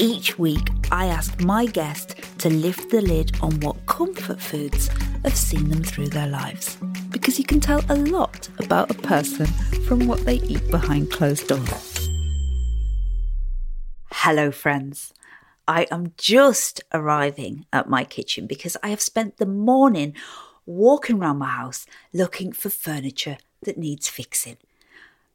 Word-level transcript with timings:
Each 0.00 0.38
week, 0.38 0.70
I 0.92 1.06
ask 1.06 1.40
my 1.40 1.66
guest 1.66 2.14
to 2.38 2.48
lift 2.48 2.90
the 2.90 3.00
lid 3.00 3.36
on 3.42 3.58
what 3.58 3.84
comfort 3.86 4.40
foods 4.40 4.86
have 5.24 5.36
seen 5.36 5.70
them 5.70 5.82
through 5.82 6.10
their 6.10 6.28
lives. 6.28 6.76
Because 7.10 7.36
you 7.36 7.44
can 7.44 7.58
tell 7.58 7.84
a 7.88 7.96
lot 7.96 8.48
about 8.60 8.92
a 8.92 8.94
person 8.94 9.46
from 9.88 10.06
what 10.06 10.24
they 10.24 10.36
eat 10.36 10.70
behind 10.70 11.10
closed 11.10 11.48
doors. 11.48 12.08
Hello, 14.12 14.52
friends. 14.52 15.12
I 15.66 15.88
am 15.90 16.12
just 16.16 16.80
arriving 16.94 17.66
at 17.72 17.88
my 17.88 18.04
kitchen 18.04 18.46
because 18.46 18.76
I 18.84 18.90
have 18.90 19.00
spent 19.00 19.38
the 19.38 19.46
morning 19.46 20.14
walking 20.64 21.18
around 21.18 21.38
my 21.38 21.48
house 21.48 21.86
looking 22.12 22.52
for 22.52 22.70
furniture 22.70 23.38
that 23.62 23.76
needs 23.76 24.06
fixing. 24.06 24.58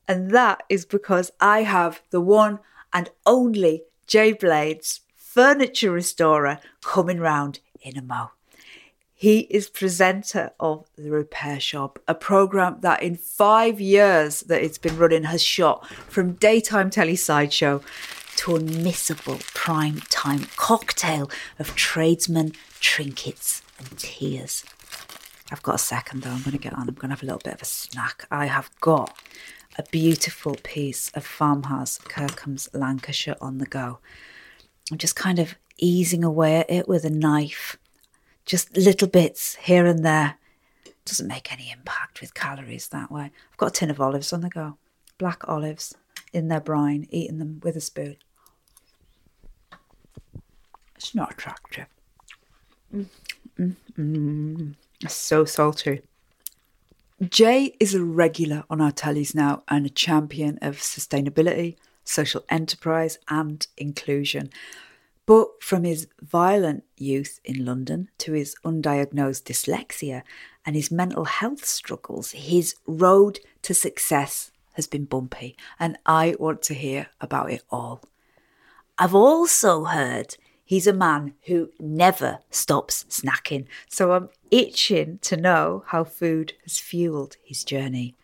And 0.07 0.31
that 0.31 0.63
is 0.69 0.85
because 0.85 1.31
I 1.41 1.63
have 1.63 2.01
the 2.11 2.21
one 2.21 2.59
and 2.93 3.09
only 3.25 3.83
Jay 4.07 4.33
Blades, 4.33 5.01
furniture 5.15 5.91
restorer, 5.91 6.59
coming 6.81 7.19
round 7.19 7.59
in 7.81 7.97
a 7.97 8.01
mo. 8.01 8.31
He 9.15 9.41
is 9.41 9.69
presenter 9.69 10.51
of 10.59 10.85
The 10.97 11.09
Repair 11.09 11.59
Shop, 11.59 11.97
a 12.07 12.13
programme 12.13 12.81
that 12.81 13.01
in 13.01 13.15
five 13.15 13.79
years 13.79 14.41
that 14.41 14.61
it's 14.61 14.77
been 14.77 14.97
running 14.97 15.23
has 15.23 15.41
shot 15.41 15.87
from 15.87 16.33
daytime 16.33 16.89
telly 16.89 17.15
sideshow 17.15 17.81
to 18.35 18.51
unmissable 18.51 19.39
prime 19.53 20.01
time 20.09 20.47
cocktail 20.57 21.31
of 21.57 21.73
tradesmen, 21.75 22.51
trinkets 22.81 23.61
and 23.79 23.97
tears. 23.97 24.65
I've 25.51 25.63
got 25.63 25.75
a 25.75 25.79
second 25.79 26.23
though, 26.23 26.31
I'm 26.31 26.41
going 26.41 26.51
to 26.51 26.57
get 26.57 26.73
on. 26.73 26.89
I'm 26.89 26.95
going 26.95 27.09
to 27.09 27.15
have 27.15 27.23
a 27.23 27.25
little 27.25 27.41
bit 27.43 27.53
of 27.53 27.61
a 27.61 27.65
snack. 27.65 28.25
I 28.29 28.47
have 28.47 28.69
got 28.81 29.15
a 29.75 29.83
beautiful 29.91 30.55
piece 30.63 31.09
of 31.15 31.25
farmhouse 31.25 31.97
Kirkham's 31.97 32.69
Lancashire 32.73 33.35
on 33.41 33.57
the 33.57 33.65
go. 33.65 33.99
I'm 34.91 34.97
just 34.97 35.15
kind 35.15 35.39
of 35.39 35.55
easing 35.77 36.23
away 36.23 36.57
at 36.57 36.69
it 36.69 36.87
with 36.87 37.05
a 37.05 37.09
knife, 37.09 37.77
just 38.45 38.75
little 38.77 39.07
bits 39.07 39.55
here 39.55 39.85
and 39.85 40.05
there. 40.05 40.35
Doesn't 41.05 41.27
make 41.27 41.51
any 41.51 41.71
impact 41.71 42.21
with 42.21 42.33
calories 42.33 42.87
that 42.89 43.11
way. 43.11 43.31
I've 43.51 43.57
got 43.57 43.69
a 43.69 43.71
tin 43.71 43.89
of 43.89 43.99
olives 43.99 44.31
on 44.31 44.41
the 44.41 44.49
go, 44.49 44.77
black 45.17 45.47
olives 45.49 45.95
in 46.31 46.47
their 46.47 46.61
brine, 46.61 47.07
eating 47.09 47.39
them 47.39 47.59
with 47.63 47.75
a 47.75 47.81
spoon. 47.81 48.17
It's 50.95 51.13
not 51.13 51.31
attractive. 51.31 51.87
Mm, 52.93 53.07
mm, 53.59 53.75
mm. 53.97 54.75
It's 55.01 55.15
so 55.15 55.43
salty. 55.43 56.01
Jay 57.29 57.75
is 57.79 57.93
a 57.93 58.03
regular 58.03 58.63
on 58.69 58.81
our 58.81 58.91
tellies 58.91 59.33
now 59.33 59.63
and 59.69 59.85
a 59.85 59.89
champion 59.89 60.57
of 60.61 60.77
sustainability, 60.77 61.77
social 62.03 62.43
enterprise, 62.49 63.17
and 63.29 63.65
inclusion. 63.77 64.49
But 65.25 65.61
from 65.61 65.85
his 65.85 66.07
violent 66.21 66.83
youth 66.97 67.39
in 67.45 67.63
London 67.63 68.09
to 68.17 68.33
his 68.33 68.55
undiagnosed 68.65 69.43
dyslexia 69.43 70.23
and 70.65 70.75
his 70.75 70.91
mental 70.91 71.25
health 71.25 71.63
struggles, 71.63 72.31
his 72.31 72.75
road 72.87 73.39
to 73.61 73.73
success 73.73 74.51
has 74.73 74.87
been 74.87 75.05
bumpy, 75.05 75.55
and 75.79 75.97
I 76.05 76.35
want 76.39 76.61
to 76.63 76.73
hear 76.73 77.07
about 77.21 77.51
it 77.51 77.63
all. 77.69 78.01
I've 78.97 79.15
also 79.15 79.85
heard 79.85 80.35
he's 80.73 80.87
a 80.87 80.93
man 80.93 81.35
who 81.43 81.69
never 81.79 82.39
stops 82.49 83.05
snacking, 83.07 83.67
so 83.87 84.11
I'm 84.11 84.29
itching 84.49 85.19
to 85.21 85.37
know 85.37 85.83
how 85.87 86.03
food 86.03 86.53
has 86.63 86.79
fueled 86.79 87.37
his 87.43 87.63
journey. 87.63 88.15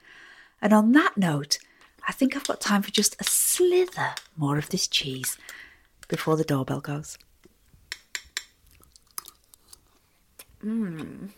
And 0.59 0.73
on 0.73 0.91
that 0.93 1.15
note, 1.15 1.59
I 2.07 2.11
think 2.11 2.35
I've 2.35 2.47
got 2.47 2.59
time 2.59 2.81
for 2.81 2.89
just 2.89 3.15
a 3.21 3.23
slither 3.23 4.15
more 4.35 4.57
of 4.57 4.69
this 4.69 4.87
cheese 4.87 5.37
before 6.07 6.37
the 6.37 6.43
doorbell 6.43 6.81
goes. 6.81 7.19
Mmm. 10.65 11.29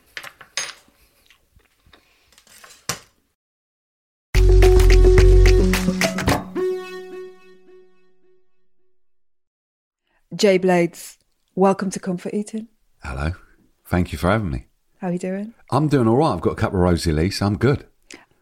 Jay 10.42 10.58
Blades, 10.58 11.20
welcome 11.54 11.92
to 11.92 12.00
Comfort 12.00 12.34
Eating. 12.34 12.68
Hello. 13.04 13.34
Thank 13.86 14.12
you 14.12 14.18
for 14.18 14.32
having 14.32 14.50
me. 14.50 14.66
How 14.98 15.10
are 15.10 15.14
you 15.14 15.20
doing? 15.20 15.54
I'm 15.70 15.88
doing 15.88 16.08
all 16.08 16.16
right. 16.18 16.34
I've 16.34 16.42
got 16.42 16.54
a 16.54 16.56
couple 16.56 16.80
of 16.80 16.84
rosy 16.84 17.12
leaves. 17.12 17.44
I'm 17.44 17.60
good. 17.60 17.86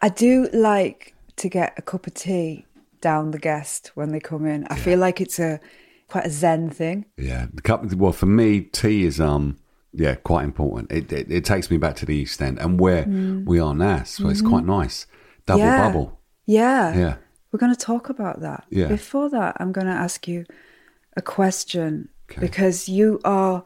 I 0.02 0.08
do 0.08 0.48
like 0.54 1.14
to 1.36 1.50
get 1.50 1.74
a 1.76 1.82
cup 1.82 2.08
of 2.08 2.14
tea 2.14 2.66
down 3.02 3.32
the 3.32 3.38
guest 3.38 3.92
when 3.96 4.14
they 4.14 4.22
come 4.22 4.46
in. 4.46 4.66
I 4.70 4.76
feel 4.76 4.98
like 4.98 5.20
it's 5.20 5.40
a 5.40 5.60
quite 6.08 6.26
a 6.26 6.30
zen 6.30 6.70
thing. 6.70 7.04
Yeah. 7.18 7.48
The 7.54 7.62
cup. 7.62 7.84
Well, 7.94 8.14
for 8.14 8.28
me, 8.28 8.62
tea 8.62 9.04
is 9.04 9.20
um 9.20 9.58
yeah 9.92 10.16
quite 10.16 10.46
important. 10.46 10.94
It 10.94 11.12
it, 11.12 11.30
it 11.30 11.44
takes 11.44 11.70
me 11.70 11.76
back 11.76 11.98
to 11.98 12.06
the 12.06 12.16
East 12.16 12.42
End 12.42 12.60
and 12.60 12.80
where 12.80 13.04
we 13.46 13.60
are 13.60 13.76
now, 13.76 14.04
so 14.04 14.30
it's 14.30 14.42
quite 14.42 14.64
nice. 14.64 15.06
Double 15.46 15.64
Mm. 15.64 15.68
Mm-hmm. 15.68 15.76
Yeah. 15.76 15.86
bubble. 15.86 16.20
Yeah. 16.46 16.98
Yeah. 16.98 17.16
We're 17.52 17.60
going 17.60 17.76
to 17.76 17.86
talk 17.86 18.08
about 18.08 18.40
that. 18.40 18.64
Yeah. 18.70 18.88
Before 18.88 19.30
that, 19.32 19.58
I'm 19.60 19.74
going 19.74 19.88
to 19.88 19.92
ask 19.94 20.30
you 20.30 20.46
a 21.16 21.22
question 21.22 22.10
Okay. 22.32 22.42
because 22.42 22.88
you 22.88 23.20
are, 23.26 23.64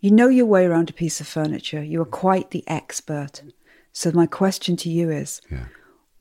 you 0.00 0.10
know 0.10 0.28
your 0.28 0.46
way 0.46 0.64
around 0.66 0.90
a 0.90 0.92
piece 0.92 1.20
of 1.20 1.28
furniture. 1.28 1.82
You 1.82 2.02
are 2.02 2.04
quite 2.06 2.50
the 2.50 2.64
expert. 2.66 3.42
So 3.92 4.10
my 4.12 4.26
question 4.26 4.76
to 4.78 4.88
you 4.90 5.10
is, 5.10 5.40
Yeah. 5.50 5.66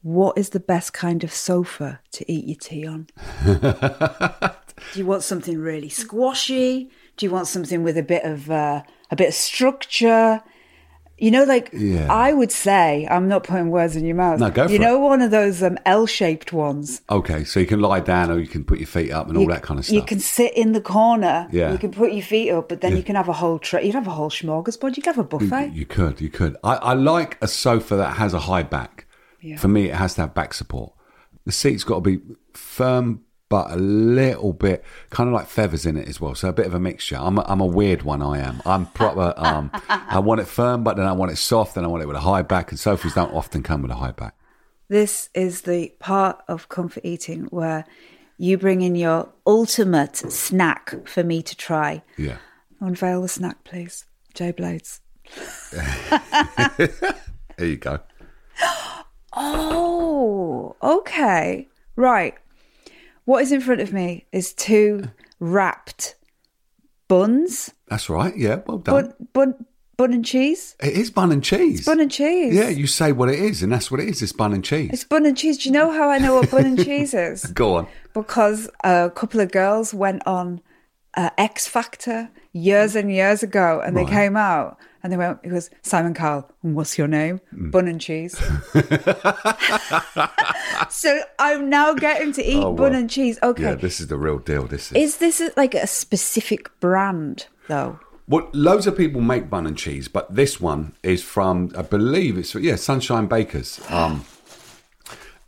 what 0.02 0.38
is 0.38 0.50
the 0.50 0.60
best 0.60 0.94
kind 0.94 1.24
of 1.24 1.34
sofa 1.34 2.00
to 2.12 2.32
eat 2.32 2.46
your 2.46 2.58
tea 2.58 2.86
on? 2.88 3.08
Do 4.94 5.00
you 5.00 5.06
want 5.06 5.24
something 5.24 5.58
really 5.60 5.90
squashy? 5.90 6.90
Do 7.18 7.26
you 7.26 7.32
want 7.32 7.48
something 7.48 7.84
with 7.84 7.98
a 7.98 8.04
bit 8.04 8.24
of 8.24 8.50
uh, 8.50 8.84
a 9.12 9.16
bit 9.16 9.28
of 9.30 9.34
structure? 9.34 10.42
You 11.20 11.32
know, 11.32 11.44
like 11.44 11.70
Yeah. 11.74 12.08
I 12.12 12.34
would 12.34 12.52
say, 12.52 13.08
I'm 13.10 13.28
not 13.28 13.44
putting 13.44 13.70
words 13.70 13.96
in 13.96 14.06
your 14.06 14.16
mouth. 14.16 14.40
No, 14.40 14.50
go 14.50 14.68
for 14.68 14.72
You 14.74 14.80
for 14.80 14.84
know, 14.84 15.00
one 15.00 15.22
of 15.22 15.32
those 15.32 15.62
um, 15.62 15.78
L-shaped 15.86 16.54
ones. 16.54 17.02
Okay, 17.10 17.44
so 17.44 17.60
you 17.60 17.66
can 17.66 17.80
lie 17.82 18.00
down 18.00 18.32
or 18.32 18.40
you 18.40 18.48
can 18.48 18.64
put 18.64 18.80
your 18.80 18.88
feet 18.88 19.12
up 19.12 19.28
and 19.28 19.38
all 19.38 19.48
that 19.48 19.62
kind 19.62 19.80
of 19.80 19.86
stuff. 19.86 19.96
You 19.96 20.04
can 20.04 20.20
sit 20.20 20.56
in 20.56 20.72
the 20.72 20.82
corner. 20.82 21.48
Yeah. 21.52 21.72
You 21.72 21.78
can 21.78 21.92
put 21.92 22.14
your 22.14 22.24
feet 22.24 22.52
up, 22.52 22.70
but 22.70 22.82
then 22.82 22.96
you 22.96 23.04
can 23.04 23.16
have 23.16 23.28
a 23.30 23.34
whole 23.34 23.60
tray. 23.60 23.86
You'd 23.86 23.96
have 23.96 24.08
a 24.08 24.12
whole 24.12 24.30
smorgasbord. 24.30 24.96
You'd 24.98 25.06
have 25.06 25.18
a 25.18 25.24
buffet. 25.24 25.72
You 25.74 25.86
could, 25.86 26.22
you 26.22 26.30
could. 26.30 26.56
I, 26.64 26.76
I 26.76 26.94
like 26.94 27.38
a 27.42 27.48
sofa 27.48 27.96
that 27.98 28.18
has 28.18 28.34
a 28.34 28.40
high 28.40 28.64
back. 28.64 29.06
Yeah. 29.42 29.58
For 29.58 29.68
me, 29.68 29.90
it 29.90 29.96
has 29.96 30.16
to 30.16 30.22
have 30.22 30.34
back 30.34 30.54
support. 30.54 30.94
The 31.46 31.52
seat's 31.52 31.84
got 31.84 31.96
to 31.96 32.02
be 32.02 32.20
firm, 32.54 33.22
but 33.50 33.72
a 33.72 33.76
little 33.76 34.54
bit 34.54 34.84
kind 35.10 35.28
of 35.28 35.34
like 35.34 35.48
feathers 35.48 35.86
in 35.86 35.98
it 35.98 36.08
as 36.08 36.22
well. 36.22 36.36
So 36.36 36.50
a 36.50 36.54
bit 36.54 36.68
of 36.68 36.74
a 36.74 36.80
mixture. 36.80 37.18
I'm 37.20 37.38
a, 37.38 37.46
I'm 37.48 37.60
a 37.60 37.66
weird 37.66 38.04
one. 38.04 38.22
I 38.22 38.40
am. 38.40 38.62
I'm 38.66 38.86
proper. 38.86 39.34
Um, 39.36 39.72
I 39.90 40.20
want 40.20 40.40
it 40.42 40.48
firm, 40.48 40.84
but 40.84 40.96
then 40.98 41.06
I 41.06 41.12
want 41.12 41.32
it 41.32 41.38
soft, 41.38 41.76
and 41.76 41.86
I 41.86 41.90
want 41.90 42.04
it 42.04 42.06
with 42.06 42.16
a 42.16 42.22
high 42.22 42.44
back. 42.44 42.72
And 42.72 42.80
sofas 42.80 43.14
don't 43.16 43.34
often 43.34 43.64
come 43.64 43.82
with 43.82 43.92
a 43.92 43.96
high 43.96 44.12
back. 44.12 44.36
This 44.88 45.30
is 45.34 45.62
the 45.62 45.94
part 46.00 46.42
of 46.48 46.70
comfort 46.70 47.04
eating 47.06 47.46
where 47.46 47.86
you 48.38 48.58
bring 48.58 48.82
in 48.82 48.96
your 48.96 49.30
ultimate 49.46 50.16
snack 50.16 51.08
for 51.08 51.24
me 51.24 51.44
to 51.44 51.56
try. 51.56 52.02
Yeah. 52.18 52.38
Unveil 52.80 53.22
the 53.22 53.28
snack, 53.28 53.64
please. 53.64 54.06
Jay 54.34 54.52
Blades. 54.52 55.02
There 57.58 57.68
you 57.68 57.78
go. 57.78 58.00
Oh, 59.32 60.76
okay. 60.82 61.68
Right. 61.96 62.34
What 63.30 63.44
is 63.44 63.52
in 63.52 63.62
front 63.62 63.80
of 63.80 63.94
me 63.94 64.26
is 64.32 64.54
two 64.56 65.04
wrapped 65.40 66.16
buns. 67.08 67.72
That's 67.88 68.10
right. 68.10 68.36
Yeah. 68.36 68.62
Well 68.66 68.80
done. 68.80 69.06
Bun, 69.06 69.28
bun, 69.34 69.66
bun 69.98 70.14
and 70.14 70.26
cheese. 70.26 70.76
it 70.82 70.94
is 70.94 71.12
bun 71.12 71.32
and 71.32 71.44
cheese. 71.44 71.86
Bun 71.86 72.00
and 72.00 72.10
cheese. 72.10 72.56
yeah. 72.56 72.70
You 72.70 72.88
say 72.88 73.12
what 73.12 73.30
it 73.30 73.38
is, 73.38 73.62
and 73.62 73.72
that's 73.72 73.92
what 73.92 74.00
it 74.00 74.10
is. 74.10 74.24
It's 74.24 74.32
bun 74.32 74.52
and 74.52 74.66
cheese. 74.66 74.90
It's 74.92 75.04
bun 75.04 75.28
and 75.28 75.38
cheese. 75.38 75.60
Do 75.60 75.70
you 75.70 75.74
know 75.74 75.92
how 75.92 76.10
I 76.10 76.18
know 76.18 76.34
what 76.34 76.50
bun 76.50 76.66
and 76.66 76.84
cheese 76.84 77.14
is? 77.14 77.46
Go 77.54 77.76
on. 77.76 77.88
Because 78.16 78.68
a 78.84 79.12
couple 79.14 79.42
of 79.42 79.52
girls 79.52 79.94
went 79.94 80.26
on 80.26 80.60
uh, 81.20 81.30
X 81.38 81.68
Factor 81.68 82.30
years 82.54 82.96
and 82.96 83.12
years 83.12 83.44
ago, 83.44 83.82
and 83.86 83.98
they 83.98 84.06
came 84.06 84.38
out 84.38 84.78
and 85.04 85.12
they 85.12 85.18
went. 85.18 85.40
It 85.44 85.52
was 85.52 85.70
Simon 85.82 86.14
Cowell. 86.14 86.50
What's 86.62 86.98
your 86.98 87.08
name? 87.08 87.42
Mm. 87.54 87.72
Bun 87.72 87.88
and 87.90 88.00
cheese. 88.00 88.38
so 90.90 91.20
I'm 91.38 91.70
now 91.70 91.94
getting 91.94 92.32
to 92.34 92.44
eat 92.44 92.64
Oh, 92.64 92.74
bun 92.74 92.96
and 92.96 93.10
cheese. 93.10 93.38
Okay, 93.44 93.64
Yeah. 93.64 93.76
This 93.76 94.00
is 94.00 94.08
the 94.08 94.18
real 94.18 94.40
deal. 94.40 94.66
This 94.66 94.92
is. 94.92 94.98
is 94.98 95.18
this 95.18 95.42
a, 95.42 95.52
like 95.58 95.76
a 95.76 95.88
specific 95.88 96.72
brand 96.80 97.48
though? 97.68 98.00
Well, 98.30 98.48
loads 98.54 98.88
of 98.88 98.96
people 98.96 99.20
make 99.20 99.50
bun 99.50 99.68
and 99.68 99.78
cheese, 99.78 100.08
but 100.08 100.34
this 100.34 100.62
one 100.62 100.94
is 101.04 101.22
from, 101.24 101.72
I 101.76 101.82
believe 101.82 102.38
it's 102.38 102.56
yeah, 102.56 102.76
Sunshine 102.76 103.26
Bakers. 103.26 103.82
Um, 103.90 104.24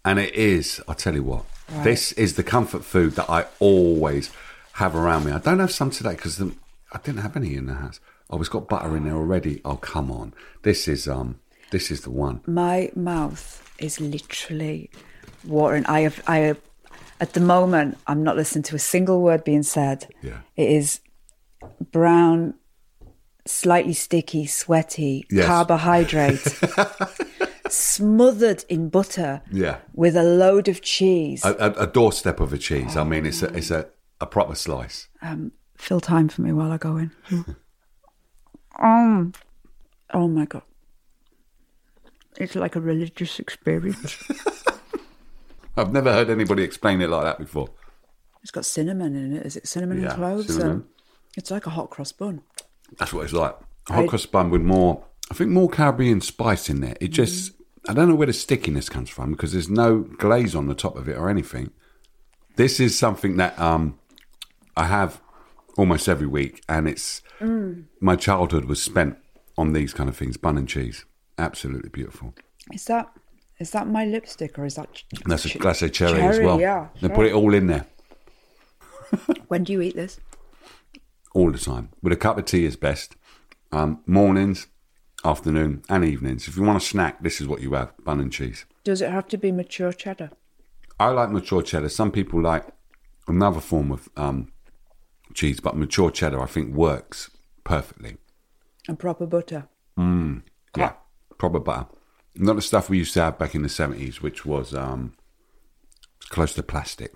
and 0.04 0.20
it 0.20 0.34
is, 0.34 0.82
I'll 0.88 0.96
tell 0.96 1.14
you 1.14 1.24
what, 1.24 1.46
this 1.84 2.12
is 2.14 2.34
the 2.34 2.44
comfort 2.44 2.84
food 2.84 3.14
that 3.14 3.30
I 3.30 3.46
always 3.60 4.32
have 4.74 4.96
around 4.96 5.26
me. 5.26 5.32
I 5.32 5.40
don't 5.40 5.60
have 5.60 5.72
some 5.72 5.92
today 5.92 6.12
because 6.16 6.42
I 6.42 6.98
didn't 7.04 7.22
have 7.22 7.36
any 7.36 7.56
in 7.56 7.66
the 7.68 7.74
house. 7.76 8.00
Oh, 8.30 8.40
it's 8.40 8.50
got 8.50 8.70
butter 8.70 8.96
in 8.96 9.04
there 9.06 9.16
already. 9.16 9.62
Oh, 9.66 9.76
come 9.76 10.12
on. 10.12 10.34
This 10.64 10.88
is 10.88 11.08
um, 11.08 11.40
this 11.72 11.92
is 11.92 12.02
the 12.02 12.12
one. 12.12 12.42
My 12.48 12.92
mouth 12.96 13.70
is 13.80 14.00
literally 14.00 14.90
watering. 15.46 15.86
I 15.88 16.02
have, 16.02 16.24
I 16.28 16.38
have, 16.40 16.60
at 17.20 17.34
the 17.34 17.40
moment, 17.40 17.98
I'm 18.08 18.24
not 18.24 18.36
listening 18.38 18.64
to 18.64 18.76
a 18.76 18.80
single 18.80 19.22
word 19.22 19.44
being 19.44 19.64
said. 19.64 20.08
Yeah. 20.22 20.40
It 20.56 20.70
is 20.70 21.00
brown, 21.92 22.54
slightly 23.46 23.94
sticky, 23.94 24.46
sweaty, 24.46 25.26
Yes. 25.30 25.46
carbohydrate, 25.46 26.40
smothered 27.70 28.64
in 28.70 28.90
butter. 28.90 29.42
Yeah. 29.52 29.78
With 29.94 30.16
a 30.16 30.24
load 30.24 30.68
of 30.68 30.82
cheese. 30.82 31.44
A, 31.46 31.54
a, 31.56 31.84
a 31.84 31.88
doorstep 31.88 32.40
of 32.40 32.54
a 32.54 32.58
cheese. 32.58 32.96
I 32.98 33.04
mean, 33.04 33.26
it's 33.26 33.42
a, 33.42 33.48
it's 33.56 33.72
a, 33.72 33.88
a 34.22 34.26
proper 34.26 34.56
slice. 34.56 35.08
Fill 35.78 36.00
time 36.00 36.30
for 36.30 36.42
me 36.42 36.52
while 36.54 36.72
I 36.72 36.78
go 36.78 36.98
in. 36.98 37.12
um, 38.80 39.34
oh 40.14 40.28
my 40.28 40.46
god. 40.46 40.62
It's 42.38 42.56
like 42.56 42.76
a 42.76 42.82
religious 42.82 43.40
experience. 43.40 44.18
I've 45.78 45.92
never 45.92 46.12
heard 46.14 46.30
anybody 46.30 46.64
explain 46.64 47.02
it 47.02 47.10
like 47.10 47.24
that 47.24 47.40
before. 47.40 47.70
It's 48.42 48.52
got 48.52 48.66
cinnamon 48.66 49.16
in 49.16 49.36
it. 49.38 49.46
Is 49.46 49.56
it 49.58 49.68
cinnamon 49.68 50.02
Yeah, 50.02 50.10
and 50.10 50.16
cloves? 50.16 50.48
cinnamon. 50.48 50.72
Um, 50.72 50.88
it's 51.38 51.52
like 51.52 51.66
a 51.66 51.72
hot 51.72 51.90
cross 51.90 52.12
bun. 52.12 52.42
That's 52.98 53.14
what 53.14 53.24
it's 53.24 53.34
like. 53.34 53.56
A 53.90 53.94
hot 53.94 54.04
I- 54.04 54.08
cross 54.08 54.26
bun 54.26 54.50
with 54.50 54.62
more, 54.62 55.04
I 55.30 55.34
think 55.34 55.50
more 55.52 55.70
Caribbean 55.70 56.22
spice 56.22 56.70
in 56.70 56.82
there. 56.82 56.96
It 57.02 57.10
just, 57.10 57.54
I 57.88 57.94
don't 57.94 58.08
know 58.10 58.16
where 58.16 58.28
the 58.28 58.34
stickiness 58.34 58.90
comes 58.90 59.10
from 59.10 59.32
because 59.32 59.54
there's 59.54 59.70
no 59.70 60.00
glaze 60.00 60.56
on 60.56 60.68
the 60.68 60.76
top 60.76 60.96
of 60.96 61.08
it 61.10 61.18
or 61.18 61.30
anything. 61.30 61.72
This 62.56 62.80
is 62.80 62.98
something 62.98 63.38
that 63.38 63.58
um, 63.60 63.98
I 64.76 64.86
have 64.88 65.22
almost 65.78 66.08
every 66.08 66.28
week, 66.28 66.64
and 66.70 66.88
it's 66.88 67.22
my 68.00 68.16
childhood 68.16 68.66
was 68.66 68.82
spent 68.82 69.18
on 69.58 69.74
these 69.74 69.94
kind 69.94 70.10
of 70.10 70.16
things, 70.18 70.38
bun 70.38 70.58
and 70.58 70.68
cheese. 70.68 71.06
Absolutely 71.38 71.90
beautiful. 71.90 72.34
Is 72.72 72.86
that 72.86 73.12
is 73.60 73.72
that 73.72 73.88
my 73.88 74.06
lipstick 74.06 74.58
or 74.58 74.66
is 74.66 74.76
that? 74.76 74.92
ch- 74.94 75.06
That's 75.26 75.46
a 75.46 75.50
ch- 75.50 75.60
glass 75.60 75.82
of 75.82 75.92
cherry, 75.94 76.22
as 76.22 76.40
well. 76.40 76.60
Yeah. 76.60 76.88
They 77.02 77.10
put 77.10 77.26
it 77.28 77.34
all 77.34 77.54
in 77.54 77.68
there 77.68 77.86
When 79.48 79.64
do 79.64 79.74
you 79.74 79.82
eat 79.82 79.96
this? 79.96 80.20
all 81.34 81.52
the 81.52 81.58
time. 81.58 81.90
With 82.02 82.12
a 82.14 82.18
cup 82.18 82.38
of 82.38 82.46
tea 82.46 82.66
is 82.66 82.76
best. 82.76 83.16
Um, 83.72 84.02
mornings, 84.06 84.68
afternoon, 85.24 85.82
and 85.88 86.04
evenings. 86.04 86.48
If 86.48 86.58
you 86.58 86.64
want 86.64 86.82
a 86.84 86.86
snack, 86.86 87.24
this 87.24 87.40
is 87.40 87.48
what 87.48 87.62
you 87.62 87.74
have: 87.74 87.94
bun 88.04 88.20
and 88.20 88.32
cheese. 88.32 88.66
Does 88.84 89.02
it 89.02 89.10
have 89.12 89.28
to 89.30 89.38
be 89.38 89.52
mature 89.52 89.94
cheddar? 89.94 90.32
I 91.00 91.10
like 91.10 91.30
mature 91.32 91.62
cheddar. 91.62 91.90
Some 91.90 92.12
people 92.12 92.42
like 92.42 92.66
another 93.28 93.60
form 93.62 93.92
of 93.92 94.10
um, 94.18 94.52
cheese, 95.34 95.60
but 95.60 95.76
mature 95.78 96.12
cheddar 96.12 96.42
I 96.42 96.46
think 96.46 96.74
works 96.76 97.30
perfectly. 97.64 98.18
And 98.88 98.98
proper 99.00 99.26
butter. 99.26 99.68
Mm, 99.98 100.44
Yeah, 100.76 100.94
proper 101.38 101.60
butter. 101.60 101.88
Not 102.36 102.56
the 102.56 102.62
stuff 102.62 102.90
we 102.90 102.98
used 102.98 103.14
to 103.16 103.22
have 103.24 103.38
back 103.38 103.56
in 103.56 103.62
the 103.64 103.70
seventies, 103.70 104.22
which 104.22 104.46
was 104.46 104.74
um, 104.74 105.14
close 106.30 106.54
to 106.56 106.64
plastic. 106.64 107.12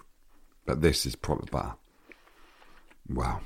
But 0.66 0.82
this 0.82 1.06
is 1.06 1.16
proper 1.16 1.46
butter. 1.46 1.74
Wow. 3.10 3.42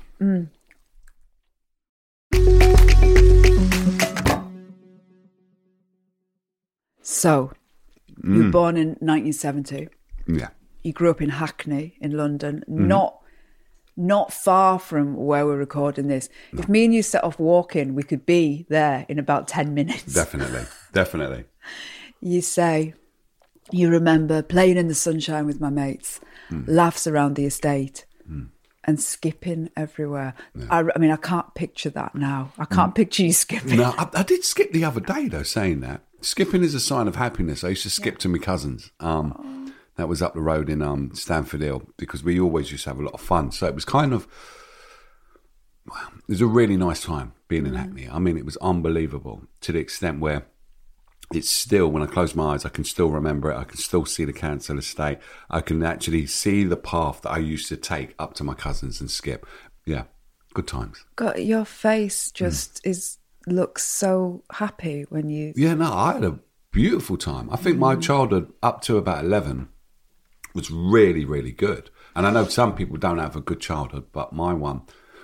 So, 7.02 7.52
you 8.22 8.30
Mm. 8.30 8.44
were 8.44 8.50
born 8.50 8.76
in 8.76 8.96
1970. 9.00 9.88
Yeah. 10.26 10.48
You 10.82 10.92
grew 10.92 11.10
up 11.10 11.20
in 11.22 11.30
Hackney 11.30 11.96
in 12.00 12.12
London, 12.12 12.64
Mm-hmm. 12.68 12.88
not 12.88 13.19
not 13.96 14.32
far 14.32 14.78
from 14.78 15.14
where 15.16 15.44
we're 15.46 15.56
recording 15.56 16.08
this. 16.08 16.28
If 16.52 16.68
me 16.68 16.84
and 16.84 16.94
you 16.94 17.02
set 17.02 17.22
off 17.24 17.38
walking, 17.38 17.94
we 17.94 18.02
could 18.02 18.24
be 18.26 18.66
there 18.68 19.04
in 19.08 19.18
about 19.18 19.48
10 19.48 19.74
minutes. 19.74 20.14
Definitely. 20.14 20.62
Definitely. 20.92 21.44
you 22.20 22.40
say 22.42 22.94
you 23.72 23.88
remember 23.88 24.42
playing 24.42 24.76
in 24.76 24.88
the 24.88 24.94
sunshine 24.94 25.46
with 25.46 25.60
my 25.60 25.70
mates, 25.70 26.20
Hmm. 26.48 26.62
laughs 26.66 27.06
around 27.06 27.34
the 27.36 27.44
estate, 27.46 28.04
and 28.84 28.98
skipping 29.00 29.68
everywhere. 29.76 30.34
I, 30.70 30.82
I 30.96 30.98
mean, 30.98 31.10
I 31.10 31.16
can't 31.16 31.54
picture 31.54 31.90
that 31.90 32.14
now. 32.14 32.52
I 32.58 32.64
can't 32.64 32.94
picture 32.94 33.22
you 33.22 33.32
skipping. 33.32 33.74
Hmm. 33.74 33.80
No, 33.82 33.94
I, 33.96 34.08
I 34.14 34.22
did 34.24 34.42
skip 34.44 34.72
the 34.72 34.84
other 34.84 35.00
day 35.00 35.28
though. 35.28 35.42
Saying 35.44 35.80
that 35.80 36.00
skipping 36.22 36.62
is 36.64 36.74
a 36.74 36.80
sign 36.80 37.06
of 37.06 37.16
happiness. 37.16 37.62
I 37.62 37.68
used 37.68 37.82
to 37.84 37.90
skip 37.90 38.18
to 38.18 38.28
my 38.28 38.38
cousins. 38.38 38.90
Um, 38.98 39.59
that 40.00 40.08
was 40.08 40.22
up 40.22 40.34
the 40.34 40.40
road 40.40 40.68
in 40.68 40.82
um, 40.82 41.14
Stamford 41.14 41.60
Hill 41.60 41.82
because 41.96 42.24
we 42.24 42.40
always 42.40 42.72
used 42.72 42.84
to 42.84 42.90
have 42.90 42.98
a 42.98 43.02
lot 43.02 43.14
of 43.14 43.20
fun. 43.20 43.52
So 43.52 43.66
it 43.66 43.74
was 43.74 43.84
kind 43.84 44.12
of 44.12 44.26
wow, 45.86 46.08
it 46.16 46.28
was 46.28 46.40
a 46.40 46.46
really 46.46 46.76
nice 46.76 47.02
time 47.02 47.34
being 47.48 47.66
in 47.66 47.72
mm. 47.72 47.76
Hackney. 47.76 48.08
I 48.08 48.18
mean, 48.18 48.36
it 48.36 48.44
was 48.44 48.56
unbelievable 48.58 49.42
to 49.60 49.72
the 49.72 49.78
extent 49.78 50.20
where 50.20 50.46
it's 51.32 51.50
still 51.50 51.88
when 51.88 52.02
I 52.02 52.06
close 52.06 52.34
my 52.34 52.54
eyes, 52.54 52.64
I 52.64 52.70
can 52.70 52.84
still 52.84 53.10
remember 53.10 53.52
it. 53.52 53.56
I 53.56 53.64
can 53.64 53.76
still 53.76 54.04
see 54.04 54.24
the 54.24 54.32
council 54.32 54.78
estate. 54.78 55.18
I 55.48 55.60
can 55.60 55.82
actually 55.82 56.26
see 56.26 56.64
the 56.64 56.76
path 56.76 57.22
that 57.22 57.30
I 57.30 57.38
used 57.38 57.68
to 57.68 57.76
take 57.76 58.14
up 58.18 58.34
to 58.34 58.44
my 58.44 58.54
cousins 58.54 59.00
and 59.00 59.10
skip. 59.10 59.46
Yeah, 59.86 60.04
good 60.54 60.66
times. 60.66 61.04
God, 61.16 61.38
your 61.38 61.64
face 61.64 62.30
mm. 62.30 62.34
just 62.34 62.80
is 62.84 63.18
looks 63.46 63.84
so 63.84 64.42
happy 64.52 65.04
when 65.08 65.28
you. 65.28 65.52
Yeah, 65.56 65.74
no, 65.74 65.92
I 65.92 66.14
had 66.14 66.24
a 66.24 66.38
beautiful 66.72 67.16
time. 67.16 67.48
I 67.50 67.56
think 67.56 67.78
my 67.78 67.96
mm. 67.96 68.02
childhood 68.02 68.52
up 68.62 68.82
to 68.82 68.96
about 68.96 69.24
11 69.24 69.68
was 70.54 70.70
really, 70.70 71.24
really 71.24 71.52
good. 71.52 71.90
And 72.14 72.26
I 72.26 72.30
know 72.30 72.44
some 72.46 72.74
people 72.74 72.96
don't 72.96 73.18
have 73.18 73.36
a 73.36 73.40
good 73.40 73.60
childhood, 73.60 74.06
but 74.12 74.32
my 74.32 74.52
one 74.52 74.82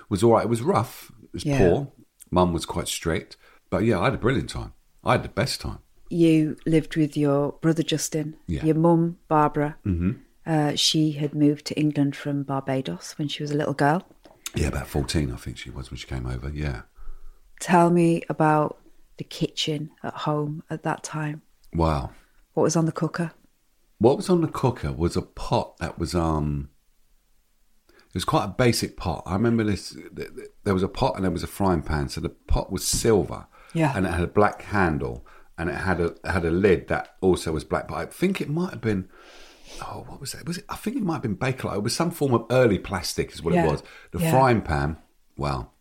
was 0.09 0.23
all 0.23 0.33
right. 0.33 0.43
It 0.45 0.49
was 0.49 0.61
rough, 0.61 1.11
it 1.23 1.33
was 1.33 1.45
Yeah. 1.45 1.57
poor. 1.57 1.91
Mum 2.31 2.53
was 2.53 2.65
quite 2.65 2.87
strict. 2.87 3.37
But 3.69 3.83
yeah, 3.83 3.99
I 3.99 4.05
had 4.05 4.13
a 4.13 4.17
brilliant 4.17 4.49
time. 4.49 4.73
I 5.03 5.13
had 5.13 5.23
the 5.23 5.29
best 5.29 5.59
time. 5.61 5.79
You 6.09 6.55
lived 6.65 6.95
with 6.95 7.17
your 7.17 7.53
brother 7.61 7.83
Justin, 7.83 8.35
Yeah. 8.47 8.63
your 8.63 8.75
mum 8.75 9.17
Barbara. 9.27 9.77
Mm-hmm. 9.85 10.11
Uh, 10.45 10.75
she 10.75 11.11
had 11.13 11.35
moved 11.35 11.65
to 11.65 11.77
England 11.77 12.15
from 12.15 12.43
Barbados 12.43 13.15
when 13.17 13.27
she 13.27 13.43
was 13.43 13.51
a 13.51 13.55
little 13.55 13.73
girl. 13.73 14.07
Yeah, 14.55 14.67
about 14.67 14.87
14, 14.87 15.31
I 15.31 15.35
think 15.35 15.57
she 15.57 15.69
was 15.69 15.91
when 15.91 15.97
she 15.97 16.07
came 16.07 16.25
over. 16.25 16.49
Yeah. 16.49 16.83
Tell 17.59 17.89
me 17.89 18.23
about 18.29 18.79
the 19.17 19.25
kitchen 19.25 19.89
at 20.03 20.13
home 20.13 20.63
at 20.69 20.83
that 20.83 21.03
time. 21.03 21.41
Wow. 21.73 22.11
What 22.53 22.63
was 22.63 22.75
on 22.77 22.85
the 22.85 22.91
cooker? 22.93 23.31
What 23.99 24.17
was 24.17 24.29
on 24.29 24.41
the 24.41 24.47
cooker 24.47 24.91
was 24.91 25.15
a 25.17 25.21
pot 25.21 25.77
that 25.77 25.97
was 25.99 26.13
um. 26.15 26.69
It 27.89 28.13
was 28.13 28.25
quite 28.25 28.45
a 28.45 28.49
basic 28.49 28.97
pot. 28.97 29.23
I 29.25 29.33
remember 29.33 29.63
this. 29.63 29.89
th- 29.91 30.15
th- 30.15 30.49
There 30.63 30.73
was 30.73 30.83
a 30.83 30.87
pot 30.87 31.15
and 31.15 31.23
there 31.23 31.31
was 31.31 31.43
a 31.43 31.47
frying 31.47 31.81
pan. 31.81 32.09
So 32.09 32.21
the 32.21 32.29
pot 32.29 32.71
was 32.71 32.85
silver, 32.85 33.47
Yeah. 33.73 33.93
and 33.95 34.05
it 34.05 34.11
had 34.11 34.23
a 34.23 34.27
black 34.27 34.61
handle, 34.63 35.25
and 35.57 35.69
it 35.69 35.75
had 35.75 35.99
a 35.99 36.15
had 36.23 36.45
a 36.45 36.51
lid 36.51 36.87
that 36.87 37.15
also 37.21 37.51
was 37.51 37.63
black. 37.63 37.87
But 37.87 37.95
I 37.95 38.05
think 38.05 38.39
it 38.41 38.49
might 38.49 38.71
have 38.71 38.81
been. 38.81 39.09
Oh, 39.81 40.05
what 40.07 40.19
was 40.19 40.31
that? 40.31 40.47
Was 40.47 40.57
it? 40.59 40.65
I 40.69 40.75
think 40.75 40.95
it 40.95 41.03
might 41.03 41.15
have 41.15 41.21
been 41.23 41.35
Bakelite. 41.37 41.75
It 41.77 41.83
was 41.83 41.95
some 41.95 42.09
form 42.11 42.33
of 42.33 42.45
early 42.49 42.79
plastic, 42.79 43.31
is 43.33 43.43
what 43.43 43.53
Yeah. 43.53 43.65
it 43.65 43.71
was. 43.71 43.83
The 44.11 44.19
Yeah. 44.19 44.31
frying 44.31 44.61
pan. 44.61 44.97
well, 45.37 45.73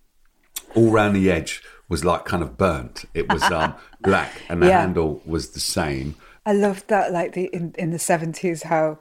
All 0.74 0.90
round 0.90 1.16
the 1.16 1.30
edge 1.30 1.62
was 1.88 2.04
like 2.04 2.26
kind 2.26 2.42
of 2.42 2.58
burnt. 2.58 3.06
It 3.14 3.32
was 3.32 3.42
um, 3.44 3.74
black, 4.02 4.42
and 4.50 4.60
the 4.62 4.66
Yeah. 4.66 4.80
handle 4.80 5.22
was 5.24 5.50
the 5.50 5.60
same. 5.60 6.16
I 6.46 6.52
loved 6.52 6.88
that, 6.88 7.12
like 7.12 7.34
the 7.34 7.46
in, 7.52 7.74
in 7.76 7.90
the 7.90 7.98
seventies, 7.98 8.62
how 8.62 8.98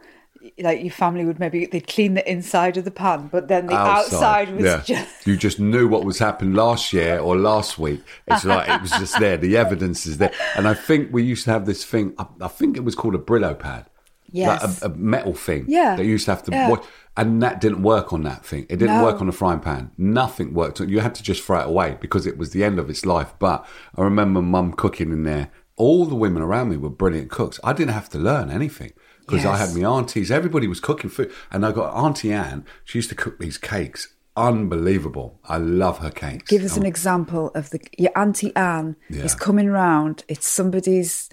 like 0.60 0.82
your 0.82 0.92
family 0.92 1.26
would 1.26 1.40
maybe 1.40 1.66
they 1.66 1.80
clean 1.80 2.14
the 2.14 2.32
inside 2.32 2.78
of 2.78 2.86
the 2.86 2.92
pan, 2.92 3.30
but 3.32 3.48
then 3.48 3.68
the 3.68 3.76
outside, 3.76 4.54
was 4.56 4.66
yeah. 4.66 4.82
just 4.82 5.28
you 5.28 5.38
just 5.38 5.60
knew 5.60 5.88
what 5.88 6.04
was 6.04 6.20
happening 6.20 6.54
last 6.54 6.92
year 6.92 7.20
or 7.20 7.38
last 7.38 7.80
week. 7.80 8.02
It's 8.28 8.44
like 8.44 8.68
it 8.68 8.82
was 8.82 8.92
just 8.92 9.20
there. 9.20 9.38
The 9.38 9.58
evidence 9.58 10.06
is 10.06 10.18
there, 10.18 10.32
and 10.56 10.68
I 10.68 10.74
think 10.74 11.14
we 11.14 11.24
used 11.24 11.46
to 11.46 11.52
have 11.52 11.66
this 11.66 11.86
thing. 11.86 12.14
I, 12.18 12.26
I 12.42 12.48
think 12.48 12.78
it 12.78 12.84
was 12.84 12.96
called 12.96 13.16
a 13.16 13.20
Brillo 13.20 13.58
pad. 13.58 13.86
Yes. 14.32 14.82
like 14.82 14.82
a, 14.82 14.94
a 14.94 14.98
metal 14.98 15.34
thing. 15.34 15.66
Yeah. 15.68 15.96
that 15.96 16.04
you 16.04 16.12
used 16.12 16.26
to 16.26 16.32
have 16.32 16.44
to 16.44 16.52
Yeah. 16.52 16.70
watch, 16.70 16.84
and 17.16 17.42
that 17.42 17.62
didn't 17.62 17.84
work 17.84 18.12
on 18.12 18.24
that 18.24 18.46
thing. 18.46 18.66
It 18.70 18.78
didn't 18.78 18.98
No. 18.98 19.04
work 19.04 19.22
on 19.22 19.28
the 19.28 19.34
frying 19.34 19.60
pan. 19.62 19.92
Nothing 19.98 20.54
worked. 20.54 20.80
You 20.82 21.00
had 21.00 21.16
to 21.16 21.24
just 21.24 21.42
throw 21.44 21.62
it 21.62 21.68
away 21.68 21.98
because 22.02 22.28
it 22.28 22.38
was 22.38 22.50
the 22.50 22.64
end 22.64 22.78
of 22.78 22.90
its 22.90 23.06
life. 23.06 23.34
But 23.40 23.66
I 23.96 24.02
remember 24.02 24.42
Mum 24.42 24.74
cooking 24.74 25.12
in 25.12 25.24
there. 25.24 25.52
All 25.78 26.06
the 26.06 26.16
women 26.16 26.42
around 26.42 26.70
me 26.70 26.78
were 26.78 26.90
brilliant 26.90 27.30
cooks. 27.30 27.60
I 27.64 27.74
didn't 27.74 27.94
have 27.94 28.10
to 28.10 28.18
learn 28.18 28.50
anything 28.50 28.94
because 29.20 29.46
I 29.46 29.58
had 29.58 29.76
my 29.76 29.88
aunties. 29.90 30.32
Everybody 30.32 30.68
was 30.68 30.80
cooking 30.80 31.10
food, 31.10 31.32
and 31.52 31.66
I 31.66 31.72
got 31.72 31.94
Auntie 31.94 32.32
Anne. 32.32 32.66
She 32.86 32.98
used 33.00 33.10
to 33.10 33.16
cook 33.16 33.40
these 33.40 33.58
cakes. 33.58 34.14
Unbelievable! 34.38 35.40
I 35.46 35.58
love 35.58 36.00
her 36.00 36.12
cakes. 36.12 36.50
give 36.50 36.64
us 36.64 36.76
an 36.78 36.86
example 36.86 37.52
of 37.56 37.70
the 37.72 37.80
your 37.98 38.12
auntie 38.18 38.56
Anne 38.56 38.96
Yeah. 39.10 39.24
is 39.24 39.34
coming 39.36 39.68
round. 39.70 40.24
It's 40.28 40.48
somebody's 40.48 41.30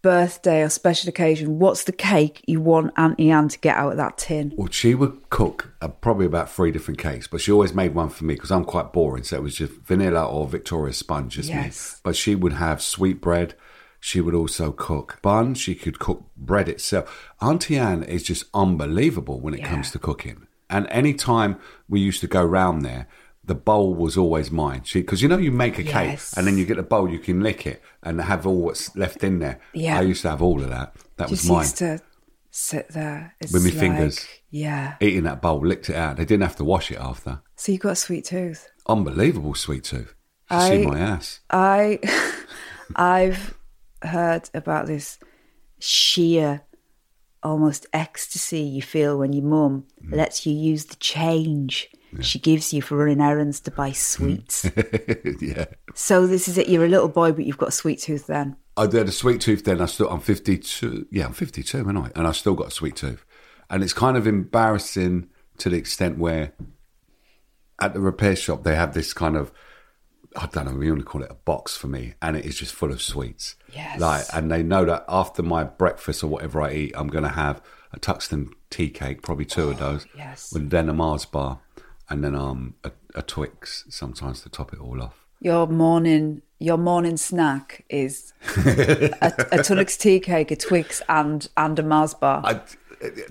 birthday 0.00 0.62
or 0.62 0.68
special 0.68 1.08
occasion, 1.08 1.58
what's 1.58 1.84
the 1.84 1.92
cake 1.92 2.40
you 2.46 2.60
want 2.60 2.92
Auntie 2.96 3.30
Anne 3.30 3.48
to 3.48 3.58
get 3.58 3.76
out 3.76 3.90
of 3.92 3.96
that 3.98 4.16
tin? 4.18 4.54
Well, 4.56 4.68
she 4.70 4.94
would 4.94 5.28
cook 5.28 5.72
uh, 5.82 5.88
probably 5.88 6.24
about 6.26 6.50
three 6.50 6.70
different 6.70 6.98
cakes, 7.00 7.26
but 7.26 7.40
she 7.40 7.50
always 7.50 7.74
made 7.74 7.94
one 7.94 8.08
for 8.08 8.24
me 8.24 8.34
because 8.34 8.50
I'm 8.52 8.64
quite 8.64 8.92
boring. 8.92 9.24
So 9.24 9.36
it 9.36 9.42
was 9.42 9.56
just 9.56 9.72
vanilla 9.72 10.24
or 10.24 10.46
Victoria 10.46 10.92
sponge, 10.94 11.34
just 11.34 11.48
Yes. 11.48 11.94
me. 11.96 12.00
But 12.04 12.16
she 12.16 12.34
would 12.36 12.54
have 12.54 12.80
sweet 12.80 13.20
bread. 13.20 13.54
She 14.00 14.20
would 14.20 14.34
also 14.34 14.70
cook 14.72 15.18
bun. 15.22 15.54
She 15.54 15.74
could 15.74 15.98
cook 15.98 16.24
bread 16.36 16.68
itself. 16.68 17.30
Auntie 17.40 17.76
Anne 17.78 18.02
is 18.02 18.22
just 18.22 18.44
unbelievable 18.54 19.40
when 19.40 19.54
it 19.54 19.60
Yeah. 19.60 19.70
comes 19.70 19.90
to 19.92 19.98
cooking. 19.98 20.46
And 20.70 20.86
any 20.90 21.14
time 21.14 21.58
we 21.88 21.98
used 22.00 22.20
to 22.20 22.26
go 22.26 22.44
round 22.44 22.82
there, 22.84 23.08
the 23.44 23.54
bowl 23.54 23.94
was 23.94 24.16
always 24.16 24.50
mine. 24.50 24.82
She 24.84 25.00
because 25.00 25.22
you 25.22 25.28
know 25.28 25.38
you 25.38 25.50
make 25.50 25.78
a 25.78 25.82
Yes. 25.82 25.92
cake 26.30 26.38
and 26.38 26.46
then 26.46 26.58
you 26.58 26.64
get 26.66 26.78
a 26.78 26.82
bowl, 26.82 27.08
you 27.10 27.18
can 27.18 27.40
lick 27.40 27.66
it 27.66 27.82
and 28.02 28.20
have 28.20 28.46
all 28.46 28.60
what's 28.62 28.94
left 28.94 29.24
in 29.24 29.38
there. 29.38 29.58
Yeah. 29.72 29.98
I 29.98 30.02
used 30.02 30.22
to 30.22 30.30
have 30.30 30.42
all 30.42 30.62
of 30.62 30.68
that. 30.68 30.94
That 31.16 31.30
was 31.30 31.40
Just 31.40 31.50
mine. 31.50 31.60
used 31.62 31.78
to 31.78 32.00
sit 32.50 32.88
there. 32.90 33.34
It's 33.40 33.52
With 33.52 33.62
my 33.64 33.70
like- 33.70 33.78
fingers. 33.80 34.26
Yeah. 34.50 34.94
Eating 35.00 35.24
that 35.24 35.40
bowl, 35.42 35.60
licked 35.66 35.88
it 35.90 35.96
out. 35.96 36.16
They 36.18 36.24
didn't 36.24 36.42
have 36.42 36.56
to 36.56 36.64
wash 36.64 36.90
it 36.90 36.98
after. 36.98 37.40
So 37.56 37.72
you 37.72 37.78
got 37.78 37.92
a 37.92 37.96
sweet 37.96 38.24
tooth. 38.26 38.68
unbelievable 38.86 39.54
sweet 39.54 39.84
tooth. 39.84 40.14
You 40.50 40.60
see 40.60 40.86
my 40.86 40.98
ass. 40.98 41.40
I 41.50 41.98
I've 42.96 43.54
heard 44.02 44.48
about 44.54 44.86
this 44.86 45.18
sheer 45.80 46.62
almost 47.42 47.86
ecstasy 47.92 48.60
you 48.60 48.82
feel 48.82 49.18
when 49.18 49.32
your 49.32 49.44
mum 49.44 49.84
Mm. 50.04 50.16
lets 50.16 50.44
you 50.46 50.52
use 50.52 50.86
the 50.86 50.96
change 50.96 51.88
she 52.20 52.38
gives 52.38 52.72
you 52.72 52.80
for 52.80 52.96
running 52.96 53.20
errands 53.20 53.60
to 53.60 53.70
buy 53.70 53.92
sweets. 53.92 54.64
yeah. 55.42 55.66
so 55.94 56.26
this 56.26 56.48
is 56.48 56.56
it, 56.56 56.66
you're 56.68 56.86
a 56.86 56.88
little 56.88 57.08
boy 57.08 57.32
but 57.32 57.44
you've 57.44 57.58
got 57.58 57.68
a 57.68 57.72
sweet 57.72 57.98
tooth 58.00 58.26
then. 58.26 58.56
I 58.78 58.86
did 58.86 59.08
a 59.08 59.12
sweet 59.12 59.40
tooth 59.42 59.64
then. 59.64 59.80
I 59.82 59.86
still, 59.86 60.08
I'm 60.08 60.20
52. 60.20 61.08
Yeah, 61.10 61.26
I'm 61.26 61.32
52, 61.34 61.78
am 61.78 61.98
I? 61.98 62.10
And 62.16 62.26
I 62.26 62.32
still 62.32 62.54
got 62.54 62.68
a 62.68 62.70
sweet 62.70 62.96
tooth. 62.96 63.26
And 63.68 63.82
it's 63.82 63.92
kind 63.92 64.16
of 64.16 64.26
embarrassing 64.26 65.28
to 65.58 65.68
the 65.68 65.76
extent 65.76 66.16
where 66.16 66.52
at 67.80 67.92
the 67.92 68.00
repair 68.00 68.36
shop, 68.36 68.62
they 68.62 68.74
have 68.74 68.94
this 68.94 69.12
kind 69.12 69.36
of, 69.36 69.52
I 70.36 70.46
don't 70.46 70.66
know, 70.66 70.74
we 70.74 70.90
only 70.90 71.04
call 71.04 71.22
it 71.22 71.30
a 71.30 71.34
box 71.34 71.76
for 71.76 71.86
me. 71.86 72.14
And 72.20 72.36
it 72.36 72.44
is 72.44 72.58
just 72.58 72.74
full 72.74 72.92
of 72.92 73.00
sweets. 73.00 73.56
Yes. 73.72 73.98
Like, 74.00 74.24
and 74.32 74.50
they 74.50 74.62
know 74.62 74.84
that 74.84 75.04
after 75.08 75.42
my 75.42 75.64
breakfast 75.64 76.22
or 76.22 76.28
whatever 76.28 76.62
I 76.62 76.72
eat, 76.72 76.92
I'm 76.96 77.08
going 77.08 77.24
to 77.24 77.30
have 77.30 77.62
a 77.92 77.98
Tuxton 77.98 78.50
tea 78.70 78.90
cake, 78.90 79.22
probably 79.22 79.46
two 79.46 79.70
of 79.70 79.78
those. 79.78 80.06
yes. 80.16 80.52
With 80.52 80.70
then 80.70 80.88
a 80.88 80.92
Mars 80.92 81.24
bar 81.24 81.60
and 82.10 82.24
then 82.24 82.34
um 82.34 82.74
a, 82.84 82.90
a 83.14 83.22
Twix 83.22 83.84
sometimes 83.88 84.42
to 84.42 84.48
top 84.48 84.72
it 84.72 84.80
all 84.80 85.02
off. 85.02 85.26
Your 85.40 85.66
morning 85.66 86.42
your 86.58 86.78
morning 86.78 87.16
snack 87.16 87.84
is 87.88 88.32
a, 88.56 89.10
a 89.52 89.58
Tunnocks 89.58 89.96
tea 89.98 90.18
cake, 90.20 90.50
a 90.50 90.56
Twix 90.56 91.02
and 91.08 91.48
and 91.56 91.78
a 91.78 91.82
Mars 91.82 92.14
bar. 92.14 92.42
I, 92.44 92.60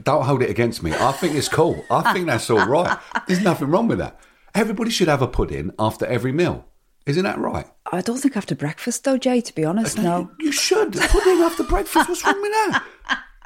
don't 0.01 0.23
hold 0.23 0.41
it 0.41 0.49
against 0.49 0.81
me. 0.81 0.93
I 0.93 1.11
think 1.11 1.35
it's 1.35 1.49
cool. 1.49 1.83
I 1.91 2.13
think 2.13 2.27
that's 2.27 2.49
all 2.49 2.65
right. 2.65 2.97
There's 3.27 3.41
nothing 3.41 3.67
wrong 3.67 3.89
with 3.89 3.97
that. 3.97 4.17
Everybody 4.55 4.89
should 4.91 5.09
have 5.09 5.21
a 5.21 5.27
pudding 5.27 5.71
after 5.77 6.05
every 6.05 6.31
meal. 6.31 6.65
Isn't 7.07 7.23
that 7.23 7.39
right? 7.39 7.65
I 7.91 8.01
don't 8.01 8.17
think 8.17 8.35
after 8.37 8.53
breakfast 8.53 9.03
though, 9.05 9.17
Jay, 9.17 9.39
to 9.41 9.55
be 9.55 9.63
honest, 9.63 9.97
no. 9.97 10.29
You 10.39 10.51
should. 10.51 10.93
Pudding 10.93 11.41
after 11.41 11.63
breakfast. 11.63 12.09
What's 12.09 12.23
wrong 12.25 12.41
with 12.41 12.51
that? 12.51 12.85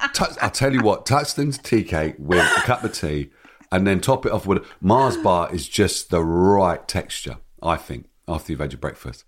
Tux- 0.14 0.36
I'll 0.42 0.50
tell 0.50 0.72
you 0.74 0.82
what, 0.82 1.06
Tuxton's 1.06 1.58
tea 1.58 1.84
cake 1.84 2.16
with 2.18 2.40
a 2.40 2.60
cup 2.62 2.82
of 2.82 2.92
tea 2.92 3.30
and 3.70 3.86
then 3.86 4.00
top 4.00 4.26
it 4.26 4.32
off 4.32 4.46
with 4.46 4.66
Mars 4.80 5.16
bar 5.16 5.54
is 5.54 5.68
just 5.68 6.10
the 6.10 6.22
right 6.24 6.86
texture, 6.88 7.38
I 7.62 7.76
think, 7.76 8.08
after 8.26 8.52
you've 8.52 8.60
had 8.60 8.72
your 8.72 8.80
breakfast. 8.80 9.24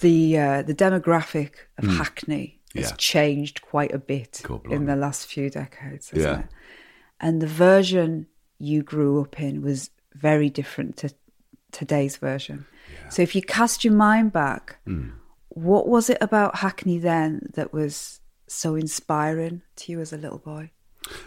the 0.00 0.38
uh, 0.38 0.62
the 0.62 0.74
demographic 0.74 1.50
of 1.78 1.84
Hackney 1.86 2.60
has. 2.74 2.90
Yeah. 2.90 2.90
changed 2.96 3.60
quite 3.62 3.92
a 3.92 3.98
bit 3.98 4.42
in 4.70 4.86
the 4.86 4.96
last 4.96 5.26
few 5.26 5.50
decades, 5.50 6.10
Yeah. 6.14 6.40
it? 6.40 6.46
And 7.22 7.40
the 7.40 7.46
version 7.46 8.26
you 8.58 8.82
grew 8.82 9.20
up 9.22 9.40
in 9.40 9.62
was 9.62 9.90
very 10.14 10.50
different 10.50 10.96
to 10.98 11.10
today's 11.70 12.16
version. 12.18 12.66
So 13.08 13.22
if 13.22 13.34
you 13.34 13.40
cast 13.42 13.84
your 13.84 13.94
mind 13.94 14.32
back, 14.32 14.76
Hmm. 14.84 15.10
what 15.48 15.88
was 15.88 16.10
it 16.10 16.18
about 16.20 16.56
Hackney 16.58 16.98
then 16.98 17.48
that 17.54 17.72
was 17.72 18.20
so 18.48 18.74
inspiring 18.74 19.62
to 19.76 19.92
you 19.92 20.00
as 20.00 20.12
a 20.12 20.18
little 20.18 20.38
boy? 20.38 20.70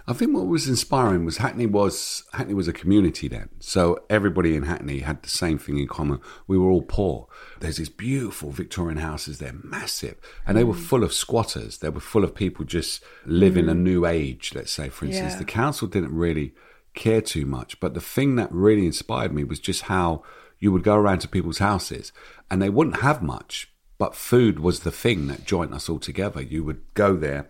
I 0.08 0.14
think 0.14 0.34
what 0.34 0.48
was 0.48 0.68
inspiring 0.68 1.26
was 1.26 1.38
Hackney 1.38 1.66
was 1.66 2.24
Hackney 2.34 2.54
was 2.54 2.68
a 2.68 2.74
community 2.74 3.28
then. 3.28 3.50
So 3.60 4.00
everybody 4.10 4.56
in 4.56 4.64
Hackney 4.64 5.00
had 5.00 5.24
the 5.24 5.30
same 5.30 5.58
thing 5.58 5.78
in 5.78 5.88
common. 5.88 6.20
We 6.48 6.58
were 6.58 6.70
all 6.70 6.82
poor. 6.82 7.28
There's 7.60 7.78
these 7.78 7.90
beautiful 7.90 8.52
Victorian 8.52 8.98
houses, 8.98 9.40
they're 9.40 9.54
massive. 9.64 10.16
And 10.46 10.58
they 10.58 10.64
were 10.64 10.74
full 10.74 11.04
of 11.04 11.14
squatters. 11.14 11.80
They 11.80 11.90
were 11.90 12.00
full 12.00 12.24
of 12.24 12.36
people 12.36 12.66
just 12.66 13.04
living 13.26 13.70
a 13.70 13.74
mm. 13.74 13.80
new 13.80 14.06
age, 14.06 14.54
let's 14.56 14.72
say, 14.72 14.90
for 14.90 15.06
instance. 15.06 15.34
Yeah. 15.34 15.40
The 15.40 15.46
council 15.46 15.88
didn't 15.88 16.16
really 16.16 16.54
care 16.94 17.22
too 17.22 17.46
much. 17.46 17.80
But 17.80 17.94
the 17.94 18.02
thing 18.02 18.36
that 18.36 18.52
really 18.52 18.86
inspired 18.86 19.34
me 19.34 19.44
was 19.44 19.60
just 19.60 19.84
how 19.84 20.24
you 20.60 20.72
would 20.72 20.84
go 20.84 20.96
around 20.96 21.20
to 21.20 21.28
people's 21.28 21.60
houses 21.60 22.12
and 22.50 22.62
they 22.62 22.70
wouldn't 22.70 23.02
have 23.02 23.22
much, 23.22 23.72
but 23.98 24.16
food 24.16 24.60
was 24.60 24.82
the 24.82 24.92
thing 24.92 25.28
that 25.28 25.46
joined 25.46 25.74
us 25.74 25.90
all 25.90 26.00
together. 26.00 26.42
You 26.42 26.64
would 26.64 26.82
go 26.94 27.16
there 27.16 27.50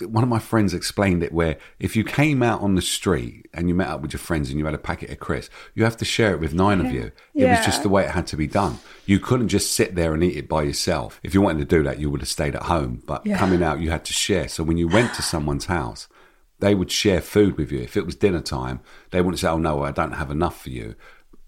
one 0.00 0.22
of 0.24 0.28
my 0.28 0.38
friends 0.38 0.74
explained 0.74 1.22
it 1.22 1.32
where 1.32 1.58
if 1.78 1.94
you 1.94 2.02
came 2.02 2.42
out 2.42 2.60
on 2.60 2.74
the 2.74 2.82
street 2.82 3.48
and 3.52 3.68
you 3.68 3.74
met 3.74 3.88
up 3.88 4.00
with 4.00 4.12
your 4.12 4.18
friends 4.20 4.48
and 4.50 4.58
you 4.58 4.64
had 4.64 4.74
a 4.74 4.78
packet 4.78 5.10
of 5.10 5.20
crisps, 5.20 5.54
you 5.74 5.84
have 5.84 5.96
to 5.98 6.04
share 6.04 6.32
it 6.32 6.40
with 6.40 6.54
nine 6.54 6.80
of 6.80 6.90
you. 6.92 7.12
It 7.34 7.46
was 7.46 7.64
just 7.64 7.82
the 7.82 7.88
way 7.88 8.04
it 8.04 8.10
had 8.10 8.26
to 8.28 8.36
be 8.36 8.46
done. 8.46 8.78
You 9.06 9.18
couldn't 9.20 9.48
just 9.48 9.74
sit 9.74 9.94
there 9.94 10.14
and 10.14 10.22
eat 10.24 10.36
it 10.36 10.48
by 10.48 10.62
yourself. 10.62 11.20
If 11.22 11.34
you 11.34 11.40
wanted 11.42 11.68
to 11.68 11.76
do 11.76 11.82
that, 11.84 11.98
you 12.00 12.10
would 12.10 12.20
have 12.20 12.28
stayed 12.28 12.54
at 12.56 12.64
home. 12.64 13.02
But 13.06 13.26
Yeah. 13.26 13.38
coming 13.38 13.62
out, 13.62 13.80
you 13.80 13.90
had 13.90 14.04
to 14.06 14.12
share. 14.12 14.48
So 14.48 14.64
when 14.64 14.76
you 14.78 14.88
went 14.88 15.14
to 15.14 15.22
someone's 15.22 15.66
house, 15.66 16.08
they 16.58 16.74
would 16.74 16.90
share 16.90 17.20
food 17.20 17.58
with 17.58 17.70
you. 17.70 17.80
If 17.80 17.96
it 17.96 18.06
was 18.06 18.14
dinner 18.14 18.40
time, 18.40 18.80
they 19.10 19.20
wouldn't 19.20 19.40
say, 19.40 19.48
"Oh 19.48 19.58
no, 19.58 19.82
I 19.82 19.90
don't 19.92 20.12
have 20.12 20.30
enough 20.30 20.62
for 20.62 20.70
you." 20.70 20.94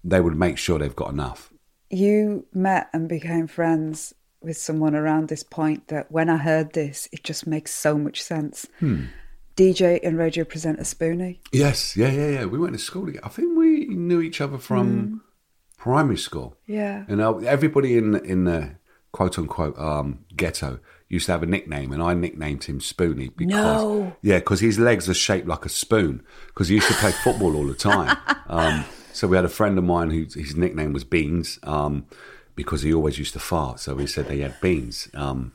They 0.03 0.21
would 0.21 0.37
make 0.37 0.57
sure 0.57 0.77
they've 0.77 0.95
got 0.95 1.11
enough. 1.11 1.51
You 1.89 2.45
met 2.53 2.89
and 2.93 3.07
became 3.07 3.47
friends 3.47 4.13
with 4.45 4.57
someone 4.57 4.95
around 4.95 5.27
this 5.27 5.43
point 5.43 5.87
that 5.89 6.11
when 6.11 6.29
I 6.29 6.37
heard 6.37 6.73
this, 6.73 7.09
it 7.11 7.23
just 7.23 7.45
makes 7.47 7.73
so 7.73 7.97
much 7.97 8.21
sense. 8.21 8.67
Hmm. 8.79 9.05
DJ 9.55 9.99
and 10.03 10.17
radio 10.17 10.43
presenter 10.43 10.83
Spoonie. 10.83 11.39
Yes, 11.51 11.95
yeah, 11.95 12.11
yeah, 12.11 12.29
yeah. 12.29 12.45
We 12.45 12.57
went 12.59 12.73
to 12.73 12.79
school 12.79 13.05
together. 13.05 13.25
I 13.25 13.29
think 13.29 13.57
we 13.57 13.85
knew 13.85 14.19
each 14.21 14.41
other 14.41 14.57
from 14.57 15.21
primary 15.77 16.17
school. 16.17 16.57
Yeah. 16.67 17.05
You 17.07 17.15
know, 17.15 17.39
everybody 17.39 17.97
in 17.97 18.15
in 18.25 18.43
the 18.43 18.75
quote 19.13 19.39
unquote 19.39 19.77
um, 19.79 20.25
ghetto 20.35 20.79
used 21.07 21.27
to 21.27 21.31
have 21.31 21.43
a 21.43 21.45
nickname, 21.45 21.93
and 21.93 22.03
I 22.03 22.13
nicknamed 22.13 22.65
him 22.65 22.79
Spoonie 22.79 23.31
because 23.33 23.81
No. 23.81 24.15
yeah, 24.21 24.39
because 24.39 24.59
his 24.59 24.77
legs 24.77 25.07
are 25.07 25.13
shaped 25.13 25.47
like 25.47 25.65
a 25.65 25.69
spoon. 25.69 26.21
Because 26.47 26.67
he 26.67 26.75
used 26.75 26.87
to 26.89 26.93
play 26.95 27.11
football 27.11 27.55
all 27.55 27.65
the 27.67 27.75
time. 27.75 28.17
Um, 28.47 28.85
so 29.11 29.27
we 29.27 29.35
had 29.37 29.43
a 29.45 29.49
friend 29.49 29.75
of 29.75 29.83
mine 29.83 30.11
who 30.11 30.19
his 30.39 30.55
nickname 30.55 30.93
was 30.93 31.03
Beans. 31.03 31.57
Um, 31.63 32.05
because 32.55 32.81
he 32.83 32.93
always 32.93 33.17
used 33.19 33.33
to 33.33 33.39
fart, 33.39 33.79
so 33.79 33.97
he 33.97 34.07
said 34.07 34.27
they 34.27 34.39
had 34.39 34.59
beans. 34.61 35.09
Um, 35.13 35.53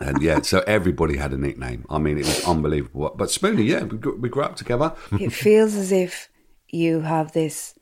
and 0.00 0.20
yeah, 0.22 0.40
so 0.42 0.62
everybody 0.66 1.16
had 1.16 1.32
a 1.32 1.36
nickname. 1.38 1.84
I 1.90 1.98
mean, 1.98 2.18
it 2.18 2.26
was 2.26 2.44
unbelievable. 2.46 3.12
But 3.16 3.28
Spoonie, 3.28 3.66
yeah, 3.66 3.84
we 3.84 3.98
grew, 3.98 4.16
we 4.16 4.28
grew 4.28 4.42
up 4.42 4.56
together. 4.56 4.92
it 5.12 5.30
feels 5.32 5.74
as 5.74 5.92
if 5.92 6.28
you 6.68 7.00
have 7.00 7.32
this 7.32 7.74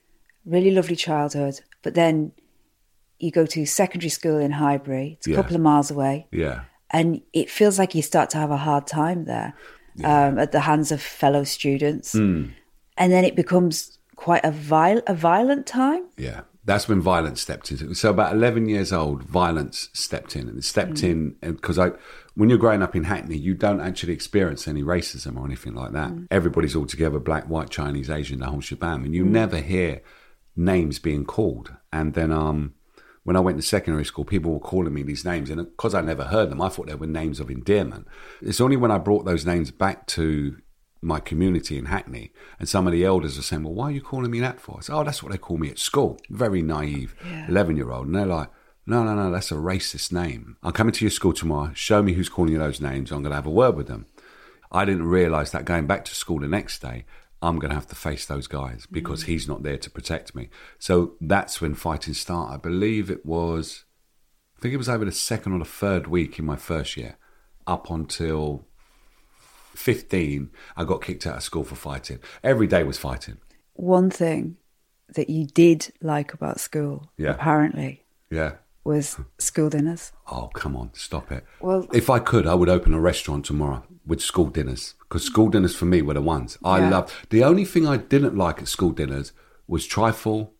really 0.44 0.70
lovely 0.70 0.96
childhood, 0.96 1.60
but 1.82 1.94
then 1.94 2.32
you 3.18 3.30
go 3.30 3.46
to 3.46 3.64
secondary 3.66 4.10
school 4.10 4.38
in 4.38 4.52
Highbury. 4.52 5.14
It's 5.18 5.26
a 5.26 5.30
Yeah. 5.30 5.36
couple 5.36 5.56
of 5.56 5.62
miles 5.62 5.90
away. 5.90 6.26
Yeah, 6.30 6.60
And 6.90 7.22
it 7.32 7.50
feels 7.50 7.78
like 7.78 7.94
you 7.94 8.02
start 8.02 8.30
to 8.30 8.38
have 8.38 8.50
a 8.50 8.56
hard 8.58 8.86
time 8.86 9.24
there 9.24 9.54
um, 10.04 10.38
at 10.38 10.52
the 10.52 10.60
hands 10.60 10.92
of 10.92 11.00
fellow 11.00 11.42
students. 11.44 12.12
Hmm. 12.12 12.44
And 12.98 13.10
then 13.12 13.24
it 13.24 13.34
becomes 13.34 13.98
quite 14.16 14.44
a, 14.44 14.50
viol- 14.50 15.02
a 15.06 15.14
violent 15.14 15.66
time. 15.66 16.04
Yeah, 16.18 16.42
that's 16.66 16.88
when 16.88 17.00
violence 17.00 17.40
stepped 17.40 17.70
in. 17.70 17.94
So 17.94 18.10
about 18.10 18.34
eleven 18.34 18.68
years 18.68 18.92
old, 18.92 19.22
violence 19.22 19.88
stepped 19.92 20.36
in, 20.36 20.48
and 20.48 20.58
it 20.58 20.64
stepped 20.64 21.00
hmm. 21.00 21.06
in 21.06 21.36
uh, 21.42 21.52
because 21.52 21.78
I, 21.78 21.92
when 22.34 22.50
you're 22.50 22.58
growing 22.58 22.82
up 22.82 22.96
in 22.96 23.04
Hackney, 23.04 23.38
you 23.38 23.54
don't 23.54 23.80
actually 23.80 24.12
experience 24.12 24.68
any 24.68 24.82
racism 24.82 25.38
or 25.38 25.46
anything 25.46 25.74
like 25.74 25.92
that. 25.92 26.10
Hmm. 26.10 26.24
Everybody's 26.30 26.76
all 26.76 26.86
together, 26.86 27.20
black, 27.20 27.44
white, 27.44 27.70
Chinese, 27.70 28.10
Asian, 28.10 28.40
the 28.40 28.46
whole 28.46 28.60
shebang, 28.60 29.04
and 29.04 29.14
you 29.14 29.24
hmm. 29.24 29.32
never 29.32 29.58
hear 29.58 30.02
names 30.56 30.98
being 30.98 31.24
called. 31.24 31.72
And 31.92 32.14
then, 32.14 32.32
um, 32.32 32.74
when 33.22 33.36
I 33.36 33.40
went 33.40 33.58
to 33.58 33.62
secondary 33.62 34.04
school, 34.04 34.24
people 34.24 34.52
were 34.52 34.60
calling 34.60 34.92
me 34.92 35.02
these 35.04 35.24
names, 35.24 35.50
and 35.50 35.64
because 35.64 35.94
I 35.94 36.00
never 36.00 36.24
heard 36.24 36.50
them, 36.50 36.60
I 36.60 36.68
thought 36.68 36.88
they 36.88 36.94
were 36.96 37.06
names 37.06 37.38
of 37.38 37.50
endearment. 37.50 38.08
It's 38.42 38.60
only 38.60 38.76
when 38.76 38.90
I 38.90 38.98
brought 38.98 39.24
those 39.24 39.46
names 39.46 39.70
back 39.70 40.06
to 40.08 40.56
my 41.02 41.20
community 41.20 41.78
in 41.78 41.86
Hackney, 41.86 42.32
and 42.58 42.68
some 42.68 42.86
of 42.86 42.92
the 42.92 43.04
elders 43.04 43.38
are 43.38 43.42
saying, 43.42 43.62
"Well, 43.62 43.74
why 43.74 43.86
are 43.86 43.92
you 43.92 44.00
calling 44.00 44.30
me 44.30 44.40
that 44.40 44.60
for?" 44.60 44.78
I 44.78 44.80
said, 44.80 44.96
"Oh, 44.96 45.04
that's 45.04 45.22
what 45.22 45.32
they 45.32 45.38
call 45.38 45.58
me 45.58 45.70
at 45.70 45.78
school." 45.78 46.18
Very 46.30 46.62
naive, 46.62 47.14
eleven-year-old, 47.48 48.06
and 48.06 48.14
they're 48.14 48.26
like, 48.26 48.50
"No, 48.86 49.04
no, 49.04 49.14
no, 49.14 49.30
that's 49.30 49.52
a 49.52 49.56
racist 49.56 50.12
name. 50.12 50.56
I'm 50.62 50.72
coming 50.72 50.92
to 50.92 51.04
your 51.04 51.10
school 51.10 51.32
tomorrow. 51.32 51.72
Show 51.74 52.02
me 52.02 52.14
who's 52.14 52.28
calling 52.28 52.52
you 52.52 52.58
those 52.58 52.80
names. 52.80 53.10
I'm 53.10 53.22
going 53.22 53.30
to 53.30 53.36
have 53.36 53.46
a 53.46 53.50
word 53.50 53.76
with 53.76 53.88
them." 53.88 54.06
I 54.72 54.84
didn't 54.84 55.04
realise 55.04 55.50
that 55.50 55.64
going 55.64 55.86
back 55.86 56.04
to 56.06 56.14
school 56.14 56.40
the 56.40 56.48
next 56.48 56.80
day, 56.80 57.04
I'm 57.40 57.58
going 57.58 57.70
to 57.70 57.76
have 57.76 57.86
to 57.88 57.94
face 57.94 58.26
those 58.26 58.46
guys 58.46 58.86
because 58.90 59.22
mm. 59.22 59.26
he's 59.26 59.46
not 59.46 59.62
there 59.62 59.78
to 59.78 59.90
protect 59.90 60.34
me. 60.34 60.48
So 60.78 61.14
that's 61.20 61.60
when 61.60 61.74
fighting 61.74 62.14
started. 62.14 62.54
I 62.54 62.56
believe 62.56 63.10
it 63.10 63.24
was, 63.24 63.84
I 64.56 64.60
think 64.60 64.74
it 64.74 64.78
was 64.78 64.88
over 64.88 65.04
the 65.04 65.12
second 65.12 65.52
or 65.52 65.58
the 65.58 65.64
third 65.64 66.06
week 66.06 66.38
in 66.38 66.44
my 66.44 66.56
first 66.56 66.96
year, 66.96 67.16
up 67.66 67.90
until 67.90 68.66
15, 69.76 70.50
I 70.76 70.84
got 70.84 71.02
kicked 71.02 71.26
out 71.26 71.36
of 71.36 71.42
school 71.42 71.64
for 71.64 71.74
fighting. 71.76 72.18
Every 72.42 72.66
day 72.66 72.82
was 72.84 72.98
fighting. 72.98 73.38
One 73.74 74.10
thing 74.10 74.56
that 75.14 75.30
you 75.30 75.46
did 75.46 75.92
like 76.00 76.32
about 76.34 76.58
school, 76.60 77.10
Yeah. 77.16 77.30
apparently, 77.30 78.04
Yeah. 78.30 78.52
was 78.84 79.18
school 79.38 79.70
dinners. 79.70 80.12
Oh, 80.30 80.48
come 80.54 80.76
on, 80.76 80.90
stop 80.94 81.30
it. 81.30 81.44
Well- 81.60 81.86
if 81.92 82.08
I 82.10 82.18
could, 82.18 82.46
I 82.46 82.54
would 82.54 82.68
open 82.68 82.94
a 82.94 83.00
restaurant 83.00 83.44
tomorrow 83.44 83.84
with 84.06 84.20
school 84.20 84.46
dinners 84.46 84.94
because 85.00 85.24
school 85.24 85.48
dinners 85.48 85.74
for 85.76 85.84
me 85.84 86.02
were 86.02 86.14
the 86.14 86.22
ones 86.22 86.58
I 86.64 86.78
Yeah. 86.80 86.90
loved. 86.90 87.12
The 87.30 87.44
only 87.44 87.64
thing 87.64 87.86
I 87.86 87.96
didn't 87.96 88.36
like 88.36 88.60
at 88.62 88.68
school 88.68 88.90
dinners 88.90 89.32
was 89.68 89.86
trifle 89.86 90.54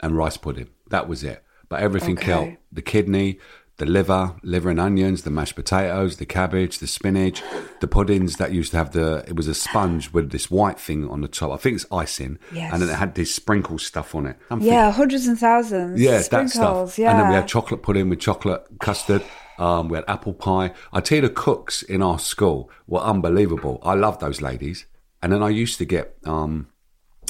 and 0.00 0.16
rice 0.16 0.36
pudding. 0.36 0.68
That 0.90 1.08
was 1.08 1.24
it. 1.24 1.42
But 1.68 1.80
everything 1.80 2.18
Okay. 2.18 2.32
else, 2.32 2.56
the 2.70 2.82
kidney, 2.82 3.38
the 3.82 3.90
liver, 3.90 4.32
liver 4.44 4.70
and 4.70 4.78
onions, 4.78 5.22
the 5.22 5.30
mashed 5.30 5.56
potatoes, 5.56 6.18
the 6.18 6.24
cabbage, 6.24 6.78
the 6.78 6.86
spinach, 6.86 7.42
the 7.80 7.88
puddings 7.88 8.36
that 8.36 8.52
used 8.52 8.70
to 8.70 8.76
have 8.76 8.92
the, 8.92 9.24
it 9.26 9.34
was 9.34 9.48
a 9.48 9.54
sponge 9.54 10.12
with 10.12 10.30
this 10.30 10.48
white 10.48 10.78
thing 10.78 11.08
on 11.08 11.20
the 11.20 11.26
top. 11.26 11.50
I 11.50 11.56
think 11.56 11.74
it's 11.74 11.86
icing. 11.90 12.38
Yes. 12.54 12.72
And 12.72 12.80
then 12.80 12.88
it 12.88 12.94
had 12.94 13.16
this 13.16 13.34
sprinkle 13.34 13.78
stuff 13.80 14.14
on 14.14 14.26
it. 14.26 14.36
I'm 14.52 14.60
Yeah, 14.60 14.92
hundreds 14.92 15.26
and 15.26 15.36
thousands. 15.36 16.00
yeah, 16.00 16.22
that 16.30 16.50
stuff. 16.50 16.96
Yeah. 16.96 17.10
And 17.10 17.18
then 17.18 17.28
we 17.30 17.34
had 17.34 17.48
chocolate 17.48 17.82
pudding 17.82 18.08
with 18.08 18.20
chocolate 18.20 18.64
custard. 18.78 19.24
Um, 19.58 19.88
we 19.88 19.96
had 19.96 20.04
apple 20.06 20.34
pie. 20.34 20.70
I 20.92 21.00
tell 21.00 21.16
you, 21.16 21.22
the 21.22 21.30
cooks 21.30 21.82
in 21.82 22.02
our 22.02 22.20
school 22.20 22.70
were 22.86 23.00
unbelievable. 23.00 23.80
I 23.82 23.94
love 23.94 24.20
those 24.20 24.40
ladies. 24.40 24.86
And 25.20 25.32
then 25.32 25.42
I 25.42 25.48
used 25.48 25.78
to 25.78 25.84
get, 25.84 26.16
um, 26.24 26.68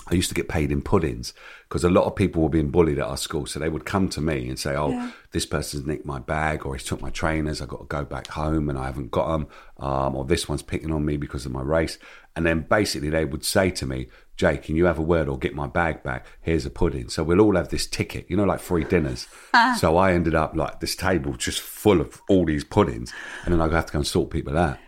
I 0.09 0.14
used 0.14 0.28
to 0.30 0.35
get 0.35 0.49
paid 0.49 0.73
in 0.73 0.82
puddings 0.82 1.32
because 1.68 1.85
a 1.85 1.90
lot 1.90 2.04
of 2.04 2.16
people 2.16 2.42
were 2.42 2.49
being 2.49 2.71
bullied 2.71 2.99
at 2.99 3.06
our 3.06 3.16
school. 3.16 3.47
So 3.47 3.61
they 3.61 3.68
would 3.68 3.85
come 3.85 4.09
to 4.11 4.21
me 4.21 4.49
and 4.49 4.59
say, 4.59 4.76
"Oh, 4.76 5.12
this 5.30 5.47
person's 5.47 5.87
nicked 5.87 6.04
my 6.04 6.18
bag, 6.18 6.66
or 6.66 6.75
he's 6.75 6.85
took 6.85 7.00
my 7.00 7.11
trainers. 7.11 7.62
I've 7.62 7.68
got 7.68 7.80
to 7.80 7.87
go 7.87 8.04
back 8.04 8.26
home 8.28 8.68
and 8.68 8.78
I 8.78 8.87
haven't 8.87 9.11
got 9.11 9.28
them, 9.28 9.47
um, 9.78 10.16
or 10.16 10.25
this 10.25 10.49
one's 10.49 10.62
picking 10.62 10.92
on 10.92 11.04
me 11.04 11.16
because 11.16 11.47
of 11.47 11.52
my 11.52 11.62
race." 11.62 11.99
And 12.35 12.47
then 12.47 12.66
basically 12.68 13.11
they 13.11 13.25
would 13.25 13.44
say 13.44 13.71
to 13.71 13.87
me, 13.87 14.09
"Jay, 14.37 14.56
can 14.56 14.75
you 14.75 14.87
have 14.87 14.99
a 14.99 15.02
word 15.02 15.28
or 15.28 15.38
get 15.38 15.54
my 15.54 15.66
bag 15.66 16.02
back? 16.02 16.26
Here's 16.40 16.66
a 16.66 16.71
pudding." 16.71 17.09
So 17.09 17.23
we'll 17.23 17.40
all 17.40 17.56
have 17.56 17.68
this 17.68 17.87
ticket, 17.87 18.26
you 18.28 18.37
know, 18.37 18.44
like 18.44 18.61
free 18.61 18.85
dinners. 18.85 19.28
so 19.78 19.97
I 19.97 20.12
ended 20.12 20.35
up 20.35 20.56
like 20.56 20.80
this 20.80 20.97
table 20.97 21.35
just 21.35 21.61
full 21.61 22.00
of 22.00 22.21
all 22.28 22.44
these 22.44 22.64
puddings, 22.64 23.12
and 23.44 23.54
then 23.54 23.61
I'd 23.61 23.73
have 23.73 23.87
to 23.87 23.92
go 23.92 23.99
and 24.00 24.06
sort 24.06 24.30
people 24.30 24.59
out. 24.59 24.78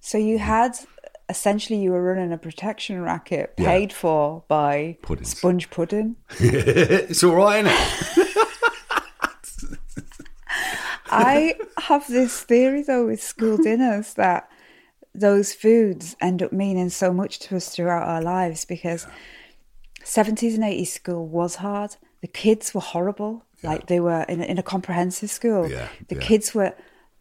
So 0.00 0.18
you 0.18 0.38
had 0.38 0.76
essentially 1.28 1.78
you 1.80 1.90
were 1.90 2.02
running 2.02 2.32
a 2.32 2.38
protection 2.38 3.00
racket 3.02 3.54
Yeah. 3.58 3.66
paid 3.66 3.92
for 3.92 4.44
by 4.48 4.98
Puddings. 5.02 5.36
sponge 5.36 5.70
pudding. 5.70 6.16
it's 6.38 7.22
all 7.24 7.34
right? 7.34 7.64
I 11.06 11.54
have 11.78 12.06
this 12.08 12.40
theory 12.42 12.82
though 12.82 13.06
with 13.06 13.22
school 13.22 13.56
dinners 13.56 14.14
that 14.14 14.48
those 15.14 15.52
foods 15.54 16.16
end 16.20 16.42
up 16.42 16.52
meaning 16.52 16.90
so 16.90 17.12
much 17.12 17.38
to 17.40 17.56
us 17.56 17.68
throughout 17.68 18.06
our 18.08 18.22
lives 18.22 18.64
because 18.64 19.06
70s 20.04 20.54
and 20.54 20.64
80s 20.64 20.88
school 20.88 21.26
was 21.28 21.56
hard. 21.56 21.96
The 22.20 22.26
kids 22.26 22.74
were 22.74 22.80
horrible. 22.80 23.44
Like 23.62 23.86
they 23.86 24.00
were 24.00 24.22
in 24.28 24.40
a, 24.42 24.44
in 24.44 24.58
a 24.58 24.62
comprehensive 24.62 25.30
school. 25.30 25.70
Yeah, 25.70 25.88
The 26.08 26.16
yeah. 26.16 26.20
kids 26.20 26.54
were 26.54 26.74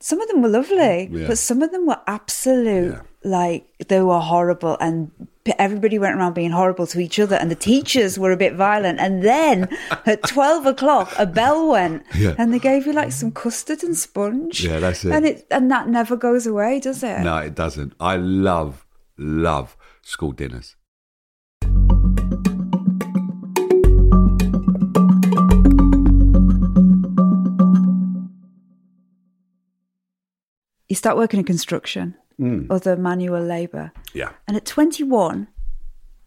some 0.09 0.19
of 0.23 0.27
them 0.29 0.39
were 0.43 0.49
lovely, 0.59 0.95
mm, 1.07 1.19
Yeah. 1.21 1.27
but 1.29 1.37
some 1.49 1.61
of 1.65 1.69
them 1.73 1.83
were 1.89 1.99
absolute 2.17 2.93
Yeah. 2.97 3.01
like 3.39 3.61
they 3.91 4.01
were 4.09 4.19
horrible 4.19 4.75
and 4.85 5.11
everybody 5.67 5.97
went 5.99 6.15
around 6.17 6.33
being 6.41 6.51
horrible 6.51 6.87
to 6.93 6.99
each 7.05 7.17
other 7.23 7.35
and 7.41 7.49
the 7.51 7.55
teachers 7.71 8.17
were 8.21 8.31
a 8.33 8.37
bit 8.45 8.53
violent 8.55 8.97
and 9.05 9.13
then 9.23 9.55
at 10.13 10.19
12 10.23 10.65
o'clock 10.73 11.07
a 11.17 11.25
bell 11.25 11.59
went 11.75 12.03
Yeah. 12.23 12.35
and 12.37 12.53
they 12.53 12.59
gave 12.59 12.85
you 12.87 12.93
like 13.01 13.11
some 13.11 13.31
custard 13.31 13.81
and 13.83 13.95
sponge 14.07 14.55
Yeah, 14.69 14.79
that's 14.79 15.03
it. 15.05 15.11
and 15.15 15.25
it 15.25 15.37
and 15.55 15.65
that 15.73 15.85
never 15.99 16.15
goes 16.27 16.45
away 16.53 16.79
does 16.79 17.01
it 17.03 17.19
No, 17.29 17.37
it 17.37 17.55
doesn't. 17.55 17.91
I 17.99 18.15
love, 18.51 18.85
love 19.17 19.75
school 20.01 20.31
dinners. 20.41 20.75
You 30.93 30.97
start 31.05 31.17
working 31.17 31.39
in 31.39 31.45
construction 31.45 32.15
Mm. 32.39 32.65
other 32.71 32.95
manual 32.97 33.43
labor 33.43 33.91
Yeah, 34.13 34.31
and 34.47 34.57
at 34.57 34.65
21 34.65 35.47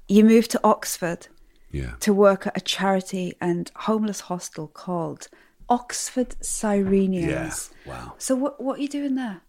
you 0.09 0.22
moved 0.24 0.50
to 0.52 0.61
oxford 0.62 1.26
yeah. 1.72 1.94
to 1.98 2.14
work 2.14 2.46
at 2.46 2.57
a 2.57 2.61
charity 2.61 3.35
and 3.40 3.70
homeless 3.74 4.20
hostel 4.31 4.68
called 4.68 5.26
oxford 5.68 6.31
cyrenians 6.40 7.70
Yeah, 7.85 7.92
wow. 7.92 8.14
so 8.18 8.37
what 8.37 8.62
what 8.62 8.79
are 8.79 8.83
you 8.83 8.88
doing 8.88 9.16
there 9.16 9.40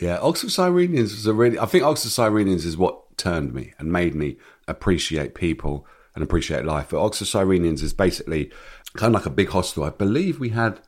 Yeah, 0.00 0.18
Oxford 0.20 0.50
Cyrenians 0.50 1.10
was 1.16 1.26
a 1.28 1.32
really. 1.32 1.58
I 1.60 1.66
think 1.66 1.84
Oxford 1.84 2.10
Cyrenians 2.18 2.64
is 2.70 2.76
what 2.76 3.16
turned 3.16 3.54
me 3.54 3.72
and 3.78 3.92
made 4.00 4.14
me 4.22 4.28
appreciate 4.66 5.36
people 5.46 5.86
and 6.14 6.24
appreciate 6.24 6.64
life. 6.64 6.88
But 6.90 7.04
Oxford 7.06 7.28
Cyrenians 7.34 7.82
is 7.84 7.92
basically 7.92 8.50
kind 8.96 9.14
of 9.14 9.20
like 9.20 9.26
a 9.32 9.36
big 9.40 9.50
hostel. 9.50 9.84
I 9.84 9.90
believe 9.90 10.40
we 10.40 10.48
had 10.62 10.80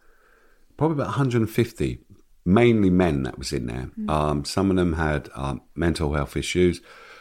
probably 0.77 0.97
about 0.97 1.12
150, 1.18 2.01
mainly 2.44 2.90
men 2.90 3.22
that 3.22 3.38
was 3.38 3.52
in 3.52 3.66
there. 3.66 3.90
Um, 4.09 4.44
some 4.44 4.70
of 4.70 4.76
them 4.76 4.94
had 4.94 5.30
um, 5.35 5.62
mental 5.74 6.12
health 6.12 6.37
issues. 6.37 6.80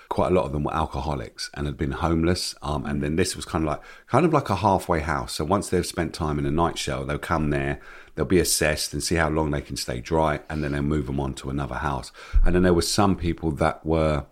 Quite 0.10 0.32
a 0.32 0.36
lot 0.36 0.46
of 0.46 0.52
them 0.52 0.64
were 0.64 0.74
alcoholics 0.74 1.50
and 1.54 1.66
had 1.66 1.78
been 1.78 1.92
homeless. 1.92 2.54
Um, 2.62 2.86
and 2.86 3.02
then 3.02 3.16
this 3.16 3.36
was 3.36 3.46
kind 3.46 3.64
of 3.64 3.68
like 3.68 3.82
kind 4.08 4.26
of 4.26 4.34
like 4.34 4.50
a 4.50 4.58
halfway 4.58 5.00
house. 5.00 5.34
So 5.34 5.46
once 5.46 5.70
they've 5.70 5.86
spent 5.86 6.14
time 6.14 6.38
in 6.38 6.46
a 6.46 6.52
night 6.52 6.78
shell, 6.78 7.06
they'll 7.06 7.18
come 7.18 7.50
there, 7.50 7.80
they'll 8.14 8.26
be 8.26 8.40
assessed 8.40 8.94
and 8.94 9.02
see 9.02 9.16
how 9.16 9.30
long 9.30 9.52
they 9.52 9.62
can 9.62 9.78
stay 9.78 10.02
dry, 10.02 10.42
and 10.50 10.64
then 10.64 10.74
they'll 10.74 10.82
move 10.84 11.08
them 11.08 11.20
on 11.20 11.34
to 11.36 11.50
another 11.50 11.76
house. 11.76 12.12
And 12.46 12.54
then 12.54 12.64
there 12.64 12.74
were 12.74 12.84
some 12.84 13.16
people 13.16 13.52
that 13.54 13.84
were 13.86 14.26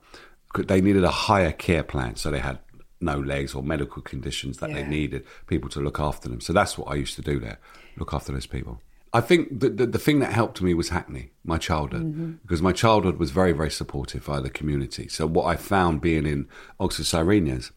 they 0.57 0.81
needed 0.81 1.05
a 1.05 1.09
higher 1.09 1.53
care 1.53 1.83
plan, 1.83 2.17
so 2.17 2.29
they 2.29 2.39
had 2.39 2.59
no 2.99 3.17
legs 3.17 3.55
or 3.55 3.63
medical 3.63 4.01
conditions 4.01 4.57
that 4.57 4.71
they 4.73 4.83
needed 4.83 5.25
people 5.47 5.69
to 5.69 5.79
look 5.79 5.99
after 5.99 6.29
them. 6.29 6.41
So 6.41 6.53
that's 6.53 6.77
what 6.77 6.91
I 6.91 6.95
used 6.95 7.15
to 7.15 7.21
do 7.21 7.39
there, 7.39 7.57
look 7.97 8.13
after 8.13 8.31
those 8.31 8.45
people. 8.45 8.81
I 9.13 9.21
think 9.21 9.59
the, 9.59 9.69
the, 9.69 9.85
the 9.85 9.99
thing 9.99 10.19
that 10.19 10.31
helped 10.31 10.61
me 10.61 10.73
was 10.73 10.89
Hackney, 10.89 11.31
my 11.43 11.57
childhood, 11.57 12.03
mm-hmm. 12.03 12.31
because 12.43 12.61
my 12.61 12.71
childhood 12.71 13.17
was 13.17 13.31
very, 13.31 13.51
very 13.51 13.71
supportive 13.71 14.25
by 14.25 14.39
the 14.39 14.49
community. 14.49 15.09
So 15.09 15.27
what 15.27 15.45
I 15.45 15.57
found 15.57 15.99
being 15.99 16.25
in 16.25 16.47
Oxford 16.79 17.05
Cyrenians 17.05 17.71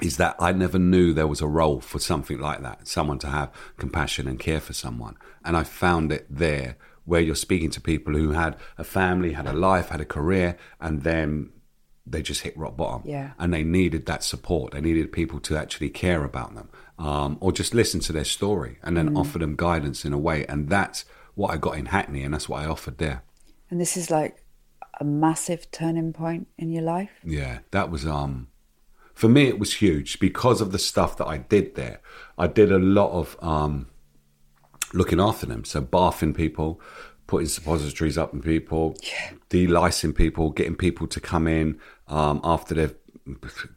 is 0.00 0.16
that 0.16 0.36
I 0.38 0.52
never 0.52 0.78
knew 0.78 1.12
there 1.12 1.26
was 1.26 1.42
a 1.42 1.46
role 1.46 1.80
for 1.80 1.98
something 1.98 2.38
like 2.38 2.62
that, 2.62 2.86
someone 2.88 3.18
to 3.20 3.28
have 3.28 3.50
compassion 3.76 4.26
and 4.26 4.38
care 4.38 4.60
for 4.60 4.72
someone. 4.72 5.16
And 5.44 5.56
I 5.56 5.64
found 5.64 6.10
it 6.12 6.26
there 6.30 6.76
where 7.04 7.20
you're 7.20 7.34
speaking 7.34 7.70
to 7.70 7.80
people 7.80 8.14
who 8.14 8.30
had 8.30 8.56
a 8.78 8.84
family, 8.84 9.32
had 9.32 9.46
a 9.46 9.52
life, 9.52 9.90
had 9.90 10.00
a 10.00 10.06
career, 10.06 10.56
and 10.80 11.02
then 11.02 11.50
they 12.06 12.22
just 12.22 12.42
hit 12.42 12.56
rock 12.56 12.76
bottom. 12.76 13.02
Yeah. 13.04 13.32
And 13.38 13.52
they 13.52 13.64
needed 13.64 14.06
that 14.06 14.22
support. 14.22 14.72
They 14.72 14.80
needed 14.80 15.10
people 15.12 15.40
to 15.40 15.56
actually 15.56 15.90
care 15.90 16.22
about 16.24 16.54
them 16.54 16.68
um, 16.98 17.36
or 17.40 17.50
just 17.52 17.74
listen 17.74 18.00
to 18.00 18.12
their 18.12 18.24
story 18.24 18.78
and 18.82 18.96
then 18.96 19.16
offer 19.16 19.38
them 19.38 19.56
guidance 19.56 20.04
in 20.04 20.12
a 20.12 20.18
way. 20.18 20.46
And 20.46 20.68
that's 20.68 21.04
what 21.34 21.52
I 21.52 21.56
got 21.56 21.76
in 21.76 21.86
Hackney 21.86 22.22
and 22.22 22.32
that's 22.32 22.48
what 22.48 22.62
I 22.62 22.66
offered 22.66 22.98
there. 22.98 23.22
and 23.70 23.80
this 23.80 23.96
is 23.96 24.10
like 24.10 24.42
a 25.00 25.04
massive 25.04 25.70
turning 25.72 26.12
point 26.12 26.46
in 26.56 26.70
your 26.70 26.82
life 26.82 27.10
Yeah, 27.22 27.58
that 27.72 27.90
was 27.90 28.06
um 28.06 28.48
for 29.14 29.28
me 29.28 29.42
it 29.48 29.58
was 29.58 29.74
huge 29.74 30.18
because 30.20 30.60
of 30.62 30.72
the 30.72 30.78
stuff 30.78 31.16
that 31.18 31.26
I 31.26 31.38
did 31.38 31.74
there. 31.74 32.00
I 32.38 32.46
did 32.46 32.70
a 32.72 32.78
lot 32.78 33.10
of 33.10 33.36
um 33.42 33.88
looking 34.94 35.20
after 35.20 35.46
them, 35.46 35.64
so 35.64 35.80
bathing 35.80 36.32
people, 36.32 36.80
putting 37.26 37.48
suppositories 37.48 38.16
up 38.16 38.32
in 38.32 38.40
people, 38.40 38.96
delicing 39.48 40.12
people, 40.14 40.50
getting 40.50 40.76
people 40.76 41.06
to 41.08 41.20
come 41.20 41.46
in 41.46 41.78
um 42.08 42.40
after 42.44 42.74
they've 42.74 42.94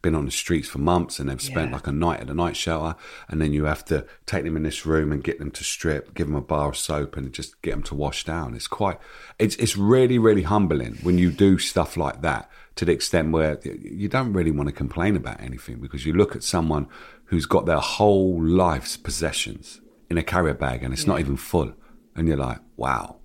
been 0.03 0.13
on 0.13 0.25
the 0.25 0.31
streets 0.31 0.67
for 0.69 0.77
months 0.77 1.19
and 1.19 1.27
they've 1.27 1.41
spent 1.41 1.69
Yeah. 1.71 1.77
like 1.77 1.87
a 1.87 1.91
night 1.91 2.19
at 2.19 2.29
a 2.29 2.35
night 2.35 2.55
shelter 2.55 2.95
and 3.27 3.41
then 3.41 3.51
you 3.51 3.65
have 3.65 3.83
to 3.85 4.05
take 4.27 4.43
them 4.43 4.55
in 4.55 4.61
this 4.61 4.85
room 4.85 5.11
and 5.11 5.23
get 5.23 5.39
them 5.39 5.49
to 5.49 5.63
strip 5.63 6.13
give 6.13 6.27
them 6.27 6.35
a 6.35 6.41
bar 6.41 6.69
of 6.69 6.77
soap 6.77 7.17
and 7.17 7.33
just 7.33 7.59
get 7.63 7.71
them 7.71 7.81
to 7.83 7.95
wash 7.95 8.23
down. 8.25 8.53
It's 8.53 8.67
quite 8.67 8.99
it's 9.39 9.55
it's 9.55 9.75
really 9.75 10.19
really 10.19 10.43
humbling 10.43 10.97
when 11.01 11.17
you 11.17 11.31
do 11.31 11.57
stuff 11.57 11.97
like 11.97 12.21
that 12.21 12.47
to 12.75 12.85
the 12.85 12.91
extent 12.91 13.31
where 13.31 13.59
you 13.65 14.07
don't 14.07 14.33
really 14.33 14.51
want 14.51 14.69
to 14.69 14.73
complain 14.75 15.15
about 15.15 15.41
anything 15.41 15.79
because 15.79 16.05
you 16.05 16.13
look 16.13 16.35
at 16.35 16.43
someone 16.43 16.87
who's 17.25 17.47
got 17.47 17.65
their 17.65 17.79
whole 17.79 18.41
life's 18.43 18.97
possessions 18.97 19.81
in 20.11 20.17
a 20.19 20.23
carrier 20.23 20.53
bag 20.53 20.83
and 20.83 20.93
it's 20.93 21.07
not 21.07 21.19
even 21.19 21.35
full 21.37 21.73
and 22.15 22.27
you're 22.27 22.37
like 22.37 22.59
wow. 22.77 23.15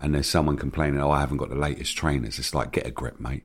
And 0.00 0.14
there's 0.14 0.28
someone 0.28 0.56
complaining 0.56 1.00
oh 1.00 1.10
I 1.10 1.18
haven't 1.20 1.38
got 1.38 1.48
the 1.48 1.56
latest 1.56 1.96
trainers. 1.96 2.38
It's 2.38 2.54
like 2.54 2.70
get 2.70 2.86
a 2.86 2.92
grip 2.92 3.18
mate 3.18 3.44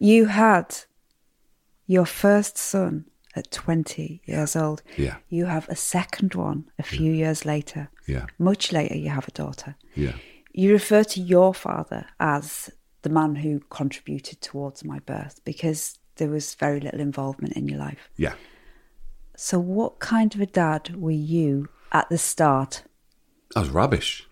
You 0.00 0.26
had 0.26 0.74
your 1.86 2.06
first 2.06 2.56
son 2.58 3.04
at 3.36 3.50
20 3.52 4.22
years 4.24 4.56
old. 4.56 4.82
Yeah. 4.96 5.16
You 5.28 5.44
have 5.46 5.68
a 5.68 5.76
second 5.76 6.34
one 6.34 6.64
a 6.78 6.82
few 6.82 7.12
years 7.12 7.44
later. 7.44 7.90
Yeah. 8.08 8.26
Much 8.38 8.72
later, 8.72 8.96
you 8.96 9.10
have 9.10 9.28
a 9.28 9.32
daughter. 9.32 9.76
Yeah. 9.94 10.14
You 10.52 10.72
refer 10.72 11.04
to 11.04 11.20
your 11.20 11.54
father 11.54 12.06
as 12.18 12.70
the 13.02 13.10
man 13.10 13.36
who 13.36 13.60
contributed 13.70 14.40
towards 14.40 14.84
my 14.84 14.98
birth 15.00 15.40
because 15.44 15.98
there 16.16 16.28
was 16.30 16.54
very 16.54 16.80
little 16.80 17.00
involvement 17.00 17.54
in 17.54 17.68
your 17.68 17.78
life. 17.78 18.08
Yeah. 18.16 18.34
So, 19.36 19.58
what 19.58 20.00
kind 20.00 20.34
of 20.34 20.40
a 20.40 20.46
dad 20.46 20.96
were 20.96 21.10
you 21.12 21.68
at 21.92 22.08
the 22.08 22.18
start? 22.18 22.82
I 23.54 23.60
was 23.60 23.68
rubbish. 23.70 24.26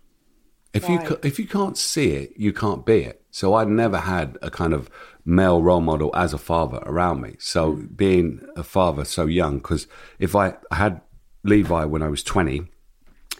If 0.75 0.89
you 0.89 0.97
Right. 0.97 1.07
ca- 1.07 1.19
if 1.23 1.39
you 1.39 1.47
can't 1.47 1.79
see 1.79 2.11
it, 2.13 2.33
you 2.37 2.53
can't 2.53 2.85
be 2.85 3.01
it. 3.05 3.23
So 3.31 3.55
I 3.55 3.65
never 3.65 3.99
had 3.99 4.37
a 4.43 4.51
kind 4.51 4.73
of 4.75 4.91
male 5.29 5.61
role 5.63 5.83
model 5.83 6.11
as 6.15 6.33
a 6.33 6.39
father 6.39 6.79
around 6.87 7.21
me. 7.21 7.37
So 7.39 7.75
mm. 7.75 7.97
being 7.97 8.41
a 8.57 8.63
father 8.63 9.05
so 9.05 9.27
young, 9.27 9.59
because 9.59 9.87
if 10.19 10.35
I, 10.35 10.55
had 10.73 11.03
Levi 11.45 11.85
when 11.85 12.03
I 12.03 12.09
was 12.09 12.23
twenty, 12.23 12.63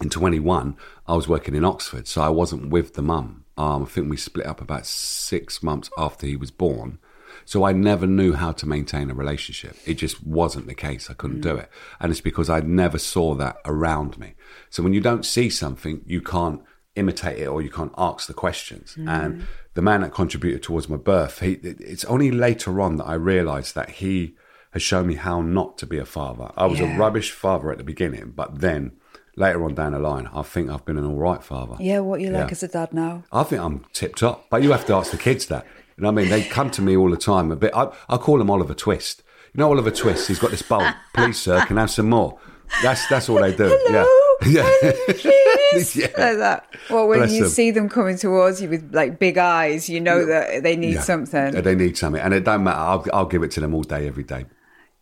in 0.01 0.11
twenty 0.11 0.39
one, 0.39 0.77
I 1.07 1.15
was 1.17 1.27
working 1.27 1.55
in 1.55 1.65
Oxford, 1.65 2.07
so 2.07 2.21
I 2.21 2.29
wasn't 2.29 2.71
with 2.71 2.95
the 2.95 3.03
mum. 3.03 3.45
Um, 3.57 3.83
I 3.85 3.87
think 3.87 4.11
we 4.11 4.17
split 4.19 4.47
up 4.47 4.61
about 4.61 4.87
six 4.87 5.63
months 5.63 5.91
after 5.97 6.27
he 6.27 6.37
was 6.37 6.51
born. 6.51 6.99
So 7.45 7.65
I 7.65 7.73
never 7.73 8.07
knew 8.07 8.35
how 8.35 8.53
to 8.53 8.69
maintain 8.69 9.11
a 9.11 9.15
relationship. 9.15 9.77
It 9.87 9.95
just 9.95 10.23
wasn't 10.23 10.67
the 10.67 10.75
case. 10.75 11.09
I 11.09 11.15
couldn't 11.15 11.41
do 11.41 11.55
mm. 11.55 11.63
it. 11.63 11.71
And 11.99 12.11
it's 12.11 12.21
because 12.21 12.51
I 12.51 12.61
never 12.61 12.99
saw 12.99 13.35
that 13.37 13.57
around 13.65 14.19
me. 14.19 14.35
So 14.71 14.83
when 14.83 14.93
you 14.93 15.01
don't 15.01 15.25
see 15.25 15.49
something, 15.49 16.03
you 16.07 16.21
can't 16.21 16.63
imitate 16.95 17.39
it 17.39 17.47
or 17.47 17.63
you 17.63 17.71
can't 17.71 17.95
ask 17.97 18.27
the 18.27 18.35
questions. 18.35 18.97
And 18.97 19.35
mm. 19.35 19.43
The 19.79 19.83
man 19.91 20.01
that 20.01 20.13
contributed 20.13 20.61
towards 20.61 20.89
my 20.89 20.97
birth, 20.97 21.39
he, 21.39 21.53
it's 21.63 22.05
only 22.07 22.33
later 22.33 22.81
on 22.81 22.97
that 22.97 23.05
I 23.05 23.15
realized 23.15 23.77
that 23.77 23.89
he 24.03 24.35
has 24.73 24.83
shown 24.83 25.07
me 25.07 25.15
how 25.15 25.41
not 25.41 25.79
to 25.79 25.87
be 25.87 25.99
a 25.99 26.05
father. 26.05 26.51
I 26.57 26.67
was 26.67 26.81
Yeah. 26.81 26.97
a 26.97 26.99
rubbish 26.99 27.31
father 27.31 27.71
at 27.71 27.79
the 27.79 27.85
beginning, 27.85 28.33
but 28.35 28.59
then 28.61 28.91
later 29.37 29.63
on 29.65 29.75
down 29.77 29.93
the 29.93 30.01
line, 30.01 30.29
I 30.35 30.43
think 30.43 30.69
I've 30.69 30.85
been 30.85 30.99
an 30.99 31.07
all 31.07 31.15
right 31.31 31.45
father. 31.45 31.77
Yeah, 31.79 32.01
what 32.01 32.21
you 32.21 32.31
like 32.31 32.51
as 32.51 32.65
a 32.65 32.69
dad 32.69 32.93
now? 32.93 33.23
I 33.31 33.45
think 33.45 33.63
I'm 33.63 33.85
tip 33.93 34.17
top, 34.17 34.51
but 34.51 34.65
you 34.65 34.73
have 34.73 34.85
to 34.87 34.95
ask 34.95 35.13
the 35.13 35.17
kids 35.17 35.47
that. 35.47 35.65
You 35.97 36.03
know 36.03 36.11
what 36.13 36.21
I 36.21 36.23
mean? 36.23 36.31
They 36.31 36.43
come 36.43 36.71
to 36.73 36.83
me 36.83 36.97
all 36.97 37.11
the 37.11 37.17
time. 37.17 37.53
A 37.53 37.57
bit. 37.57 37.71
I, 37.73 37.85
I 38.09 38.17
call 38.17 38.41
him 38.41 38.51
Oliver 38.51 38.75
Twist. 38.75 39.23
You 39.55 39.59
know 39.61 39.69
Oliver 39.71 39.93
Twist? 39.93 40.27
He's 40.27 40.41
got 40.41 40.51
this 40.51 40.63
bowl. 40.63 40.87
Please, 41.15 41.39
sir, 41.41 41.65
can 41.67 41.79
I 41.79 41.83
have 41.83 41.91
some 41.91 42.09
more? 42.11 42.39
That's 42.83 43.07
that's 43.09 43.29
all 43.29 43.41
they 43.41 43.55
do. 43.55 43.69
Hello, 43.87 44.07
Yeah. 44.45 44.69
Yeah. 45.25 45.48
Please. 45.73 45.97
Yeah. 45.97 46.07
Like 46.17 46.39
that. 46.39 46.67
Well, 46.91 47.09
when 47.09 47.19
Bless 47.21 47.33
you 47.33 47.43
them. 47.43 47.51
see 47.51 47.71
them 47.71 47.89
coming 47.89 48.17
towards 48.17 48.61
you 48.63 48.69
with 48.69 48.95
like 48.95 49.19
big 49.19 49.39
eyes, 49.39 49.89
you 49.89 50.01
know 50.01 50.25
that 50.27 50.63
they 50.63 50.77
need 50.77 50.95
Yeah. 50.95 51.01
something. 51.03 51.53
They 51.63 51.75
need 51.75 51.97
something, 51.97 52.21
and 52.23 52.33
it 52.35 52.45
don't 52.45 52.65
matter. 52.65 52.79
I'll, 52.79 53.07
I'll 53.13 53.27
give 53.27 53.43
it 53.43 53.51
to 53.53 53.61
them 53.61 53.75
all 53.75 53.83
day, 53.83 54.07
every 54.07 54.25
day. 54.25 54.47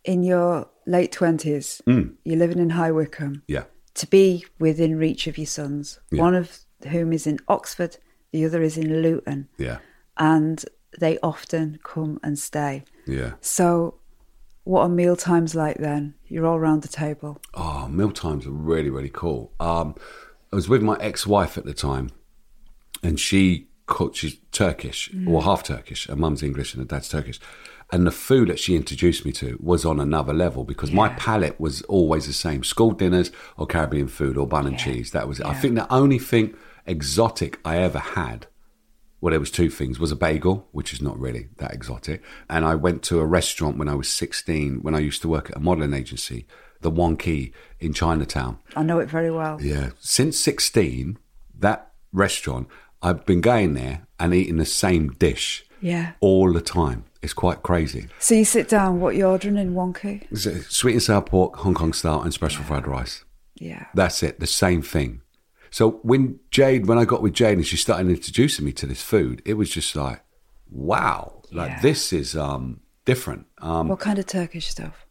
In 0.03 0.23
your 0.23 0.69
late 0.85 1.11
twenties, 1.11 1.81
Mm. 1.87 2.13
you're 2.23 2.37
living 2.39 2.59
in 2.59 2.71
High 2.71 2.91
Wycombe. 2.91 3.43
Yeah, 3.47 3.63
To 3.95 4.07
be 4.07 4.45
within 4.59 4.97
reach 4.97 5.27
of 5.27 5.37
your 5.37 5.47
sons, 5.47 5.99
Yeah. 6.11 6.21
one 6.21 6.35
of 6.35 6.59
whom 6.89 7.11
is 7.13 7.27
in 7.27 7.39
Oxford, 7.47 7.97
the 8.31 8.45
other 8.45 8.61
is 8.61 8.77
in 8.77 9.01
Luton, 9.01 9.47
yeah, 9.57 9.77
and 10.17 10.63
they 10.99 11.17
often 11.21 11.79
come 11.83 12.19
and 12.23 12.39
stay. 12.39 12.83
yeah. 13.05 13.33
So, 13.41 13.95
what 14.63 14.81
are 14.81 14.89
meal 14.89 15.15
times 15.15 15.55
like 15.55 15.77
then? 15.77 16.13
You're 16.27 16.45
all 16.45 16.59
round 16.59 16.81
the 16.83 16.87
table. 16.87 17.39
Oh, 17.53 17.87
meal 17.87 18.11
times 18.11 18.45
are 18.45 18.51
really, 18.51 18.89
really 18.89 19.09
cool. 19.13 19.51
Um, 19.59 19.95
I 20.51 20.55
was 20.55 20.69
with 20.69 20.81
my 20.81 20.97
ex-wife 20.99 21.57
at 21.57 21.65
the 21.65 21.73
time, 21.73 22.11
and 23.03 23.19
she 23.19 23.67
cooked. 23.85 24.17
She's 24.17 24.37
Turkish, 24.51 25.09
or 25.09 25.41
mm. 25.41 25.43
half 25.43 25.63
Turkish. 25.63 26.07
Her 26.07 26.15
mum's 26.15 26.43
English 26.43 26.73
and 26.73 26.81
her 26.81 26.87
dad's 26.87 27.09
Turkish. 27.09 27.39
And 27.89 28.05
the 28.05 28.11
food 28.11 28.49
that 28.49 28.59
she 28.59 28.75
introduced 28.75 29.25
me 29.25 29.31
to 29.33 29.57
was 29.61 29.85
on 29.85 30.01
another 30.01 30.33
level 30.33 30.65
because 30.65 30.91
my 30.91 31.07
palate 31.09 31.57
was 31.59 31.81
always 31.83 32.27
the 32.27 32.33
same: 32.33 32.63
school 32.63 32.91
dinners 32.91 33.31
or 33.57 33.65
Caribbean 33.65 34.07
food 34.07 34.37
or 34.37 34.47
bun 34.47 34.67
and 34.67 34.77
cheese. 34.77 35.11
That 35.11 35.27
was 35.27 35.39
it. 35.39 35.45
I 35.45 35.53
think 35.53 35.75
the 35.75 35.91
only 35.93 36.19
thing 36.19 36.55
exotic 36.85 37.59
I 37.63 37.77
ever 37.77 37.99
had 37.99 38.47
well, 39.19 39.31
there 39.31 39.39
was 39.39 39.51
two 39.51 39.69
things. 39.69 39.99
Was 39.99 40.11
a 40.11 40.15
bagel, 40.15 40.67
which 40.71 40.93
is 40.93 41.01
not 41.01 41.19
really 41.19 41.49
that 41.57 41.73
exotic, 41.73 42.21
and 42.49 42.63
I 42.63 42.75
went 42.75 43.01
to 43.03 43.19
a 43.19 43.25
restaurant 43.25 43.77
when 43.77 43.89
I 43.89 43.95
was 43.95 44.09
sixteen, 44.09 44.83
when 44.83 44.93
I 44.93 44.99
used 44.99 45.21
to 45.23 45.27
work 45.27 45.49
at 45.49 45.57
a 45.57 45.59
modelling 45.59 45.93
agency, 45.93 46.45
the 46.87 46.91
Wong 47.01 47.17
Kei 47.17 47.51
in 47.81 47.91
Chinatown. 47.93 48.57
I 48.75 48.81
know 48.83 48.99
it 48.99 49.09
very 49.09 49.29
well. 49.29 49.59
Yeah, 49.61 49.89
since 49.99 50.39
sixteen, 50.39 51.17
that 51.59 51.91
restaurant, 52.13 52.67
I've 53.01 53.25
been 53.25 53.41
going 53.41 53.73
there 53.73 54.07
and 54.19 54.33
eating 54.33 54.55
the 54.57 54.65
same 54.65 55.09
dish 55.19 55.65
Yeah. 55.81 56.13
all 56.21 56.53
the 56.53 56.61
time. 56.61 57.03
It's 57.21 57.33
quite 57.33 57.61
crazy. 57.61 58.07
So 58.19 58.35
you 58.35 58.45
sit 58.45 58.69
down. 58.69 59.01
What 59.01 59.15
you 59.17 59.25
ordering 59.25 59.57
in 59.57 59.73
Wong 59.73 59.93
Kei? 59.93 60.25
Sweet 60.33 60.93
and 60.93 61.03
sour 61.03 61.21
pork, 61.21 61.57
Hong 61.57 61.73
Kong 61.73 61.91
style, 61.91 62.21
and 62.21 62.33
special 62.33 62.63
fried 62.63 62.87
rice. 62.87 63.25
Yeah. 63.59 63.85
That's 63.93 64.23
it, 64.23 64.39
the 64.39 64.47
same 64.47 64.81
thing. 64.81 65.21
So 65.69 65.99
when 66.03 66.39
Jade, 66.51 66.85
when 66.87 66.97
I 66.97 67.03
got 67.05 67.21
with 67.21 67.33
Jade 67.33 67.57
and 67.57 67.67
she 67.67 67.75
started 67.75 68.07
introducing 68.09 68.63
me 68.65 68.71
to 68.73 68.85
this 68.87 69.01
food, 69.01 69.41
it 69.45 69.55
was 69.55 69.69
just 69.69 69.93
like, 69.95 70.21
wow, 70.71 71.41
like 71.51 71.69
Yeah. 71.71 71.81
this 71.81 72.13
is 72.13 72.35
um, 72.37 72.79
different. 73.03 73.45
Um, 73.57 73.89
What 73.89 73.99
kind 73.99 74.19
of 74.19 74.25
Turkish 74.25 74.67
stuff? 74.69 75.05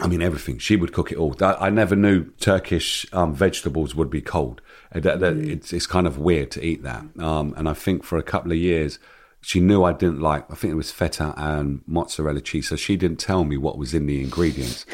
I 0.00 0.06
mean, 0.06 0.22
everything. 0.22 0.58
She 0.58 0.76
would 0.76 0.92
cook 0.92 1.10
it 1.12 1.18
all. 1.18 1.34
I 1.42 1.70
never 1.70 1.96
knew 1.96 2.24
Turkish 2.40 3.06
um, 3.12 3.34
vegetables 3.34 3.94
would 3.94 4.10
be 4.10 4.20
cold. 4.20 4.60
That- 4.92 5.20
It's, 5.22 5.72
it's 5.72 5.86
kind 5.86 6.06
of 6.06 6.18
weird 6.18 6.50
to 6.52 6.64
eat 6.64 6.82
that. 6.84 7.04
Um, 7.18 7.54
and 7.56 7.68
I 7.68 7.74
think 7.74 8.04
for 8.04 8.16
a 8.18 8.22
couple 8.22 8.52
of 8.52 8.58
years, 8.58 8.98
she 9.40 9.60
knew 9.60 9.82
I 9.84 9.92
didn't 9.92 10.20
like, 10.20 10.50
I 10.50 10.54
think 10.54 10.72
it 10.72 10.76
was 10.76 10.90
feta 10.90 11.34
and 11.36 11.82
mozzarella 11.86 12.40
cheese. 12.40 12.68
So 12.68 12.76
she 12.76 12.96
didn't 12.96 13.18
tell 13.18 13.44
me 13.44 13.56
what 13.56 13.78
was 13.78 13.92
in 13.94 14.06
the 14.06 14.20
ingredients. 14.22 14.84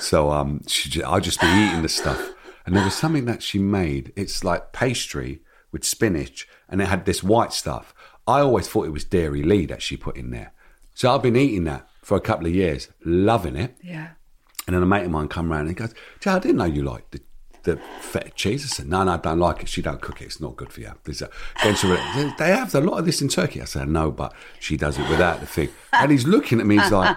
So 0.00 0.30
um, 0.30 0.60
she, 0.66 1.02
I'd 1.02 1.22
just 1.24 1.40
be 1.40 1.46
eating 1.46 1.82
the 1.82 1.88
stuff. 1.88 2.32
And 2.66 2.74
there 2.74 2.84
was 2.84 2.94
something 2.94 3.26
that 3.26 3.42
she 3.42 3.58
made. 3.58 4.12
It's 4.16 4.42
like 4.44 4.72
pastry 4.72 5.40
with 5.72 5.84
spinach 5.84 6.48
and 6.68 6.80
it 6.80 6.88
had 6.88 7.04
this 7.04 7.22
white 7.22 7.52
stuff. 7.52 7.94
I 8.26 8.40
always 8.40 8.66
thought 8.68 8.86
it 8.86 8.90
was 8.92 9.04
Dairylea 9.04 9.68
that 9.68 9.82
she 9.82 9.96
put 9.98 10.16
in 10.16 10.30
there. 10.30 10.52
So 10.94 11.14
I've 11.14 11.22
been 11.22 11.36
eating 11.36 11.64
that 11.64 11.86
for 12.02 12.16
a 12.16 12.20
couple 12.20 12.46
of 12.46 12.54
years, 12.54 12.88
loving 13.04 13.56
it. 13.56 13.76
Yeah. 13.82 14.10
And 14.66 14.74
then 14.74 14.82
a 14.82 14.86
mate 14.86 15.04
of 15.04 15.10
mine 15.10 15.28
come 15.28 15.50
round 15.50 15.68
and 15.68 15.70
he 15.70 15.74
goes, 15.74 15.94
Joe, 16.20 16.36
I 16.36 16.38
didn't 16.38 16.56
know 16.56 16.64
you 16.64 16.82
liked 16.82 17.12
the, 17.12 17.20
the 17.64 17.80
feta 18.00 18.30
cheese. 18.30 18.64
I 18.64 18.68
said, 18.68 18.86
no, 18.88 19.04
no, 19.04 19.12
I 19.12 19.16
don't 19.18 19.38
like 19.38 19.60
it. 19.62 19.68
She 19.68 19.82
don't 19.82 20.00
cook 20.00 20.22
it. 20.22 20.26
It's 20.26 20.40
not 20.40 20.56
good 20.56 20.72
for 20.72 20.80
you. 20.80 20.92
There's 21.04 21.20
a, 21.20 21.28
then 21.62 21.74
she 21.76 21.86
went, 21.86 22.38
they 22.38 22.48
have 22.48 22.74
a 22.74 22.80
lot 22.80 22.98
of 22.98 23.04
this 23.04 23.20
in 23.20 23.28
Turkey. 23.28 23.60
I 23.60 23.66
said, 23.66 23.88
no, 23.88 24.10
but 24.10 24.32
she 24.60 24.76
does 24.78 24.98
it 24.98 25.08
without 25.10 25.40
the 25.40 25.46
thing. 25.46 25.68
And 25.92 26.10
he's 26.10 26.26
looking 26.26 26.60
at 26.60 26.66
me. 26.66 26.78
He's 26.78 26.90
like, 26.92 27.16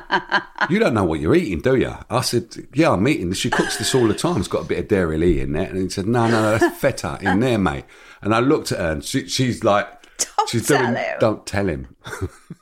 you 0.69 0.79
don't 0.79 0.93
know 0.93 1.05
what 1.05 1.19
you're 1.21 1.35
eating, 1.35 1.61
do 1.61 1.75
you? 1.75 1.93
I 2.09 2.21
said, 2.21 2.53
yeah, 2.73 2.91
I'm 2.91 3.07
eating. 3.07 3.29
this. 3.29 3.37
She 3.37 3.49
cooks 3.49 3.77
this 3.77 3.95
all 3.95 4.07
the 4.07 4.13
time. 4.13 4.37
It's 4.39 4.47
got 4.49 4.65
a 4.65 4.67
bit 4.67 4.79
of 4.79 4.87
Dairylea 4.87 5.43
in 5.43 5.53
there. 5.53 5.69
And 5.69 5.77
he 5.77 5.89
said, 5.89 6.05
no, 6.07 6.27
no, 6.27 6.41
no, 6.41 6.57
that's 6.57 6.77
feta 6.79 7.17
in 7.21 7.39
there, 7.39 7.57
mate. 7.57 7.85
And 8.21 8.35
I 8.35 8.39
looked 8.39 8.71
at 8.73 8.79
her 8.79 8.91
and 8.91 9.05
she, 9.05 9.27
she's 9.29 9.63
like, 9.63 9.87
Don't 10.17 10.49
she's 10.49 10.67
doing, 10.67 10.95
him. 10.95 11.17
don't 11.19 11.45
tell 11.45 11.67
him. 11.67 11.95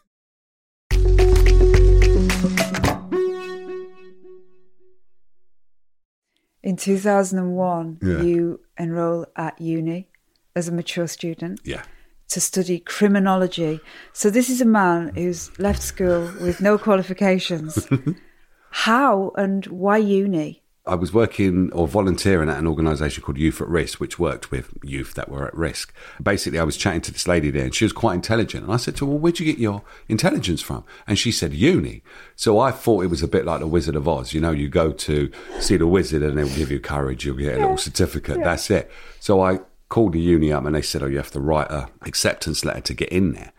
In 6.66 6.76
2001, 6.78 8.00
Yeah. 8.02 8.22
you 8.24 8.60
enroll 8.78 9.28
at 9.36 9.62
uni 9.62 10.10
as 10.56 10.68
a 10.68 10.72
mature 10.72 11.08
student 11.08 11.62
yeah. 11.64 11.84
to 12.30 12.42
study 12.42 12.80
criminology. 12.80 13.80
So 14.14 14.32
this 14.32 14.50
is 14.50 14.62
a 14.62 14.66
man 14.66 15.12
who's 15.16 15.52
left 15.60 15.84
school 15.84 16.22
with 16.42 16.62
no 16.62 16.78
qualifications. 16.80 17.88
How 18.72 19.32
and 19.38 19.66
why 19.68 19.98
uni? 19.98 20.64
I 20.88 20.94
was 20.94 21.12
working 21.12 21.72
or 21.74 21.88
volunteering 21.88 22.48
at 22.48 22.60
an 22.60 22.68
organisation 22.68 23.24
called 23.24 23.40
Youth 23.40 23.60
at 23.60 23.68
Risk, 23.68 24.00
which 24.00 24.20
worked 24.20 24.52
with 24.52 24.72
youth 24.84 25.16
that 25.16 25.30
were 25.30 25.48
at 25.48 25.56
risk. 25.56 25.92
Basically, 26.22 26.60
I 26.60 26.64
was 26.64 26.78
chatting 26.78 27.02
to 27.02 27.12
this 27.12 27.28
lady 27.28 27.50
there, 27.50 27.64
and 27.64 27.74
she 27.74 27.86
was 27.86 27.92
quite 27.92 28.14
intelligent. 28.14 28.66
And 28.66 28.72
I 28.72 28.78
said 28.78 28.96
to 28.98 29.06
her, 29.06 29.12
"Well, 29.12 29.20
where'd 29.20 29.40
you 29.40 29.48
get 29.48 29.58
your 29.58 29.82
intelligence 30.08 30.62
from?" 30.62 30.84
And 31.08 31.18
she 31.18 31.32
said, 31.32 31.54
"Uni." 31.54 32.04
So 32.36 32.60
I 32.60 32.70
thought 32.70 33.04
it 33.04 33.10
was 33.10 33.24
a 33.24 33.28
bit 33.28 33.46
like 33.46 33.62
the 33.62 33.68
Wizard 33.68 33.96
of 33.96 34.08
Oz. 34.08 34.34
You 34.36 34.42
know, 34.42 34.52
you 34.52 34.70
go 34.70 34.92
to 34.92 35.32
see 35.60 35.76
the 35.76 35.88
wizard, 35.88 36.22
and 36.22 36.38
they'll 36.38 36.56
give 36.56 36.70
you 36.70 36.80
courage. 36.80 37.26
You'll 37.26 37.38
get 37.38 37.58
a 37.58 37.62
little 37.62 37.78
certificate. 37.78 38.44
That's 38.44 38.70
it. 38.70 38.92
So 39.20 39.42
I 39.42 39.62
called 39.90 40.14
the 40.14 40.20
uni 40.20 40.52
up, 40.52 40.66
and 40.66 40.76
they 40.76 40.84
said, 40.84 41.02
"Oh, 41.02 41.08
you 41.08 41.18
have 41.18 41.32
to 41.32 41.40
write 41.40 41.72
a 41.72 41.88
acceptance 42.04 42.64
letter 42.64 42.82
to 42.82 42.94
get 42.94 43.10
in 43.10 43.34
there." 43.34 43.54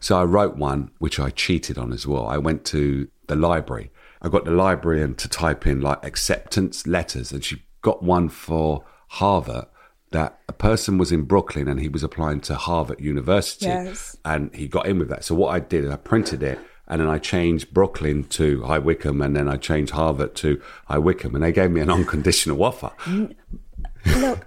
So 0.00 0.18
I 0.18 0.24
wrote 0.24 0.56
one, 0.56 0.92
which 0.98 1.20
I 1.20 1.28
cheated 1.28 1.76
on 1.76 1.92
as 1.92 2.06
well. 2.06 2.26
I 2.26 2.38
went 2.38 2.64
to 2.66 3.08
the 3.26 3.36
library. 3.36 3.90
I 4.22 4.28
got 4.28 4.44
the 4.44 4.50
librarian 4.50 5.14
to 5.16 5.28
type 5.28 5.66
in 5.66 5.80
like 5.80 6.04
acceptance 6.04 6.86
letters, 6.86 7.32
and 7.32 7.44
she 7.44 7.62
got 7.82 8.02
one 8.02 8.28
for 8.28 8.84
Harvard 9.08 9.66
that 10.12 10.38
a 10.48 10.52
person 10.52 10.98
was 10.98 11.12
in 11.12 11.22
Brooklyn 11.22 11.68
and 11.68 11.80
he 11.80 11.88
was 11.88 12.02
applying 12.02 12.40
to 12.40 12.54
Harvard 12.56 13.00
University. 13.00 13.66
Yes. 13.66 14.16
And 14.24 14.54
he 14.54 14.66
got 14.66 14.86
in 14.86 14.98
with 14.98 15.08
that. 15.08 15.24
So 15.24 15.34
what 15.34 15.54
I 15.54 15.60
did, 15.60 15.88
I 15.88 15.96
printed 15.96 16.42
it 16.42 16.58
and 16.88 17.00
then 17.00 17.08
I 17.08 17.18
changed 17.18 17.72
Brooklyn 17.72 18.24
to 18.24 18.62
High 18.64 18.80
Wycombe 18.80 19.22
and 19.22 19.36
then 19.36 19.48
I 19.48 19.56
changed 19.56 19.92
Harvard 19.92 20.34
to 20.36 20.60
High 20.86 20.98
Wycombe 20.98 21.36
and 21.36 21.44
they 21.44 21.52
gave 21.52 21.70
me 21.70 21.80
an 21.80 21.90
unconditional 21.98 22.62
offer. 22.62 22.90
Look, 23.06 24.46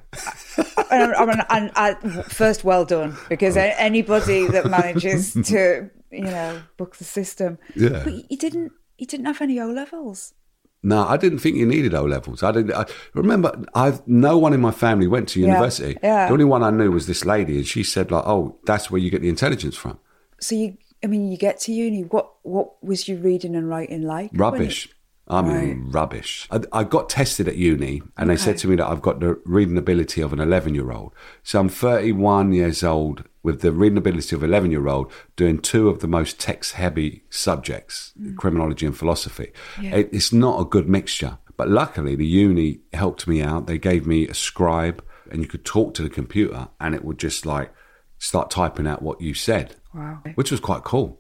I, 0.78 1.14
I 1.14 1.72
I, 1.76 1.92
uh, 1.92 2.24
first, 2.24 2.64
well 2.64 2.86
done, 2.86 3.16
because 3.30 3.56
anybody 3.56 4.48
that 4.48 4.70
manages 4.70 5.34
to, 5.34 5.90
you 6.12 6.24
know, 6.24 6.62
book 6.78 6.98
the 6.98 7.04
system. 7.04 7.60
Yeah. 7.76 8.02
But 8.04 8.32
you 8.32 8.38
didn't, 8.38 8.74
you 9.04 9.08
didn't 9.08 9.26
have 9.26 9.42
any 9.42 9.60
O 9.60 9.68
levels. 9.68 10.34
No, 10.82 11.06
I 11.06 11.18
didn't 11.18 11.40
think 11.40 11.58
you 11.58 11.66
needed 11.66 11.94
O 11.94 12.06
levels. 12.06 12.42
I 12.42 12.54
didn't. 12.54 12.74
I, 12.74 12.86
remember, 13.14 13.66
I've 13.76 14.06
no 14.08 14.38
one 14.38 14.54
in 14.54 14.62
my 14.62 14.72
family 14.72 15.08
went 15.08 15.28
to 15.30 15.42
university. 15.42 15.98
yeah. 16.02 16.28
The 16.28 16.34
only 16.34 16.46
one 16.46 16.64
I 16.64 16.72
knew 16.72 16.90
was 16.92 17.06
this 17.06 17.26
lady, 17.26 17.58
and 17.58 17.68
she 17.68 17.84
said 17.84 18.12
like, 18.12 18.24
"Oh, 18.26 18.58
that's 18.66 18.90
where 18.90 19.00
you 19.00 19.10
get 19.10 19.22
the 19.22 19.30
intelligence 19.30 19.76
from." 19.76 20.00
So 20.40 20.56
you, 20.56 20.78
I 21.04 21.08
mean, 21.08 21.32
you 21.32 21.38
get 21.38 21.60
to 21.62 21.74
uni. 21.74 22.04
What 22.04 22.32
what 22.44 22.82
was 22.82 23.08
your 23.10 23.18
reading 23.18 23.56
and 23.56 23.68
writing 23.68 24.04
like? 24.04 24.32
Rubbish. 24.34 24.90
I 25.28 25.42
mean, 25.42 25.90
rubbish. 25.90 26.48
I, 26.52 26.62
I 26.74 26.84
got 26.84 27.10
tested 27.10 27.48
at 27.48 27.56
uni, 27.56 28.02
and 28.18 28.30
they 28.30 28.36
said 28.36 28.58
to 28.60 28.68
me 28.68 28.76
that 28.76 28.88
I've 28.88 29.02
got 29.02 29.22
the 29.22 29.40
reading 29.46 29.78
ability 29.78 30.22
of 30.22 30.34
an 30.34 30.40
11 30.42 30.76
year 30.76 30.92
old. 30.92 31.14
So 31.44 31.62
I'm 31.62 31.70
31 31.70 32.52
years 32.52 32.84
old 32.84 33.24
with 33.44 33.62
the 33.62 33.72
reading 33.72 33.98
ability 33.98 34.36
of 34.36 34.42
an 34.42 34.50
11 34.50 34.72
year 34.72 34.88
old 34.88 35.12
doing 35.36 35.60
two 35.60 35.90
of 35.90 36.00
the 36.00 36.08
most 36.08 36.40
text 36.40 36.74
heavy 36.74 37.24
subjects, 37.30 38.14
mm. 38.20 38.36
criminology 38.38 38.86
and 38.86 38.98
philosophy. 38.98 39.52
It, 39.80 40.10
it's 40.12 40.32
not 40.34 40.62
a 40.62 40.66
good 40.66 40.88
mixture. 40.88 41.38
But 41.58 41.70
luckily, 41.70 42.16
the 42.16 42.26
uni 42.26 42.80
helped 42.94 43.28
me 43.28 43.42
out. 43.42 43.68
They 43.68 43.78
gave 43.78 44.08
me 44.08 44.28
a 44.28 44.34
scribe, 44.34 45.04
and 45.30 45.42
you 45.42 45.48
could 45.48 45.64
talk 45.64 45.94
to 45.96 46.02
the 46.02 46.10
computer, 46.10 46.70
and 46.80 46.96
it 46.96 47.06
would 47.06 47.20
just 47.20 47.46
like 47.46 47.72
start 48.18 48.50
typing 48.50 48.88
out 48.88 49.02
what 49.02 49.22
you 49.22 49.34
said, 49.34 49.76
Wow. 49.94 50.22
which 50.36 50.50
was 50.50 50.60
quite 50.60 50.84
cool. 50.84 51.20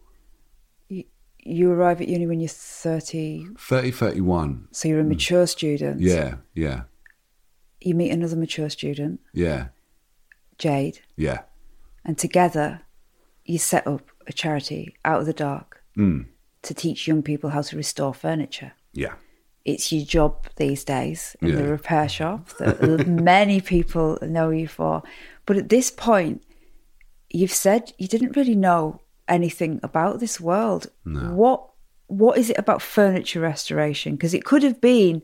You, 0.88 1.04
you 1.38 1.72
arrive 1.72 2.02
at 2.02 2.08
uni 2.08 2.26
when 2.26 2.40
you're 2.40 2.48
30, 2.50 3.48
30, 3.58 3.92
31. 3.92 4.70
so 4.72 4.88
you're 4.88 5.02
a 5.02 5.04
mm. 5.04 5.10
mature 5.10 5.46
student. 5.46 6.02
Yeah, 6.02 6.36
yeah, 6.56 6.84
You 7.82 7.94
meet 7.94 8.10
another 8.10 8.36
mature 8.36 8.70
student, 8.70 9.20
yeah, 9.34 9.68
Jade, 10.58 11.02
yeah. 11.16 11.42
And 12.06 12.18
together 12.18 12.82
you 13.46 13.58
set 13.58 13.86
up 13.88 14.02
a 14.28 14.34
charity 14.34 14.96
out 15.06 15.20
of 15.22 15.26
the 15.26 15.34
dark 15.34 15.82
Mm. 15.98 16.26
to 16.64 16.74
teach 16.74 17.08
young 17.08 17.22
people 17.22 17.52
how 17.52 17.62
to 17.62 17.78
restore 17.78 18.14
furniture. 18.16 18.72
Yeah. 18.94 19.14
It's 19.66 19.92
your 19.92 20.04
job 20.06 20.48
these 20.56 20.84
days 20.84 21.36
in 21.42 21.56
the 21.56 21.68
repair 21.68 22.10
shop 22.10 22.50
that 22.58 23.08
many 23.34 23.62
people 23.62 24.18
know 24.22 24.50
you 24.50 24.68
for. 24.68 25.04
But 25.46 25.58
at 25.58 25.70
this 25.70 25.92
point, 25.92 26.42
you've 27.30 27.54
said 27.54 27.94
you 27.98 28.08
didn't 28.08 28.36
really 28.36 28.56
know 28.56 29.02
anything 29.28 29.80
about 29.84 30.20
this 30.20 30.40
world. 30.42 30.88
What 31.06 31.70
what 32.08 32.38
is 32.38 32.50
it 32.50 32.58
about 32.58 32.82
furniture 32.82 33.40
restoration? 33.40 34.16
Because 34.16 34.34
it 34.34 34.44
could 34.44 34.64
have 34.64 34.80
been 34.82 35.22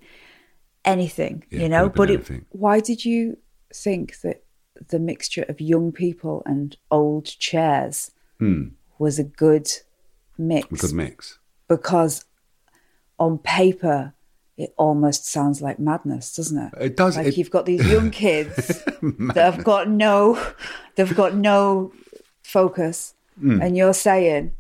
anything, 0.86 1.44
Yeah, 1.50 1.62
you 1.62 1.70
know. 1.70 1.90
But 1.90 2.10
it, 2.10 2.30
why 2.50 2.80
did 2.80 3.04
you 3.06 3.38
think 3.74 4.22
that 4.22 4.44
the 4.88 5.00
mixture 5.00 5.46
of 5.50 5.60
young 5.62 5.92
people 5.92 6.42
and 6.46 6.78
old 6.90 7.26
chairs 7.26 8.12
was 8.98 9.20
a 9.20 9.24
good 9.24 9.68
mix? 10.38 10.68
Hmm. 10.70 10.76
Good 10.76 10.94
mix. 10.94 11.40
because 11.68 12.26
on 13.20 13.38
paper 13.40 14.14
it 14.58 14.74
almost 14.78 15.26
sounds 15.26 15.62
like 15.62 15.80
madness, 15.80 16.36
doesn't 16.36 16.58
it? 16.58 16.74
It 16.82 16.98
does, 16.98 17.16
Like 17.18 17.28
it- 17.28 17.38
you've 17.38 17.50
got 17.52 17.66
these 17.66 17.86
young 17.88 18.12
kids 18.24 18.68
that 19.02 19.36
have 19.38 19.64
got 19.64 19.90
no, 19.90 20.38
they've 20.96 21.16
got 21.16 21.36
no 21.36 21.94
focus, 22.44 23.14
Hmm. 23.40 23.62
and 23.62 23.78
you're 23.78 23.94
saying, 23.94 24.52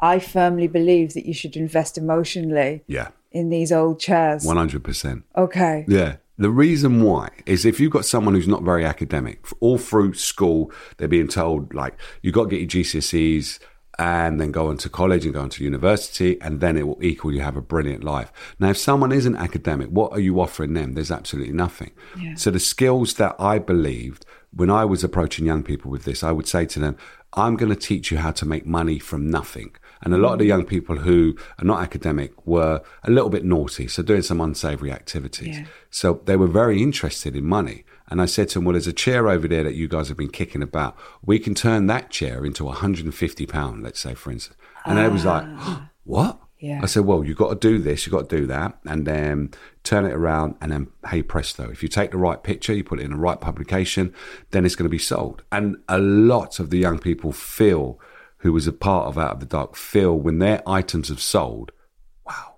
"I 0.00 0.18
firmly 0.20 0.68
believe 0.68 1.12
that 1.14 1.26
you 1.26 1.34
should 1.34 1.54
invest 1.56 1.98
emotionally 1.98 2.82
Yeah. 2.86 3.08
in 3.30 3.50
these 3.50 3.70
old 3.72 4.00
chairs." 4.00 4.44
100%. 4.46 5.22
okay, 5.36 5.84
Yeah. 5.86 6.16
The 6.42 6.50
reason 6.50 7.02
why 7.02 7.28
is 7.46 7.64
if 7.64 7.78
you've 7.78 7.92
got 7.92 8.04
someone 8.04 8.34
who's 8.34 8.48
not 8.48 8.64
very 8.64 8.84
academic, 8.84 9.46
all 9.60 9.78
through 9.78 10.14
school, 10.14 10.72
they're 10.96 11.06
being 11.06 11.28
told, 11.28 11.72
like, 11.72 11.94
you've 12.20 12.34
got 12.34 12.44
to 12.44 12.50
get 12.50 12.60
your 12.60 12.82
GCSEs 12.84 13.60
and 13.98 14.40
then 14.40 14.50
go 14.50 14.70
into 14.70 14.88
college 14.88 15.24
and 15.24 15.34
go 15.34 15.44
into 15.44 15.62
university, 15.62 16.40
and 16.40 16.60
then 16.60 16.76
it 16.76 16.88
will 16.88 16.98
equal 17.00 17.32
you 17.32 17.42
have 17.42 17.56
a 17.56 17.62
brilliant 17.62 18.02
life. 18.02 18.32
Now, 18.58 18.70
if 18.70 18.78
someone 18.78 19.12
isn't 19.12 19.36
academic, 19.36 19.88
what 19.90 20.12
are 20.12 20.20
you 20.20 20.40
offering 20.40 20.74
them? 20.74 20.94
There's 20.94 21.12
absolutely 21.12 21.52
nothing. 21.52 21.92
So, 22.36 22.50
the 22.50 22.58
skills 22.58 23.14
that 23.14 23.36
I 23.38 23.60
believed 23.60 24.26
when 24.52 24.70
I 24.70 24.84
was 24.84 25.04
approaching 25.04 25.46
young 25.46 25.62
people 25.62 25.90
with 25.90 26.04
this, 26.04 26.24
I 26.24 26.32
would 26.32 26.48
say 26.48 26.66
to 26.66 26.80
them, 26.80 26.96
I'm 27.34 27.56
going 27.56 27.70
to 27.70 27.76
teach 27.76 28.10
you 28.10 28.18
how 28.18 28.32
to 28.32 28.44
make 28.44 28.66
money 28.66 28.98
from 28.98 29.30
nothing. 29.30 29.76
And 30.02 30.12
a 30.12 30.18
lot 30.18 30.32
of 30.32 30.38
the 30.38 30.46
young 30.46 30.64
people 30.64 30.96
who 30.96 31.36
are 31.58 31.64
not 31.64 31.82
academic 31.82 32.46
were 32.46 32.82
a 33.04 33.10
little 33.10 33.30
bit 33.30 33.44
naughty, 33.44 33.86
so 33.88 34.02
doing 34.02 34.22
some 34.22 34.40
unsavory 34.40 34.92
activities. 34.92 35.58
Yeah. 35.58 35.64
So 35.90 36.20
they 36.24 36.36
were 36.36 36.48
very 36.48 36.82
interested 36.82 37.36
in 37.36 37.44
money. 37.44 37.84
And 38.08 38.20
I 38.20 38.26
said 38.26 38.48
to 38.50 38.54
them, 38.54 38.64
Well, 38.64 38.72
there's 38.72 38.86
a 38.86 38.92
chair 38.92 39.28
over 39.28 39.48
there 39.48 39.64
that 39.64 39.74
you 39.74 39.88
guys 39.88 40.08
have 40.08 40.16
been 40.16 40.30
kicking 40.30 40.62
about. 40.62 40.96
We 41.24 41.38
can 41.38 41.54
turn 41.54 41.86
that 41.86 42.10
chair 42.10 42.44
into 42.44 42.64
£150, 42.64 43.82
let's 43.82 44.00
say, 44.00 44.14
for 44.14 44.30
instance. 44.30 44.58
And 44.84 44.98
they 44.98 45.08
was 45.08 45.24
like, 45.24 45.44
ah. 45.46 45.88
What? 46.04 46.40
Yeah. 46.62 46.80
I 46.80 46.86
said, 46.86 47.04
Well, 47.06 47.24
you've 47.24 47.36
got 47.36 47.48
to 47.48 47.54
do 47.56 47.78
this, 47.78 48.06
you've 48.06 48.12
got 48.12 48.28
to 48.28 48.36
do 48.36 48.46
that, 48.46 48.78
and 48.84 49.04
then 49.04 49.50
turn 49.82 50.04
it 50.04 50.12
around. 50.12 50.56
And 50.60 50.70
then, 50.70 50.88
hey, 51.08 51.22
presto, 51.22 51.68
if 51.70 51.82
you 51.82 51.88
take 51.88 52.12
the 52.12 52.18
right 52.18 52.40
picture, 52.40 52.72
you 52.72 52.84
put 52.84 53.00
it 53.00 53.04
in 53.04 53.10
the 53.10 53.16
right 53.16 53.40
publication, 53.40 54.14
then 54.50 54.64
it's 54.64 54.76
going 54.76 54.84
to 54.84 54.90
be 54.90 54.98
sold. 54.98 55.42
And 55.50 55.78
a 55.88 55.98
lot 55.98 56.60
of 56.60 56.70
the 56.70 56.78
young 56.78 57.00
people 57.00 57.32
feel, 57.32 57.98
who 58.42 58.52
was 58.52 58.66
a 58.66 58.72
part 58.72 59.06
of 59.06 59.16
Out 59.18 59.32
of 59.32 59.40
the 59.40 59.46
Dark, 59.46 59.74
feel 59.76 60.16
when 60.18 60.38
their 60.38 60.62
items 60.68 61.08
have 61.08 61.20
sold, 61.20 61.72
wow, 62.26 62.56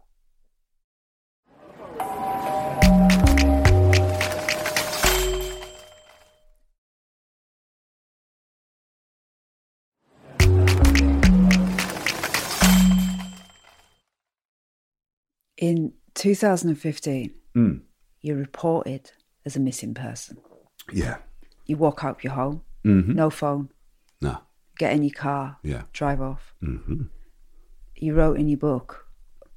in 15.57 15.93
2015, 16.15 17.35
Mm. 17.55 17.83
you're 18.21 18.37
reported 18.37 19.13
as 19.45 19.57
a 19.57 19.61
missing 19.61 19.95
person. 19.95 20.39
yeah, 20.93 21.17
You 21.67 21.77
walk 21.79 22.05
out 22.05 22.23
your 22.23 22.35
home, 22.35 22.63
Mm-hmm. 22.85 23.15
no 23.15 23.31
phone, 23.31 23.71
get 24.79 24.93
in 24.93 25.03
your 25.03 25.15
car, 25.15 25.59
yeah, 25.63 25.83
drive 25.93 26.21
off. 26.21 26.55
hmm 26.61 27.05
You 27.97 28.15
wrote 28.15 28.39
in 28.39 28.49
your 28.49 28.59
book, 28.59 29.07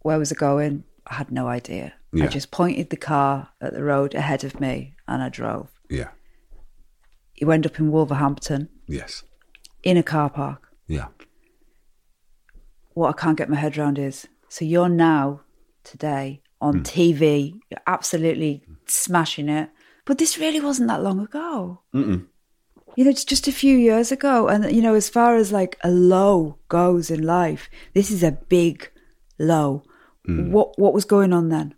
where 0.01 0.19
was 0.19 0.31
I 0.31 0.35
going? 0.35 0.83
I 1.05 1.15
had 1.15 1.31
no 1.31 1.47
idea. 1.47 1.93
I 2.19 2.25
just 2.27 2.49
pointed 2.51 2.89
the 2.89 2.97
car 2.97 3.49
at 3.61 3.73
the 3.73 3.83
road 3.83 4.15
ahead 4.15 4.43
of 4.43 4.59
me 4.59 4.95
and 5.07 5.21
I 5.21 5.29
drove. 5.29 5.69
yeah, 5.89 6.09
You 7.35 7.51
end 7.51 7.65
up 7.67 7.77
in 7.79 7.91
Wolverhampton 7.91 8.69
yes, 8.87 9.23
in 9.83 9.97
a 9.97 10.03
car 10.03 10.29
park. 10.29 10.67
yeah, 10.87 11.07
What 12.93 13.09
I 13.09 13.13
can't 13.21 13.37
get 13.37 13.49
my 13.49 13.57
head 13.57 13.77
around 13.77 13.99
is 13.99 14.27
so 14.49 14.65
you're 14.65 14.89
now, 14.89 15.41
today, 15.83 16.41
on 16.59 16.81
TV, 16.83 17.53
you're 17.69 17.81
absolutely 17.85 18.63
smashing 18.87 19.49
it. 19.49 19.69
But 20.05 20.17
this 20.17 20.37
really 20.39 20.61
wasn't 20.61 20.87
that 20.87 21.03
long 21.03 21.19
ago. 21.19 21.81
Mm-mm. 21.93 22.25
You 22.97 23.03
know, 23.03 23.11
it's 23.11 23.23
just 23.25 23.47
a 23.47 23.51
few 23.51 23.77
years 23.77 24.11
ago. 24.11 24.47
And, 24.47 24.71
you 24.75 24.81
know, 24.81 24.95
as 24.95 25.07
far 25.07 25.35
as 25.35 25.51
like 25.51 25.77
a 25.83 25.89
low 25.91 26.57
goes 26.67 27.11
in 27.11 27.21
life, 27.23 27.69
this 27.93 28.09
is 28.11 28.23
a 28.23 28.31
big 28.49 28.89
low. 29.37 29.83
Hmm. 30.25 30.51
What 30.51 30.77
What 30.79 30.93
was 30.93 31.05
going 31.05 31.31
on 31.33 31.49
then? 31.49 31.73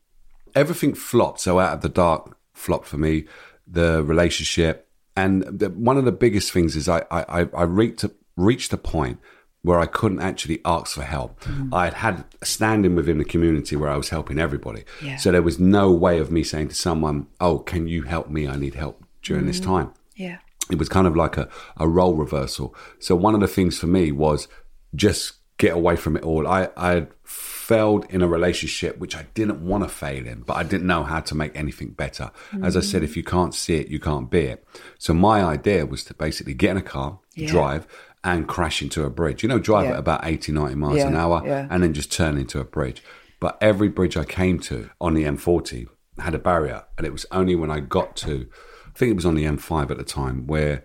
everything 0.56 0.96
flopped. 0.96 1.40
So 1.42 1.60
out 1.60 1.74
of 1.74 1.82
the 1.82 1.90
dark 1.90 2.36
flopped 2.54 2.88
for 2.88 2.98
me, 2.98 3.26
the 3.68 4.04
relationship, 4.04 4.88
and 5.16 5.44
the, 5.44 5.70
one 5.70 5.98
of 6.00 6.06
the 6.06 6.12
biggest 6.26 6.52
things 6.52 6.76
is 6.76 6.88
I 6.90 7.00
I, 7.12 7.22
I- 7.42 7.50
I 7.54 7.64
reached 7.64 8.04
a, 8.04 8.12
reached 8.36 8.74
a 8.74 8.78
point 8.78 9.20
where 9.62 9.80
I 9.80 9.88
couldn't 10.00 10.22
actually 10.22 10.60
ask 10.64 10.96
for 10.96 11.04
help. 11.04 11.32
I 11.74 11.84
had 11.86 11.94
had 11.94 12.16
a 12.42 12.46
standing 12.46 12.96
within 12.96 13.18
the 13.18 13.26
community 13.34 13.76
where 13.76 13.90
I 13.96 13.98
was 13.98 14.10
helping 14.10 14.40
everybody. 14.40 14.84
Yeah. 15.04 15.18
So 15.18 15.32
there 15.32 15.44
was 15.50 15.60
no 15.60 15.92
way 16.06 16.20
of 16.22 16.32
me 16.32 16.44
saying 16.44 16.70
to 16.70 16.76
someone, 16.76 17.28
"Oh, 17.40 17.60
can 17.72 17.88
you 17.88 18.04
help 18.04 18.28
me? 18.30 18.42
I 18.48 18.56
need 18.56 18.76
help 18.76 18.96
during 19.22 19.46
this 19.48 19.60
time." 19.60 19.90
Yeah. 20.16 20.38
It 20.70 20.78
was 20.78 20.90
kind 20.90 21.08
of 21.08 21.16
like 21.16 21.38
a, 21.38 21.50
a 21.78 21.88
role 21.88 22.16
reversal. 22.16 22.76
So 23.00 23.16
one 23.16 23.34
of 23.36 23.42
the 23.42 23.48
things 23.48 23.78
for 23.80 23.88
me 23.88 24.12
was 24.12 24.48
just 24.96 25.34
get 25.58 25.74
away 25.74 25.96
from 25.96 26.16
it 26.16 26.24
all. 26.24 26.48
I, 26.48 26.70
I 26.78 27.08
failed 27.24 28.06
in 28.10 28.22
a 28.22 28.28
relationship 28.28 28.98
which 28.98 29.16
I 29.16 29.28
didn't 29.34 29.62
want 29.66 29.84
to 29.84 29.90
fail 29.90 30.26
in, 30.26 30.42
but 30.42 30.56
I 30.58 30.64
didn't 30.64 30.88
know 30.88 31.04
how 31.04 31.20
to 31.22 31.36
make 31.36 31.56
anything 31.56 31.90
better. 31.92 32.32
As 32.64 32.76
I 32.78 32.82
said, 32.82 33.04
if 33.04 33.18
you 33.18 33.24
can't 33.24 33.54
see 33.54 33.76
it, 33.76 33.88
you 33.90 34.00
can't 34.00 34.30
be 34.30 34.40
it. 34.42 34.66
So 34.98 35.14
my 35.14 35.44
idea 35.44 35.86
was 35.86 36.04
to 36.06 36.14
basically 36.14 36.54
get 36.54 36.72
in 36.72 36.78
a 36.78 36.82
car, 36.82 37.20
Yeah. 37.36 37.48
drive, 37.50 37.88
and 38.24 38.48
crash 38.48 38.82
into 38.82 39.04
a 39.04 39.10
bridge. 39.10 39.44
You 39.44 39.50
know, 39.50 39.60
drive 39.60 39.86
Yeah. 39.86 39.94
at 39.94 40.00
about 40.00 40.22
80, 40.26 40.52
90 40.52 40.76
miles 40.76 40.98
Yeah, 40.98 41.08
an 41.08 41.16
hour, 41.16 41.44
and 41.46 41.84
then 41.84 41.94
just 41.94 42.12
turn 42.12 42.38
into 42.38 42.60
a 42.60 42.64
bridge. 42.66 43.04
But 43.40 43.58
every 43.62 43.88
bridge 43.90 44.18
I 44.18 44.26
came 44.26 44.60
to 44.62 44.90
on 45.00 45.14
the 45.14 45.24
M40 45.26 45.88
had 46.20 46.36
a 46.36 46.40
barrier, 46.40 46.84
and 46.98 47.06
it 47.08 47.14
was 47.14 47.26
only 47.32 47.56
when 47.56 47.72
I 47.72 47.80
got 47.80 48.16
to, 48.18 48.48
I 48.96 48.98
think 48.98 49.12
it 49.12 49.16
was 49.16 49.26
on 49.26 49.36
the 49.36 49.46
M5 49.46 49.92
at 49.92 49.98
the 49.98 50.04
time, 50.04 50.48
where 50.48 50.84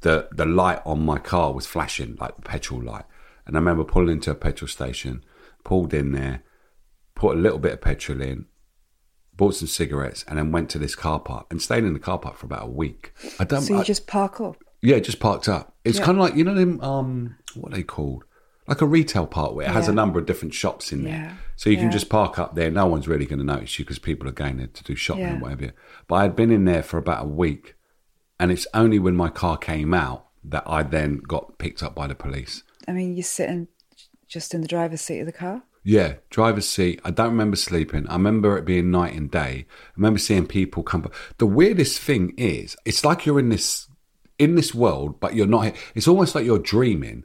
the 0.00 0.28
the 0.32 0.44
light 0.46 0.80
on 0.84 1.04
my 1.04 1.18
car 1.18 1.52
was 1.52 1.66
flashing 1.66 2.16
like 2.20 2.36
the 2.36 2.42
petrol 2.42 2.82
light. 2.82 3.04
And 3.46 3.56
I 3.56 3.60
remember 3.60 3.84
pulling 3.84 4.16
into 4.16 4.30
a 4.30 4.34
petrol 4.34 4.68
station, 4.68 5.24
pulled 5.64 5.94
in 5.94 6.12
there, 6.12 6.42
put 7.14 7.36
a 7.36 7.40
little 7.40 7.58
bit 7.58 7.72
of 7.72 7.80
petrol 7.80 8.20
in, 8.20 8.46
bought 9.34 9.54
some 9.54 9.68
cigarettes, 9.68 10.24
and 10.28 10.38
then 10.38 10.52
went 10.52 10.68
to 10.70 10.78
this 10.78 10.94
car 10.94 11.18
park 11.20 11.46
and 11.50 11.62
stayed 11.62 11.84
in 11.84 11.94
the 11.94 11.98
car 11.98 12.18
park 12.18 12.36
for 12.36 12.46
about 12.46 12.64
a 12.64 12.70
week. 12.70 13.12
I 13.40 13.44
don't. 13.44 13.62
So 13.62 13.74
you 13.74 13.80
I- 13.80 13.84
just 13.84 14.06
park 14.06 14.40
up. 14.40 14.56
yeah, 14.82 14.98
just 14.98 15.20
parked 15.20 15.48
up. 15.48 15.74
It's 15.84 15.98
Yeah. 15.98 16.04
kind 16.04 16.18
of 16.18 16.22
like 16.24 16.34
you 16.36 16.44
know 16.44 16.54
them 16.54 16.80
um 16.82 17.36
what 17.54 17.72
are 17.72 17.76
they 17.76 17.82
called 17.82 18.24
like 18.68 18.80
a 18.82 18.86
retail 18.86 19.26
park 19.26 19.54
where 19.54 19.66
it 19.66 19.72
has 19.72 19.88
a 19.88 19.92
number 19.92 20.18
of 20.18 20.26
different 20.26 20.54
shops 20.54 20.92
in 20.92 21.02
there. 21.04 21.12
Yeah. 21.14 21.34
So 21.56 21.70
you 21.70 21.76
can 21.78 21.90
just 21.90 22.08
park 22.08 22.38
up 22.38 22.54
there. 22.54 22.70
No 22.70 22.86
one's 22.86 23.08
really 23.08 23.26
going 23.26 23.38
to 23.40 23.44
notice 23.44 23.78
you 23.78 23.84
because 23.84 23.98
people 23.98 24.28
are 24.28 24.32
going 24.32 24.58
there 24.58 24.66
to 24.68 24.84
do 24.84 24.94
shopping 24.94 25.22
Yeah. 25.22 25.32
and 25.32 25.42
whatever. 25.42 25.72
But 26.06 26.14
I 26.16 26.22
had 26.22 26.36
been 26.36 26.50
in 26.50 26.64
there 26.66 26.82
for 26.82 26.98
about 26.98 27.24
a 27.24 27.28
week, 27.28 27.74
and 28.38 28.52
it's 28.52 28.66
only 28.74 28.98
when 28.98 29.16
my 29.16 29.30
car 29.30 29.56
came 29.56 29.94
out 29.94 30.26
that 30.44 30.62
I 30.66 30.82
then 30.82 31.18
got 31.18 31.58
picked 31.58 31.82
up 31.82 31.94
by 31.94 32.06
the 32.06 32.14
police. 32.14 32.62
I 32.86 32.92
mean, 32.92 33.16
you're 33.16 33.22
sitting 33.24 33.68
just 34.28 34.54
in 34.54 34.60
the 34.60 34.68
driver's 34.68 35.00
seat 35.00 35.20
of 35.20 35.26
the 35.26 35.32
car. 35.32 35.62
Yeah, 35.82 36.14
driver's 36.28 36.68
seat. 36.68 37.00
I 37.04 37.10
don't 37.10 37.30
remember 37.30 37.56
sleeping. 37.56 38.06
I 38.08 38.12
remember 38.14 38.58
it 38.58 38.66
being 38.66 38.90
night 38.90 39.14
and 39.14 39.30
day. 39.30 39.66
I 39.70 39.92
remember 39.96 40.18
seeing 40.18 40.46
people 40.46 40.82
come. 40.82 41.10
The 41.38 41.46
weirdest 41.46 41.98
thing 42.00 42.34
is, 42.36 42.76
it's 42.84 43.04
like 43.04 43.24
you're 43.24 43.38
in 43.38 43.48
this 43.48 43.88
in 44.38 44.54
this 44.54 44.74
world, 44.74 45.18
but 45.18 45.34
you're 45.34 45.46
not. 45.46 45.74
It's 45.94 46.06
almost 46.06 46.34
like 46.34 46.44
you're 46.44 46.58
dreaming, 46.58 47.24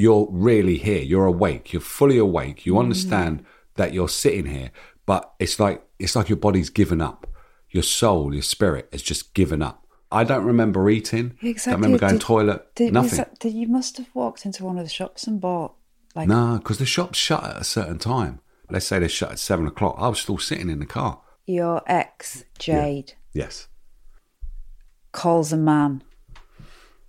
you're 0.00 0.26
really 0.30 0.78
here. 0.78 1.02
You're 1.02 1.26
awake. 1.26 1.72
You're 1.72 1.82
fully 1.98 2.18
awake. 2.18 2.64
You 2.66 2.78
understand 2.78 3.44
that 3.74 3.92
you're 3.94 4.08
sitting 4.08 4.46
here, 4.46 4.70
but 5.06 5.32
it's 5.38 5.58
like 5.60 5.82
it's 5.98 6.16
like 6.16 6.28
your 6.28 6.36
body's 6.46 6.70
given 6.70 7.00
up. 7.00 7.26
Your 7.70 7.82
soul, 7.84 8.32
your 8.34 8.42
spirit 8.42 8.88
has 8.92 9.02
just 9.02 9.34
given 9.34 9.62
up. 9.62 9.86
I 10.10 10.24
don't 10.24 10.44
remember 10.44 10.90
eating. 10.90 11.36
Exactly. 11.42 11.72
I 11.72 11.76
remember 11.76 11.98
going 11.98 12.14
Did- 12.14 12.20
toilet. 12.22 12.74
Did, 12.74 12.92
nothing. 12.92 13.18
that- 13.18 13.38
did 13.38 13.52
you 13.54 13.68
must 13.68 13.96
have 13.98 14.08
walked 14.14 14.44
into 14.46 14.64
one 14.64 14.78
of 14.78 14.84
the 14.84 14.90
shops 14.90 15.26
and 15.28 15.40
bought 15.40 15.74
like 16.16 16.26
No, 16.28 16.58
because 16.58 16.78
the 16.78 16.86
shop's 16.86 17.18
shut 17.18 17.44
at 17.44 17.56
a 17.60 17.64
certain 17.64 17.98
time. 17.98 18.40
Let's 18.70 18.86
say 18.86 18.98
they 18.98 19.08
shut 19.08 19.30
at 19.32 19.38
seven 19.38 19.66
o'clock. 19.66 19.96
I 19.98 20.08
was 20.08 20.18
still 20.20 20.38
sitting 20.38 20.68
in 20.70 20.78
the 20.80 20.86
car. 20.86 21.20
your 21.46 21.82
ex 21.86 22.44
Jade 22.58 23.12
Yes. 23.32 23.68
calls 25.12 25.52
a 25.52 25.56
man 25.56 26.02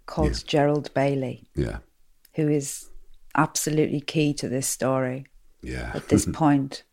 called 0.06 0.44
Gerald 0.46 0.94
Bailey, 0.94 1.48
Yeah. 1.56 1.78
Who 2.36 2.48
is 2.48 2.90
absolutely 3.36 4.02
key 4.02 4.34
to 4.36 4.48
this 4.50 4.68
story 4.68 5.26
Yeah. 5.62 5.92
at 5.94 6.10
this 6.10 6.26
point. 6.34 6.84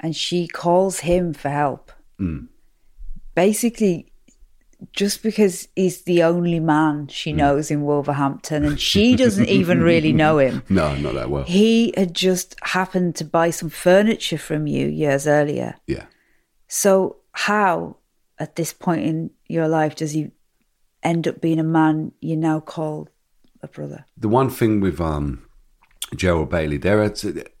And 0.00 0.16
she 0.16 0.48
calls 0.48 1.00
him 1.00 1.32
for 1.32 1.48
help. 1.50 1.92
Mm. 2.20 2.48
Basically, 3.34 4.12
just 4.92 5.22
because 5.22 5.68
he's 5.76 6.02
the 6.02 6.22
only 6.24 6.58
man 6.58 7.06
Mm. 7.06 7.10
she 7.10 7.32
knows 7.32 7.70
in 7.70 7.82
Wolverhampton 7.82 8.64
and 8.64 8.80
she 8.80 9.14
doesn't 9.14 9.48
even 9.48 9.80
really 9.80 10.12
know 10.22 10.38
him. 10.38 10.62
no, 10.68 10.96
not 10.96 11.14
that 11.14 11.30
well. 11.30 11.44
He 11.44 11.94
had 11.96 12.14
just 12.14 12.56
happened 12.62 13.14
to 13.16 13.24
buy 13.24 13.50
some 13.50 13.70
furniture 13.70 14.38
from 14.38 14.66
you 14.66 14.88
years 14.88 15.26
earlier. 15.26 15.76
Yeah. 15.86 16.06
So, 16.66 17.18
how 17.32 17.96
at 18.38 18.56
this 18.56 18.72
point 18.72 19.04
in 19.04 19.30
your 19.46 19.68
life 19.68 19.94
does 19.94 20.12
he 20.12 20.32
end 21.02 21.28
up 21.28 21.40
being 21.40 21.60
a 21.60 21.64
man 21.64 22.12
you 22.20 22.36
now 22.36 22.58
call 22.60 23.08
a 23.62 23.68
brother? 23.68 24.06
The 24.16 24.28
one 24.28 24.50
thing 24.50 24.80
with 24.80 25.00
um, 25.00 25.46
Gerald 26.14 26.50
Bailey, 26.50 26.76
there 26.76 27.02
are 27.02 27.14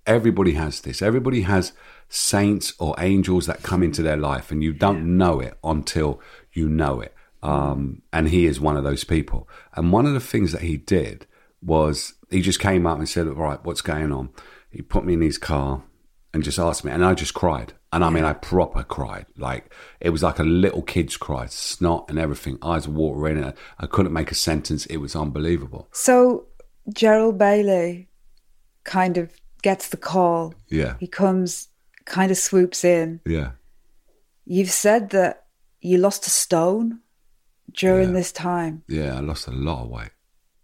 everybody 0.06 0.52
has 0.52 0.80
this. 0.80 1.02
Everybody 1.02 1.42
has 1.42 1.72
saints 2.08 2.74
or 2.78 2.94
angels 2.98 3.46
that 3.46 3.62
come 3.62 3.82
into 3.82 4.02
their 4.02 4.16
life, 4.16 4.50
and 4.50 4.62
you 4.62 4.72
don't 4.72 5.16
know 5.16 5.40
it 5.40 5.58
until 5.64 6.20
you 6.52 6.68
know 6.68 7.00
it. 7.00 7.14
Um, 7.42 8.02
and 8.12 8.28
he 8.28 8.46
is 8.46 8.60
one 8.60 8.76
of 8.76 8.84
those 8.84 9.04
people. 9.04 9.48
And 9.74 9.92
one 9.92 10.06
of 10.06 10.12
the 10.12 10.20
things 10.20 10.52
that 10.52 10.62
he 10.62 10.76
did 10.76 11.26
was 11.60 12.14
he 12.30 12.40
just 12.40 12.60
came 12.60 12.86
up 12.86 12.98
and 12.98 13.08
said, 13.08 13.26
"All 13.26 13.34
right, 13.34 13.64
what's 13.64 13.82
going 13.82 14.12
on?" 14.12 14.30
He 14.70 14.82
put 14.82 15.04
me 15.04 15.14
in 15.14 15.22
his 15.22 15.38
car 15.38 15.82
and 16.32 16.42
just 16.42 16.58
asked 16.58 16.84
me, 16.84 16.92
and 16.92 17.04
I 17.04 17.14
just 17.14 17.34
cried. 17.34 17.74
And 17.92 18.02
I 18.04 18.08
mean, 18.10 18.24
I 18.24 18.32
proper 18.32 18.82
cried. 18.82 19.26
Like 19.36 19.72
it 20.00 20.10
was 20.10 20.22
like 20.22 20.38
a 20.38 20.44
little 20.44 20.82
kid's 20.82 21.16
cry, 21.16 21.46
snot 21.46 22.06
and 22.08 22.18
everything, 22.18 22.58
eyes 22.62 22.88
watering. 22.88 23.36
And 23.42 23.52
I 23.78 23.86
couldn't 23.86 24.12
make 24.14 24.30
a 24.30 24.34
sentence. 24.34 24.86
It 24.86 24.96
was 24.96 25.14
unbelievable. 25.14 25.88
So, 25.92 26.46
Gerald 26.92 27.36
Bailey 27.38 28.08
kind 28.84 29.18
of 29.18 29.30
gets 29.62 29.88
the 29.88 29.96
call. 29.98 30.54
Yeah, 30.68 30.94
He 31.00 31.06
comes, 31.06 31.68
kind 32.06 32.30
of 32.32 32.38
swoops 32.38 32.82
in. 32.84 33.20
yeah. 33.26 33.52
You've 34.44 34.70
said 34.72 35.10
that 35.10 35.44
you 35.80 35.98
lost 35.98 36.26
a 36.26 36.30
stone 36.30 37.00
during 37.72 38.08
Yeah. 38.08 38.14
this 38.14 38.32
time. 38.32 38.82
Yeah, 38.88 39.16
I 39.16 39.20
lost 39.20 39.46
a 39.46 39.52
lot 39.52 39.84
of 39.84 39.88
weight. 39.90 40.10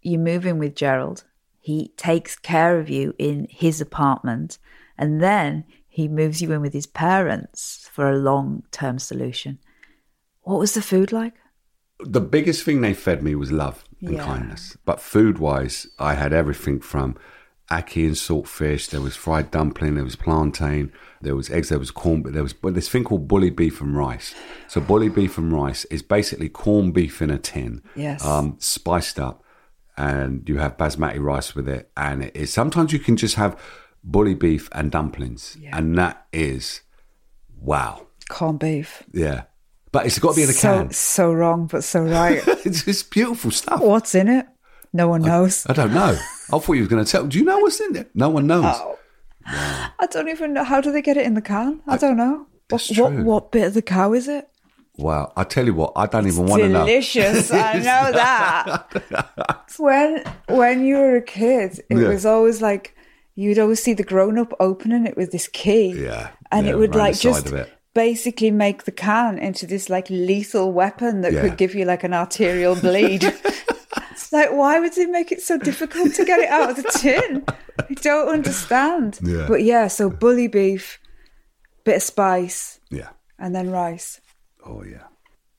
You 0.03 0.19
move 0.19 0.45
in 0.47 0.59
with 0.59 0.75
Gerald. 0.75 1.25
He 1.61 1.93
takes 1.97 2.35
care 2.37 2.79
of 2.81 2.89
you 2.89 3.15
in 3.19 3.47
his 3.51 3.81
apartment, 3.81 4.59
and 4.97 5.21
then 5.23 5.65
he 5.99 6.07
moves 6.07 6.41
you 6.41 6.53
in 6.53 6.61
with 6.61 6.73
his 6.73 6.87
parents 6.87 7.91
for 7.93 8.09
a 8.09 8.17
long 8.17 8.63
term 8.71 9.01
solution. 9.01 9.59
What 10.43 10.61
was 10.61 10.75
the 10.75 10.81
food 10.93 11.11
like? 11.11 11.35
The 11.99 12.21
biggest 12.21 12.63
thing 12.65 12.81
they 12.81 12.95
fed 12.95 13.21
me 13.21 13.35
was 13.35 13.51
love 13.51 13.83
and 14.01 14.15
Yeah. 14.15 14.25
kindness. 14.25 14.77
But 14.85 15.01
food 15.01 15.39
wise, 15.39 15.89
I 15.99 16.15
had 16.15 16.33
everything 16.33 16.79
from 16.79 17.17
ackee 17.69 18.07
and 18.07 18.15
saltfish. 18.15 18.89
There 18.91 19.01
was 19.01 19.17
fried 19.17 19.51
dumpling. 19.51 19.97
There 19.97 20.05
was 20.05 20.15
plantain. 20.15 20.93
There 21.21 21.35
was 21.35 21.51
eggs. 21.51 21.69
There 21.69 21.81
was 21.81 21.91
corn. 21.91 22.23
But 22.23 22.33
there 22.33 22.45
was 22.45 22.53
but 22.53 22.75
this 22.77 22.89
thing 22.89 23.03
called 23.03 23.27
bully 23.27 23.51
beef 23.51 23.81
and 23.81 23.97
rice. 23.97 24.37
So 24.69 24.81
bully 24.81 25.09
beef 25.09 25.37
and 25.37 25.53
rice 25.53 25.85
is 25.87 26.03
basically 26.03 26.49
corned 26.49 26.95
beef 26.95 27.21
in 27.21 27.31
a 27.31 27.39
tin, 27.39 27.83
Yes. 27.97 28.25
um, 28.25 28.55
spiced 28.61 29.19
up, 29.19 29.43
and 29.97 30.49
you 30.49 30.59
have 30.59 30.77
basmati 30.77 31.21
rice 31.33 31.57
with 31.57 31.69
it. 31.69 31.91
And 31.97 32.23
it 32.23 32.37
is 32.37 32.53
sometimes 32.53 32.93
you 32.93 33.01
can 33.01 33.17
just 33.17 33.35
have 33.35 33.61
bully 34.09 34.35
beef 34.35 34.69
and 34.73 34.91
dumplings, 34.91 35.57
and 35.73 35.97
that 35.99 36.27
is 36.33 36.81
wow. 37.61 38.07
Corned 38.29 38.59
beef. 38.59 39.03
Yeah. 39.13 39.45
But 39.93 40.07
it's 40.07 40.19
got 40.19 40.33
to 40.33 40.37
be 40.37 40.43
in 40.43 40.51
a 40.51 40.53
so, 40.53 40.83
can. 40.83 40.93
so 40.93 41.33
wrong, 41.33 41.67
but 41.67 41.83
so 41.83 42.03
right. 42.03 42.43
it's 42.67 42.85
just 42.85 43.11
beautiful 43.11 43.51
stuff. 43.51 43.81
What's 43.81 44.15
in 44.15 44.29
it? 44.29 44.47
No 44.93 45.09
one 45.09 45.23
knows. 45.23 45.67
I 45.67 45.73
don't 45.73 45.95
know. 45.95 46.19
I 46.53 46.59
thought 46.59 46.73
you 46.73 46.81
was 46.81 46.89
going 46.89 47.05
to 47.05 47.11
tell. 47.11 47.27
Do 47.27 47.39
you 47.39 47.45
know 47.45 47.59
what's 47.59 47.81
in 47.81 47.93
there? 47.93 48.07
No 48.15 48.29
one 48.29 48.47
knows. 48.47 48.65
Oh. 48.67 48.99
I 49.47 50.07
don't 50.11 50.29
even 50.29 50.53
know. 50.53 50.65
How 50.65 50.81
do 50.81 50.93
they 50.93 51.01
get 51.03 51.17
it 51.17 51.25
in 51.25 51.35
the 51.35 51.41
can? 51.43 51.81
I 51.87 51.97
don't 51.97 52.17
know. 52.17 52.47
What, 52.69 52.87
what, 52.97 53.13
what 53.13 53.53
bit 53.53 53.67
of 53.69 53.75
the 53.75 53.83
cow 53.83 54.13
is 54.13 54.29
it? 54.29 54.49
Wow. 54.99 55.33
I 55.37 55.45
tell 55.45 55.65
you 55.65 55.73
what, 55.75 55.93
I 55.97 56.07
don't 56.07 56.27
even 56.27 56.47
want 56.47 56.63
to 56.63 56.69
know. 56.69 56.85
Delicious. 56.85 57.51
I 57.51 57.75
know 57.79 58.13
that. 58.13 59.73
when 59.79 60.25
when 60.49 60.85
you 60.85 60.97
were 60.97 61.17
a 61.17 61.23
kid, 61.23 61.83
it 61.89 61.97
Yeah. 61.97 62.09
was 62.09 62.27
always 62.27 62.61
like 62.61 62.95
you'd 63.39 63.59
always 63.59 63.81
see 63.81 63.95
the 63.95 64.03
grown 64.03 64.37
up 64.37 64.53
opening 64.59 65.07
it 65.07 65.17
with 65.17 65.31
this 65.31 65.47
key. 65.49 65.93
Yeah, 66.05 66.31
And 66.51 66.67
yeah, 66.67 66.73
it 66.73 66.77
would 66.79 66.97
like 66.97 67.17
just 67.19 67.53
basically 67.95 68.51
make 68.51 68.83
the 68.85 68.91
can 68.93 69.39
into 69.39 69.65
this 69.65 69.89
like 69.89 70.11
lethal 70.11 70.73
weapon 70.73 71.21
that 71.21 71.33
Yeah. 71.33 71.43
could 71.43 71.57
give 71.57 71.73
you 71.75 71.85
like 71.85 72.03
an 72.03 72.13
arterial 72.15 72.75
bleed. 72.75 73.23
it's 73.23 74.33
like 74.39 74.51
why 74.51 74.81
would 74.81 74.93
they 74.95 75.07
make 75.07 75.31
it 75.31 75.41
so 75.41 75.57
difficult 75.57 76.15
to 76.15 76.25
get 76.25 76.41
it 76.41 76.49
out 76.49 76.71
of 76.71 76.77
the 76.77 76.91
tin? 76.99 77.45
I 77.79 77.95
don't 77.95 78.29
understand. 78.29 79.21
Yeah. 79.23 79.47
But 79.47 79.63
yeah, 79.63 79.87
so 79.87 80.11
bully 80.11 80.49
beef, 80.49 80.99
bit 81.85 81.97
of 81.97 82.03
spice, 82.03 82.81
Yeah. 82.91 83.11
and 83.39 83.55
then 83.55 83.71
rice. 83.71 84.21
Oh, 84.67 84.83
yeah. 84.83 85.05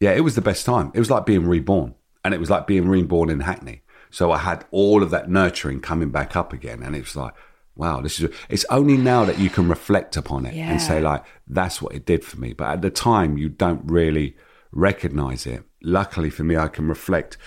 Yeah, 0.01 0.11
it 0.11 0.21
was 0.21 0.35
the 0.35 0.41
best 0.41 0.65
time. 0.65 0.91
It 0.93 0.99
was 0.99 1.09
like 1.09 1.25
being 1.25 1.47
reborn. 1.47 1.95
And 2.25 2.33
it 2.33 2.39
was 2.41 2.49
like 2.49 2.67
being 2.67 2.89
reborn 2.89 3.29
in 3.29 3.39
Hackney. 3.39 3.83
So 4.11 4.31
I 4.31 4.37
had 4.39 4.65
all 4.71 5.01
of 5.01 5.11
that 5.11 5.29
nurturing 5.29 5.79
coming 5.79 6.09
back 6.11 6.35
up 6.35 6.51
again. 6.51 6.83
And 6.83 6.93
it's 6.95 7.15
like, 7.15 7.33
wow, 7.79 8.01
this 8.01 8.19
is, 8.19 8.29
it's 8.49 8.65
only 8.69 8.97
now 8.97 9.23
that 9.23 9.39
you 9.39 9.49
can 9.49 9.69
reflect 9.69 10.17
upon 10.17 10.45
it 10.45 10.53
and 10.53 10.81
say, 10.81 10.99
like, 10.99 11.23
that's 11.47 11.81
what 11.81 11.95
it 11.95 12.05
did 12.05 12.25
for 12.25 12.37
me. 12.37 12.51
But 12.53 12.67
at 12.67 12.81
the 12.81 12.89
time, 12.89 13.37
you 13.37 13.47
don't 13.47 13.81
really 13.85 14.35
recognize 14.71 15.47
it. 15.47 15.63
Luckily 15.81 16.29
for 16.29 16.43
me, 16.43 16.57
I 16.57 16.67
can 16.67 16.87
reflect 16.87 17.37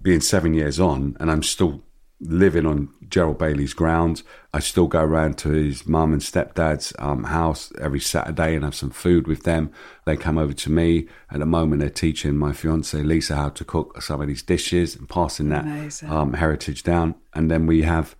being 0.00 0.20
seven 0.20 0.54
years 0.54 0.78
on 0.78 1.16
and 1.18 1.30
I'm 1.30 1.42
still 1.42 1.82
living 2.20 2.66
on 2.66 2.88
Gerald 3.08 3.38
Bailey's 3.38 3.74
grounds. 3.74 4.22
I 4.54 4.60
still 4.60 4.86
go 4.86 5.02
around 5.02 5.38
to 5.38 5.50
his 5.50 5.86
mum 5.86 6.12
and 6.12 6.22
stepdad's 6.22 6.92
um, 6.98 7.24
house 7.24 7.72
every 7.80 8.00
Saturday 8.00 8.54
and 8.54 8.64
have 8.64 8.74
some 8.74 8.90
food 8.90 9.26
with 9.26 9.42
them. 9.42 9.72
They 10.04 10.16
come 10.16 10.38
over 10.38 10.52
to 10.52 10.70
me. 10.70 11.08
At 11.30 11.40
the 11.40 11.46
moment, 11.46 11.80
they're 11.80 11.90
teaching 11.90 12.36
my 12.36 12.52
fiance 12.52 12.96
Lisa 13.02 13.34
how 13.36 13.48
to 13.48 13.64
cook 13.64 14.00
some 14.02 14.20
of 14.20 14.28
these 14.28 14.42
dishes 14.42 14.94
and 14.94 15.08
passing 15.08 15.48
that 15.48 16.02
um, 16.04 16.34
heritage 16.34 16.82
down. 16.82 17.14
And 17.34 17.50
then 17.50 17.66
we 17.66 17.82
have 17.82 18.14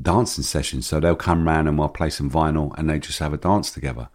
dancing 0.00 0.44
sessions. 0.44 0.86
So 0.86 1.00
they'll 1.00 1.16
come 1.16 1.46
round 1.46 1.68
and 1.68 1.78
we'll 1.78 1.88
play 1.88 2.10
some 2.10 2.30
vinyl 2.30 2.76
and 2.78 2.88
they 2.90 2.98
just 2.98 3.18
have 3.18 3.32
a 3.32 3.38
dance 3.38 3.70
together. 3.70 4.08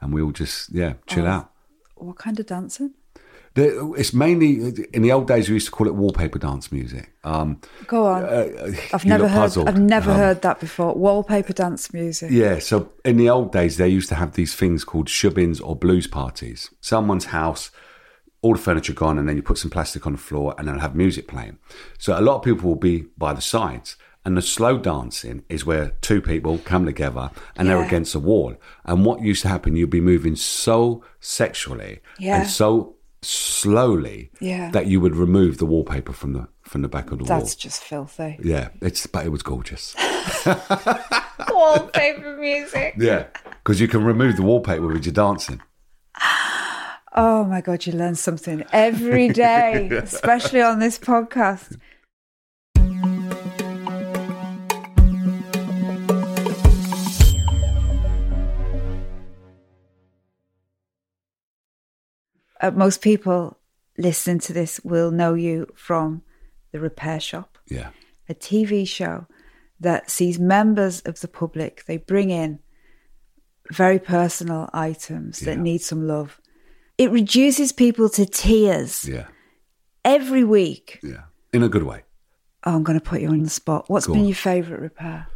And 0.00 0.12
we'll 0.12 0.32
just, 0.32 0.70
yeah, 0.72 0.94
chill 1.06 1.26
out. 1.26 1.50
What 1.96 2.18
kind 2.18 2.38
of 2.40 2.46
dancing? 2.46 2.94
The- 3.54 3.92
It's 3.98 4.12
mainly 4.14 4.72
in 4.92 5.02
the 5.02 5.12
old 5.12 5.28
days 5.28 5.48
we 5.48 5.54
used 5.54 5.66
to 5.66 5.72
call 5.72 5.86
it 5.86 5.94
wallpaper 5.94 6.38
dance 6.38 6.72
music. 6.72 7.12
Um, 7.22 7.60
Go 7.86 8.06
on. 8.06 8.24
uh, 8.24 8.72
I've 8.92 9.04
never 9.04 9.28
heard. 9.28 9.38
puzzled. 9.40 9.68
I've 9.68 9.78
never 9.78 10.10
Um, 10.10 10.16
heard 10.16 10.42
that 10.42 10.58
before. 10.58 10.94
Wallpaper 10.94 11.52
dance 11.52 11.92
music. 11.92 12.30
Yeah, 12.32 12.58
so 12.58 12.90
in 13.04 13.16
the 13.18 13.28
old 13.30 13.52
days, 13.52 13.76
they 13.76 13.88
used 13.88 14.08
to 14.08 14.14
have 14.16 14.32
these 14.32 14.54
things 14.54 14.84
called 14.84 15.06
shubbins 15.08 15.60
or 15.62 15.76
blues 15.76 16.06
parties. 16.06 16.70
Someone's 16.80 17.26
house, 17.26 17.70
all 18.40 18.54
the 18.54 18.58
furniture 18.60 18.94
gone, 18.94 19.18
and 19.18 19.28
then 19.28 19.36
you 19.36 19.42
put 19.42 19.58
some 19.58 19.70
plastic 19.70 20.06
on 20.06 20.12
the 20.12 20.18
floor 20.18 20.54
and 20.58 20.66
then 20.66 20.78
have 20.80 20.96
music 20.96 21.28
playing. 21.28 21.58
So 21.98 22.18
a 22.18 22.22
lot 22.22 22.36
of 22.36 22.42
people 22.42 22.68
will 22.70 22.76
be 22.76 23.04
by 23.16 23.34
the 23.34 23.40
sides. 23.42 23.96
And 24.24 24.36
the 24.36 24.42
slow 24.42 24.78
dancing 24.78 25.42
is 25.48 25.66
where 25.66 25.94
two 26.00 26.20
people 26.22 26.58
come 26.58 26.84
together 26.86 27.30
and 27.56 27.68
they're 27.68 27.82
against 27.82 28.14
a 28.14 28.20
wall. 28.20 28.54
And 28.84 29.04
what 29.04 29.20
used 29.20 29.42
to 29.42 29.48
happen, 29.48 29.74
you'd 29.74 29.90
be 29.90 30.00
moving 30.00 30.36
so 30.36 31.02
sexually 31.18 31.98
Yeah. 32.20 32.42
and 32.42 32.48
so 32.48 32.94
slowly 33.22 34.30
Yeah. 34.40 34.70
that 34.70 34.86
you 34.86 35.00
would 35.00 35.16
remove 35.16 35.58
the 35.58 35.66
wallpaper 35.66 36.12
from 36.12 36.34
the 36.34 36.46
from 36.62 36.82
the 36.82 36.88
back 36.88 37.10
of 37.10 37.18
the 37.18 37.24
That's 37.24 37.30
wall. 37.30 37.40
That's 37.40 37.54
just 37.56 37.82
filthy. 37.82 38.38
Yeah, 38.42 38.68
it's 38.80 39.06
but 39.06 39.26
it 39.26 39.30
was 39.30 39.42
gorgeous. 39.42 39.94
Wallpaper 41.50 42.36
music. 42.38 42.94
Yeah, 42.96 43.24
because 43.62 43.80
you 43.80 43.88
can 43.88 44.04
remove 44.04 44.36
the 44.36 44.42
wallpaper 44.42 44.86
with 44.86 45.04
your 45.04 45.12
dancing. 45.12 45.60
Oh 47.14 47.44
my 47.44 47.60
God, 47.60 47.84
you 47.84 47.92
learn 47.92 48.14
something 48.14 48.64
every 48.72 49.28
day, 49.28 49.88
especially 49.92 50.62
on 50.62 50.78
this 50.78 50.98
podcast. 50.98 51.76
Uh, 62.62 62.70
most 62.70 63.02
people 63.02 63.58
listening 63.98 64.38
to 64.38 64.52
this 64.52 64.80
will 64.84 65.10
know 65.10 65.34
you 65.34 65.66
from 65.74 66.22
The 66.70 66.80
Repair 66.80 67.20
Shop, 67.20 67.58
Yeah, 67.68 67.90
a 68.28 68.34
TV 68.34 68.86
show 68.86 69.26
that 69.80 70.10
sees 70.10 70.38
members 70.38 71.00
of 71.00 71.20
the 71.20 71.28
public, 71.28 71.84
they 71.86 71.96
bring 71.96 72.30
in 72.30 72.60
very 73.70 73.98
personal 73.98 74.70
items 74.72 75.40
that 75.40 75.58
need 75.58 75.82
some 75.82 76.06
love. 76.06 76.40
It 76.98 77.10
reduces 77.10 77.72
people 77.72 78.08
to 78.10 78.24
tears 78.24 79.08
yeah, 79.08 79.26
every 80.04 80.44
week. 80.44 81.00
yeah, 81.02 81.24
in 81.52 81.62
a 81.62 81.68
good 81.68 81.82
way. 81.82 82.04
Oh, 82.64 82.76
I'm 82.76 82.84
going 82.84 82.98
to 82.98 83.04
put 83.04 83.20
you 83.20 83.28
on 83.28 83.42
the 83.42 83.50
spot. 83.50 83.86
What's 83.88 84.06
Go 84.06 84.12
been 84.12 84.22
on. 84.22 84.28
your 84.28 84.36
favourite 84.36 84.80
repair? 84.80 85.26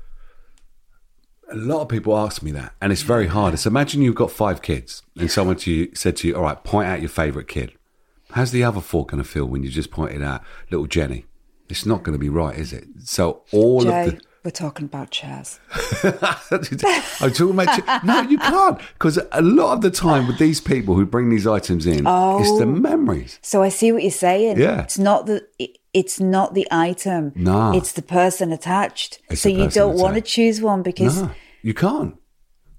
A 1.50 1.56
lot 1.56 1.82
of 1.82 1.88
people 1.88 2.16
ask 2.16 2.42
me 2.42 2.50
that, 2.52 2.74
and 2.80 2.92
it's 2.92 3.02
very 3.02 3.28
hard. 3.28 3.54
It's 3.54 3.66
imagine 3.66 4.02
you've 4.02 4.14
got 4.14 4.30
five 4.30 4.62
kids, 4.62 5.02
and 5.16 5.30
someone 5.30 5.56
to 5.58 5.70
you 5.70 5.90
said 5.94 6.16
to 6.18 6.28
you, 6.28 6.36
"All 6.36 6.42
right, 6.42 6.62
point 6.62 6.88
out 6.88 7.00
your 7.00 7.08
favourite 7.08 7.48
kid." 7.48 7.72
How's 8.32 8.50
the 8.50 8.64
other 8.64 8.80
four 8.80 9.06
going 9.06 9.22
to 9.22 9.28
feel 9.28 9.46
when 9.46 9.62
you 9.62 9.70
just 9.70 9.90
pointed 9.90 10.22
out 10.22 10.42
little 10.70 10.86
Jenny? 10.86 11.26
It's 11.68 11.86
not 11.86 12.02
going 12.02 12.14
to 12.14 12.18
be 12.18 12.28
right, 12.28 12.58
is 12.58 12.72
it? 12.72 12.86
So 13.04 13.42
all 13.52 13.82
Jay, 13.82 14.08
of 14.08 14.10
the 14.16 14.20
we're 14.46 14.50
talking 14.52 14.86
about 14.86 15.10
chairs. 15.10 15.58
I'm 16.04 17.32
talking 17.32 17.50
about 17.50 17.76
you. 17.76 17.84
No, 18.04 18.20
you 18.22 18.38
can't. 18.38 18.78
Because 18.92 19.18
a 19.32 19.42
lot 19.42 19.72
of 19.72 19.80
the 19.80 19.90
time 19.90 20.28
with 20.28 20.38
these 20.38 20.60
people 20.60 20.94
who 20.94 21.04
bring 21.04 21.30
these 21.30 21.48
items 21.48 21.84
in, 21.84 22.06
it's 22.06 22.06
the 22.06 22.62
oh. 22.62 22.66
memories. 22.66 23.40
So 23.42 23.64
I 23.64 23.70
see 23.70 23.90
what 23.90 24.02
you're 24.02 24.12
saying. 24.12 24.58
Yeah. 24.58 24.82
It's 24.82 24.98
not 24.98 25.26
the 25.26 25.44
it- 25.58 25.75
it's 26.00 26.20
not 26.20 26.48
the 26.54 26.66
item. 26.70 27.32
Nah. 27.34 27.72
It's 27.78 27.92
the 27.92 28.02
person 28.02 28.52
attached. 28.52 29.20
It's 29.30 29.40
so 29.40 29.48
you 29.48 29.68
don't 29.68 29.96
want 29.98 30.14
to 30.16 30.20
choose 30.20 30.60
one 30.60 30.82
because 30.82 31.22
No, 31.22 31.30
you 31.62 31.74
can't. 31.74 32.14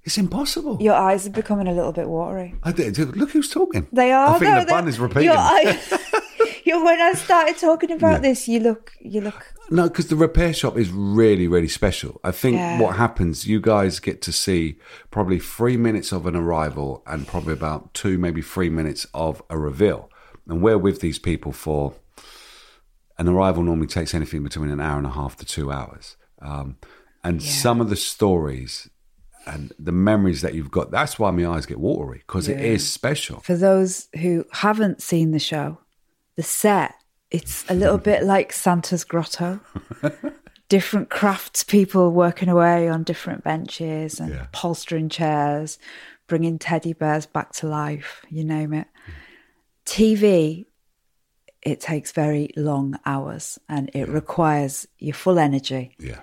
It's 0.04 0.16
impossible. 0.16 0.78
your 0.80 0.94
eyes 0.94 1.26
are 1.26 1.30
becoming 1.42 1.66
a 1.68 1.72
little 1.72 1.92
bit 1.92 2.08
watery. 2.08 2.54
I 2.62 2.72
did, 2.72 2.96
look 3.16 3.30
who's 3.32 3.50
talking. 3.50 3.86
They 3.92 4.10
are. 4.12 4.36
I 4.36 4.38
think 4.38 4.54
though, 4.54 4.64
the 4.64 4.70
bun 4.70 4.88
is 4.88 4.98
repeating. 5.00 5.24
Your 5.24 5.36
eye, 5.36 5.78
your, 6.64 6.82
when 6.84 7.00
I 7.00 7.12
started 7.12 7.58
talking 7.58 7.90
about 7.90 8.22
this, 8.22 8.48
you 8.48 8.60
look, 8.60 8.92
you 9.00 9.20
look. 9.20 9.52
No, 9.70 9.88
because 9.88 10.06
the 10.08 10.16
repair 10.16 10.54
shop 10.54 10.78
is 10.78 10.90
really, 10.90 11.46
really 11.46 11.68
special. 11.68 12.20
I 12.24 12.30
think 12.30 12.56
Yeah. 12.56 12.80
what 12.80 12.96
happens, 12.96 13.46
you 13.46 13.60
guys 13.60 14.00
get 14.00 14.22
to 14.22 14.32
see 14.32 14.78
probably 15.10 15.38
three 15.40 15.76
minutes 15.76 16.12
of 16.12 16.24
an 16.26 16.36
arrival 16.36 17.02
and 17.06 17.26
probably 17.26 17.52
about 17.52 17.92
two, 17.92 18.16
maybe 18.16 18.40
three 18.40 18.70
minutes 18.70 19.06
of 19.12 19.42
a 19.50 19.58
reveal. 19.58 20.08
And 20.48 20.62
we're 20.62 20.78
with 20.78 21.00
these 21.00 21.18
people 21.18 21.52
for 21.52 21.92
an 23.18 23.28
arrival 23.28 23.62
normally 23.62 23.86
takes 23.88 24.14
anything 24.14 24.42
between 24.42 24.70
an 24.70 24.80
hour 24.80 24.96
and 24.98 25.06
a 25.06 25.10
half 25.10 25.36
to 25.36 25.44
two 25.44 25.70
hours. 25.72 26.16
Um, 26.40 26.76
and 27.24 27.42
some 27.42 27.80
of 27.80 27.90
the 27.90 27.96
stories 27.96 28.88
and 29.46 29.72
the 29.78 29.92
memories 29.92 30.40
that 30.42 30.54
you've 30.54 30.70
got, 30.70 30.90
that's 30.90 31.18
why 31.18 31.30
my 31.30 31.46
eyes 31.46 31.66
get 31.66 31.80
watery 31.80 32.18
because 32.26 32.48
it 32.48 32.60
is 32.60 32.88
special. 32.88 33.40
For 33.40 33.56
those 33.56 34.08
who 34.20 34.44
haven't 34.52 35.02
seen 35.02 35.32
the 35.32 35.38
show, 35.38 35.78
the 36.36 36.42
set 36.42 36.94
it's 37.30 37.64
a 37.68 37.74
little 37.74 37.98
bit 37.98 38.22
like 38.34 38.52
Santa's 38.52 39.04
grotto. 39.04 39.60
different 40.68 41.10
crafts 41.10 41.64
people 41.64 42.10
working 42.12 42.48
away 42.48 42.88
on 42.88 43.02
different 43.02 43.42
benches 43.44 44.20
and 44.20 44.30
Yeah. 44.30 44.46
polstering 44.52 45.08
chairs, 45.10 45.78
bringing 46.26 46.58
teddy 46.58 46.92
bears 46.92 47.26
back 47.26 47.52
to 47.54 47.66
life. 47.66 48.24
You 48.30 48.44
name 48.44 48.72
it. 48.72 48.86
TV. 49.84 50.66
It 51.62 51.80
takes 51.80 52.12
very 52.12 52.50
long 52.56 52.98
hours 53.04 53.58
and 53.68 53.90
it 53.94 54.08
requires 54.08 54.86
your 54.98 55.14
full 55.14 55.38
energy. 55.38 55.96
Yeah. 55.98 56.20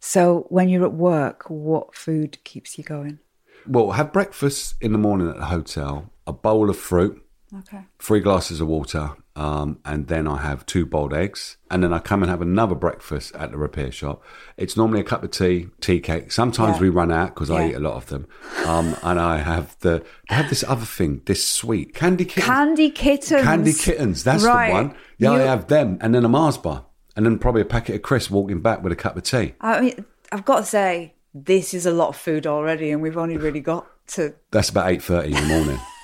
So, 0.00 0.46
when 0.48 0.68
you're 0.68 0.86
at 0.86 0.94
work, 0.94 1.44
what 1.50 1.94
food 1.94 2.42
keeps 2.44 2.78
you 2.78 2.84
going? 2.84 3.18
Well, 3.66 3.90
have 3.90 4.12
breakfast 4.12 4.74
in 4.80 4.92
the 4.92 4.98
morning 4.98 5.28
at 5.28 5.36
the 5.36 5.46
hotel, 5.46 6.10
a 6.26 6.32
bowl 6.32 6.70
of 6.70 6.78
fruit, 6.78 7.22
Okay. 7.58 7.80
three 7.98 8.20
glasses 8.20 8.60
of 8.60 8.68
water, 8.68 9.10
um, 9.34 9.78
and 9.84 10.06
then 10.06 10.28
I 10.28 10.38
have 10.38 10.64
two 10.66 10.86
boiled 10.86 11.12
eggs. 11.12 11.56
And 11.70 11.82
then 11.82 11.92
I 11.92 11.98
come 11.98 12.22
and 12.22 12.30
have 12.30 12.42
another 12.42 12.74
breakfast 12.74 13.34
at 13.34 13.50
the 13.50 13.58
repair 13.58 13.90
shop. 13.90 14.22
It's 14.56 14.76
normally 14.76 15.00
a 15.00 15.04
cup 15.04 15.24
of 15.24 15.30
tea, 15.32 15.68
tea 15.80 15.98
cake. 16.00 16.30
Sometimes 16.32 16.76
Yeah. 16.76 16.82
we 16.82 16.88
run 16.90 17.10
out 17.10 17.34
because 17.34 17.50
I 17.50 17.68
eat 17.68 17.74
a 17.74 17.80
lot 17.80 17.94
of 17.94 18.06
them. 18.06 18.26
Um, 18.66 18.94
and 19.02 19.18
I 19.18 19.38
have 19.38 19.76
the 19.80 20.04
they 20.28 20.34
have 20.36 20.48
this 20.48 20.62
other 20.68 20.84
thing, 20.84 21.22
this 21.26 21.46
sweet 21.46 21.94
candy 21.94 22.24
kitten. 22.24 22.42
Candy 22.44 22.90
kittens. 22.90 23.42
Candy 23.42 23.72
kittens, 23.72 24.22
that's 24.24 24.44
Right. 24.44 24.68
the 24.68 24.72
one. 24.74 24.94
Yeah, 25.18 25.32
I 25.32 25.38
have 25.40 25.66
them, 25.68 25.98
and 26.00 26.14
then 26.14 26.24
a 26.24 26.28
Mars 26.28 26.56
bar, 26.58 26.84
and 27.16 27.24
then 27.26 27.38
probably 27.38 27.62
a 27.62 27.66
packet 27.66 27.96
of 27.96 28.02
crisps 28.02 28.30
walking 28.30 28.60
back 28.60 28.82
with 28.82 28.92
a 28.92 28.96
cup 28.96 29.16
of 29.16 29.22
tea. 29.24 29.54
I 29.60 29.80
mean, 29.80 30.04
I've 30.32 30.44
got 30.44 30.60
to 30.60 30.66
say, 30.66 31.14
this 31.34 31.74
is 31.74 31.84
a 31.86 31.90
lot 31.92 32.08
of 32.10 32.16
food 32.16 32.46
already, 32.46 32.90
and 32.90 33.02
we've 33.02 33.16
only 33.18 33.36
really 33.36 33.60
got 33.60 33.86
to. 34.08 34.34
That's 34.50 34.68
about 34.68 34.90
eight 34.90 35.02
thirty 35.02 35.28
in 35.34 35.34
the 35.42 35.48
morning, 35.48 35.78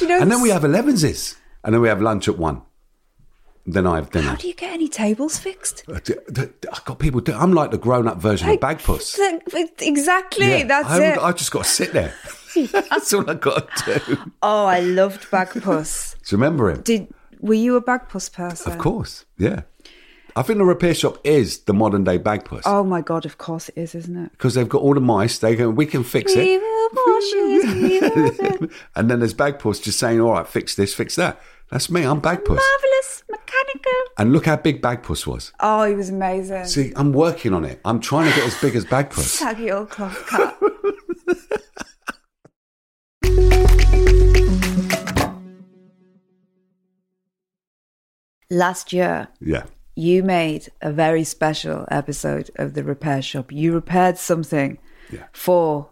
you 0.00 0.08
know, 0.08 0.20
and 0.20 0.30
then 0.30 0.40
we 0.40 0.50
have 0.50 0.62
elevenses, 0.62 1.36
and 1.62 1.74
then 1.74 1.80
we 1.80 1.88
have 1.88 2.00
lunch 2.02 2.28
at 2.28 2.38
one. 2.38 2.62
Then 3.66 3.86
I 3.86 3.96
have 3.96 4.10
dinner. 4.10 4.28
How 4.28 4.34
do 4.34 4.46
you 4.46 4.54
get 4.54 4.74
any 4.74 4.88
tables 4.88 5.38
fixed? 5.38 5.84
Uh, 5.88 5.98
I 6.38 6.80
got 6.84 6.98
people. 6.98 7.20
Do, 7.20 7.32
I'm 7.32 7.54
like 7.54 7.70
the 7.70 7.78
grown-up 7.78 8.18
version 8.18 8.50
of 8.50 8.60
Bagpuss. 8.60 9.18
Exactly. 9.80 10.50
Yeah, 10.50 10.64
That's 10.64 10.90
I, 10.90 11.02
it. 11.02 11.18
I 11.18 11.32
just 11.32 11.50
got 11.50 11.64
to 11.64 11.70
sit 11.70 11.92
there. 11.94 12.12
That's 12.72 13.12
all 13.14 13.28
I 13.28 13.34
got 13.34 13.74
to 13.78 14.00
do. 14.06 14.16
Do 14.16 14.32
oh, 14.42 14.66
I 14.66 14.80
loved 14.80 15.30
Bagpuss. 15.30 16.14
you 16.30 16.36
remember 16.36 16.70
him? 16.70 16.82
Did 16.82 17.08
were 17.40 17.54
you 17.54 17.76
a 17.76 17.82
Bagpuss 17.82 18.30
person? 18.30 18.72
Of 18.72 18.78
course, 18.78 19.24
yeah. 19.38 19.62
I 20.36 20.42
think 20.42 20.58
the 20.58 20.64
repair 20.64 20.94
shop 20.94 21.18
is 21.22 21.58
the 21.60 21.72
modern 21.74 22.02
day 22.02 22.18
Bagpuss 22.18 22.62
Oh 22.66 22.82
my 22.82 23.00
god! 23.00 23.24
Of 23.24 23.38
course 23.38 23.68
it 23.68 23.78
is, 23.78 23.94
isn't 23.94 24.16
it? 24.16 24.32
because 24.32 24.54
they've 24.54 24.68
got 24.68 24.82
all 24.82 24.94
the 24.94 25.00
mice. 25.00 25.38
They 25.38 25.54
go, 25.54 25.70
we 25.70 25.86
can 25.86 26.02
fix 26.02 26.32
it. 26.34 26.60
will 26.60 26.90
wash 26.92 27.22
it. 27.32 27.76
We 27.76 28.00
will 28.00 28.58
do- 28.58 28.70
and 28.96 29.10
then 29.10 29.20
there's 29.20 29.34
Bagpuss 29.34 29.82
just 29.82 29.98
saying, 29.98 30.20
all 30.20 30.32
right, 30.32 30.46
fix 30.46 30.74
this, 30.74 30.92
fix 30.94 31.14
that. 31.16 31.40
That's 31.70 31.88
me. 31.90 32.02
I'm 32.04 32.20
Bagpuss. 32.20 32.56
Marvelous 32.56 33.22
mechanical. 33.30 33.92
And 34.18 34.32
look 34.32 34.46
how 34.46 34.56
big 34.56 34.82
Bagpuss 34.82 35.26
was. 35.26 35.52
Oh, 35.60 35.84
he 35.84 35.94
was 35.94 36.10
amazing. 36.10 36.66
See, 36.66 36.92
I'm 36.96 37.12
working 37.12 37.52
on 37.54 37.64
it. 37.64 37.80
I'm 37.84 38.00
trying 38.00 38.28
to 38.30 38.36
get 38.36 38.46
as 38.46 38.60
big 38.60 38.74
as 38.76 38.84
Bagpuss. 38.84 39.20
Saggy 39.38 39.70
old 39.72 39.90
cloth 39.90 40.26
cat. 40.26 40.56
Last 48.50 48.92
year, 48.92 49.28
Yeah. 49.40 49.64
You 49.94 50.22
made 50.22 50.68
a 50.80 50.90
very 50.92 51.24
special 51.24 51.86
episode 51.90 52.50
of 52.56 52.74
the 52.74 52.82
repair 52.84 53.22
shop. 53.22 53.52
You 53.52 53.72
repaired 53.72 54.18
something 54.18 54.78
Yeah. 55.10 55.24
for 55.32 55.90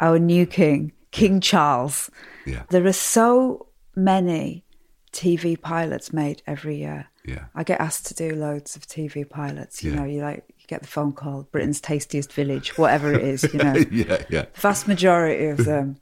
our 0.00 0.18
new 0.18 0.46
king, 0.46 0.92
King 1.10 1.40
Charles. 1.40 2.10
Yeah. 2.46 2.62
There 2.70 2.86
are 2.86 2.92
so 2.92 3.66
many 3.96 4.64
TV 5.12 5.56
pilots 5.60 6.12
made 6.12 6.42
every 6.46 6.76
year. 6.76 7.06
Yeah. 7.24 7.46
I 7.54 7.64
get 7.64 7.80
asked 7.80 8.06
to 8.06 8.14
do 8.14 8.34
loads 8.34 8.76
of 8.76 8.86
TV 8.86 9.28
pilots. 9.28 9.82
You 9.82 9.90
Yeah. 9.92 9.96
know, 9.98 10.04
you 10.04 10.20
like 10.22 10.44
you 10.58 10.66
get 10.68 10.82
the 10.82 10.86
phone 10.88 11.12
call, 11.12 11.48
Britain's 11.50 11.80
tastiest 11.80 12.32
village, 12.32 12.78
whatever 12.78 13.12
it 13.12 13.22
is. 13.22 13.42
You 13.52 13.58
know, 13.64 13.74
yeah, 13.90 14.22
yeah. 14.30 14.42
the 14.54 14.60
vast 14.60 14.86
majority 14.86 15.46
of 15.46 15.64
them, 15.64 15.96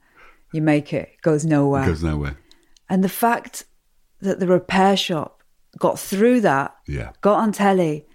you 0.52 0.60
make 0.60 0.92
it, 0.92 1.08
it 1.14 1.22
goes 1.22 1.44
nowhere. 1.46 1.86
Goes 1.86 2.02
nowhere. 2.02 2.36
And 2.88 3.02
the 3.02 3.08
fact 3.08 3.64
that 4.20 4.38
the 4.40 4.46
repair 4.46 4.96
shop 4.96 5.35
got 5.78 5.98
through 5.98 6.40
that, 6.42 6.74
Yeah. 6.86 7.10
got 7.20 7.38
on 7.38 7.52
telly, 7.52 8.06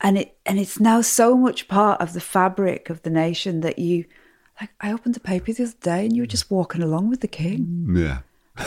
and 0.00 0.18
it 0.18 0.36
and 0.46 0.58
it's 0.58 0.78
now 0.80 1.00
so 1.00 1.36
much 1.36 1.68
part 1.68 2.00
of 2.00 2.12
the 2.12 2.20
fabric 2.20 2.90
of 2.90 3.02
the 3.02 3.10
nation 3.10 3.60
that 3.60 3.78
you 3.78 4.04
like 4.60 4.70
I 4.80 4.92
opened 4.92 5.14
the 5.14 5.20
paper 5.20 5.52
the 5.52 5.64
other 5.64 5.72
day 5.80 6.04
and 6.06 6.14
you 6.16 6.22
were 6.22 6.26
just 6.26 6.50
walking 6.50 6.82
along 6.82 7.08
with 7.10 7.20
the 7.20 7.28
king. 7.28 7.94
Yeah. 7.96 8.18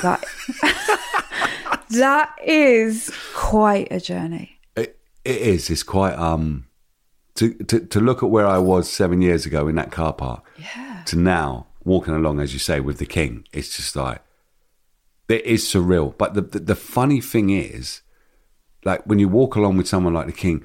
That 0.02 0.24
that 1.90 2.36
is 2.44 3.12
quite 3.34 3.88
a 3.92 4.00
journey. 4.00 4.60
It, 4.76 5.00
it 5.26 5.38
is. 5.42 5.70
It's 5.70 5.84
quite 5.84 6.14
um 6.16 6.66
to, 7.36 7.54
to 7.54 7.80
to 7.80 8.00
look 8.00 8.22
at 8.24 8.30
where 8.30 8.46
I 8.48 8.58
was 8.58 8.90
seven 8.90 9.22
years 9.22 9.46
ago 9.46 9.68
in 9.68 9.76
that 9.76 9.92
car 9.92 10.14
park. 10.14 10.44
Yeah. 10.58 11.04
To 11.08 11.16
now 11.18 11.68
walking 11.84 12.14
along, 12.14 12.40
as 12.40 12.54
you 12.54 12.60
say, 12.60 12.80
with 12.80 12.98
the 13.00 13.06
king. 13.06 13.46
It's 13.54 13.76
just 13.76 13.96
like 13.96 14.22
it 15.28 15.46
is 15.46 15.64
surreal. 15.64 16.16
But 16.18 16.34
the 16.34 16.42
the, 16.42 16.60
the 16.60 16.76
funny 16.76 17.22
thing 17.22 17.50
is, 17.50 18.02
like 18.86 19.06
when 19.06 19.20
you 19.20 19.30
walk 19.30 19.56
along 19.56 19.78
with 19.78 19.88
someone 19.88 20.14
like 20.14 20.28
the 20.28 20.32
king. 20.32 20.64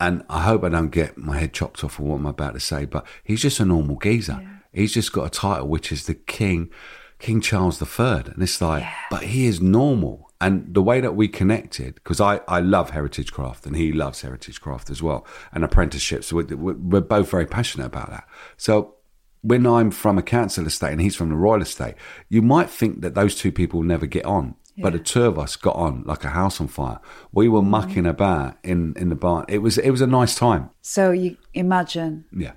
And 0.00 0.24
I 0.30 0.42
hope 0.42 0.62
I 0.62 0.68
don't 0.68 0.90
get 0.90 1.18
my 1.18 1.38
head 1.38 1.52
chopped 1.52 1.82
off 1.82 1.94
for 1.94 2.04
what 2.04 2.16
I'm 2.16 2.26
about 2.26 2.54
to 2.54 2.60
say, 2.60 2.84
but 2.84 3.04
he's 3.24 3.42
just 3.42 3.58
a 3.58 3.64
normal 3.64 3.96
geezer. 3.96 4.48
He's 4.72 4.94
just 4.94 5.12
got 5.12 5.26
a 5.26 5.30
title, 5.30 5.66
which 5.66 5.90
is 5.90 6.06
the 6.06 6.14
king, 6.14 6.70
King 7.18 7.40
Charles 7.40 7.82
III. 7.82 8.32
And 8.32 8.42
it's 8.42 8.60
like, 8.60 8.84
but 9.10 9.24
he 9.24 9.46
is 9.46 9.60
normal. 9.60 10.30
And 10.40 10.72
the 10.72 10.82
way 10.82 11.00
that 11.00 11.16
we 11.16 11.26
connected, 11.26 11.96
because 11.96 12.20
I, 12.20 12.40
I 12.46 12.60
love 12.60 12.90
heritage 12.90 13.32
craft 13.32 13.66
and 13.66 13.74
he 13.74 13.90
loves 13.90 14.20
heritage 14.20 14.60
craft 14.60 14.88
as 14.88 15.02
well, 15.02 15.26
and 15.52 15.64
apprenticeships. 15.64 16.32
We're, 16.32 16.46
we're 16.54 17.00
both 17.00 17.28
very 17.28 17.46
passionate 17.46 17.86
about 17.86 18.10
that. 18.10 18.28
So 18.56 18.94
when 19.42 19.66
I'm 19.66 19.90
from 19.90 20.16
a 20.16 20.22
council 20.22 20.66
estate 20.66 20.92
and 20.92 21.00
he's 21.00 21.16
from 21.16 21.30
the 21.30 21.36
royal 21.36 21.62
estate, 21.62 21.94
you 22.28 22.42
might 22.42 22.70
think 22.70 23.00
that 23.00 23.14
those 23.14 23.34
two 23.34 23.50
people 23.50 23.82
never 23.82 24.06
get 24.06 24.24
on. 24.24 24.54
But 24.80 24.92
the 24.92 24.98
two 24.98 25.24
of 25.24 25.38
us 25.38 25.56
got 25.56 25.74
on 25.76 26.02
like 26.06 26.24
a 26.24 26.28
house 26.28 26.60
on 26.60 26.68
fire. 26.68 27.00
We 27.32 27.48
were 27.48 27.62
mucking 27.62 28.06
about 28.06 28.56
in, 28.62 28.94
in 28.96 29.08
the 29.08 29.14
barn. 29.16 29.44
It 29.48 29.58
was 29.58 29.76
it 29.78 29.90
was 29.90 30.00
a 30.00 30.06
nice 30.06 30.34
time. 30.34 30.70
So 30.82 31.10
you 31.10 31.36
imagine 31.54 32.24
Yeah. 32.32 32.52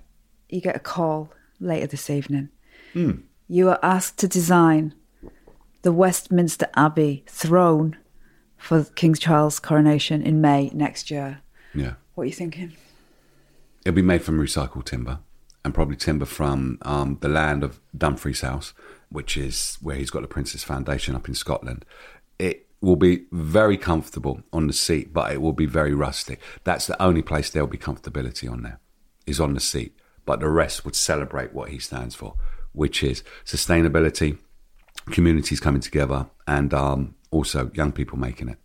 you 0.50 0.62
get 0.62 0.76
a 0.76 0.80
call 0.80 1.32
later 1.60 1.88
this 1.88 2.10
evening. 2.10 2.50
Hmm. 2.94 3.12
You 3.48 3.70
are 3.70 3.80
asked 3.84 4.18
to 4.20 4.28
design 4.28 4.94
the 5.82 5.92
Westminster 5.92 6.68
Abbey 6.76 7.24
throne 7.28 7.98
for 8.58 8.84
King 8.84 9.16
Charles' 9.16 9.60
coronation 9.60 10.22
in 10.22 10.40
May 10.42 10.70
next 10.74 11.10
year. 11.10 11.42
Yeah. 11.74 11.94
What 12.14 12.24
are 12.24 12.28
you 12.28 12.34
thinking? 12.34 12.74
It'll 13.84 13.96
be 13.96 14.02
made 14.04 14.22
from 14.22 14.40
recycled 14.40 14.86
timber 14.86 15.20
and 15.66 15.74
probably 15.74 15.96
timber 15.96 16.26
from 16.26 16.78
um, 16.84 17.18
the 17.22 17.30
land 17.30 17.64
of 17.64 17.80
Dumfries 17.98 18.42
House, 18.42 18.74
which 19.12 19.36
is 19.38 19.78
where 19.82 19.96
he's 19.96 20.10
got 20.10 20.22
the 20.22 20.28
Prince's 20.28 20.64
Foundation 20.64 21.16
up 21.16 21.28
in 21.28 21.36
Scotland. 21.36 21.86
It 22.40 22.68
will 22.82 22.96
be 22.96 23.26
very 23.32 23.78
comfortable 23.78 24.42
on 24.52 24.68
the 24.68 24.74
seat, 24.74 25.14
but 25.14 25.32
it 25.32 25.42
will 25.42 25.54
be 25.54 25.66
very 25.66 25.94
rustic. 25.94 26.40
That's 26.64 26.88
the 26.88 27.00
only 27.02 27.22
place 27.22 27.50
there'll 27.50 27.68
be 27.68 27.78
comfortability 27.78 28.52
on 28.52 28.64
there, 28.64 28.80
is 29.28 29.40
on 29.40 29.54
the 29.54 29.60
seat. 29.60 29.96
But 30.26 30.40
the 30.40 30.50
rest 30.50 30.86
would 30.86 30.96
celebrate 30.96 31.54
what 31.54 31.70
he 31.70 31.80
stands 31.80 32.16
for, 32.16 32.36
which 32.72 33.04
is 33.04 33.24
sustainability, 33.46 34.38
communities 35.12 35.60
coming 35.60 35.82
together, 35.82 36.28
and 36.48 36.74
um, 36.74 37.16
also 37.30 37.70
young 37.74 37.92
people 37.92 38.18
making 38.18 38.50
it. 38.50 38.58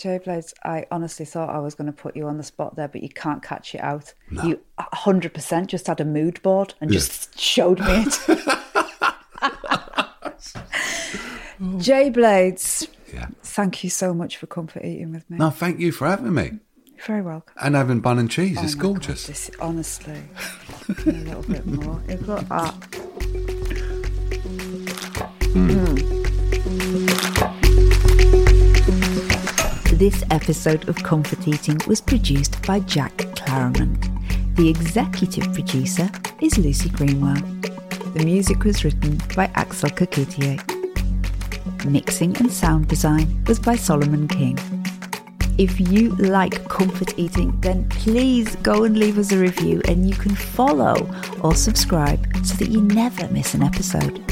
Jay 0.00 0.18
Blades, 0.18 0.54
I 0.64 0.86
honestly 0.90 1.26
thought 1.26 1.50
I 1.50 1.58
was 1.58 1.74
going 1.74 1.86
to 1.86 1.92
put 1.92 2.16
you 2.16 2.26
on 2.26 2.38
the 2.38 2.42
spot 2.42 2.74
there, 2.74 2.88
but 2.88 3.02
you 3.02 3.10
can't 3.10 3.42
catch 3.42 3.74
it 3.74 3.82
out. 3.82 4.14
You 4.42 4.60
100% 4.78 5.66
just 5.66 5.86
had 5.86 6.00
a 6.00 6.06
mood 6.06 6.40
board 6.40 6.72
and 6.80 6.90
just 6.90 7.38
showed 7.38 7.80
me 7.80 8.06
it. 8.06 8.58
Oh. 11.62 11.78
Jay 11.78 12.08
Blades, 12.10 12.88
Yeah. 13.12 13.26
thank 13.42 13.84
you 13.84 13.90
so 13.90 14.14
much 14.14 14.36
for 14.38 14.46
comfort 14.46 14.84
eating 14.84 15.12
with 15.12 15.28
me. 15.28 15.36
No, 15.38 15.50
thank 15.50 15.78
you 15.78 15.92
for 15.92 16.06
having 16.08 16.32
me 16.34 16.58
You're 16.86 17.06
very 17.06 17.22
welcome. 17.22 17.54
and 17.60 17.74
having 17.74 18.00
bun 18.00 18.18
and 18.18 18.30
cheese. 18.30 18.56
Oh 18.58 18.62
it's 18.64 18.74
Oh 18.74 18.76
my 18.78 18.82
God, 18.82 18.88
gorgeous. 18.94 19.26
this, 19.26 19.50
honestly, 19.60 20.22
a 20.88 21.10
little 21.12 21.42
bit 21.42 21.66
more. 21.66 22.00
You've 22.08 22.26
got 22.26 22.48
that. 22.48 22.74
Hmm. 25.52 25.96
This 29.98 30.24
episode 30.30 30.88
of 30.88 30.96
Comfort 31.02 31.46
Eating 31.46 31.78
was 31.86 32.00
produced 32.00 32.60
by 32.66 32.80
Jack 32.80 33.16
Claremont. 33.36 34.08
The 34.56 34.68
executive 34.70 35.52
producer 35.52 36.08
is 36.40 36.56
Lucy 36.56 36.88
Greenwell. 36.88 37.40
The 38.14 38.22
music 38.24 38.64
was 38.64 38.82
written 38.84 39.20
by 39.36 39.50
Axel 39.54 39.90
Kacoutié. 39.90 40.58
Mixing 41.86 42.36
and 42.36 42.52
sound 42.52 42.88
design 42.88 43.42
was 43.46 43.58
by 43.58 43.74
Solomon 43.74 44.28
King. 44.28 44.58
If 45.56 45.80
you 45.80 46.10
like 46.16 46.68
comfort 46.68 47.18
eating, 47.18 47.58
then 47.60 47.88
please 47.88 48.54
go 48.56 48.84
and 48.84 48.98
leave 48.98 49.18
us 49.18 49.32
a 49.32 49.38
review 49.38 49.80
and 49.88 50.08
you 50.08 50.14
can 50.14 50.34
follow 50.34 51.10
or 51.42 51.54
subscribe 51.54 52.26
so 52.44 52.54
that 52.56 52.68
you 52.68 52.82
never 52.82 53.28
miss 53.28 53.54
an 53.54 53.62
episode. 53.62 54.22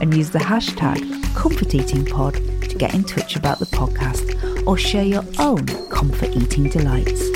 And 0.00 0.16
use 0.16 0.30
the 0.30 0.38
hashtag 0.38 0.98
ComfortEatingPod 1.34 2.68
to 2.68 2.76
get 2.76 2.94
in 2.94 3.04
touch 3.04 3.36
about 3.36 3.58
the 3.58 3.66
podcast 3.66 4.66
or 4.66 4.78
share 4.78 5.04
your 5.04 5.24
own 5.38 5.66
comfort 5.90 6.34
eating 6.34 6.70
delights. 6.70 7.28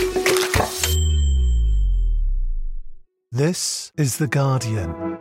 This 3.31 3.93
is 3.97 4.19
The 4.19 4.29
Guardian. 4.29 5.14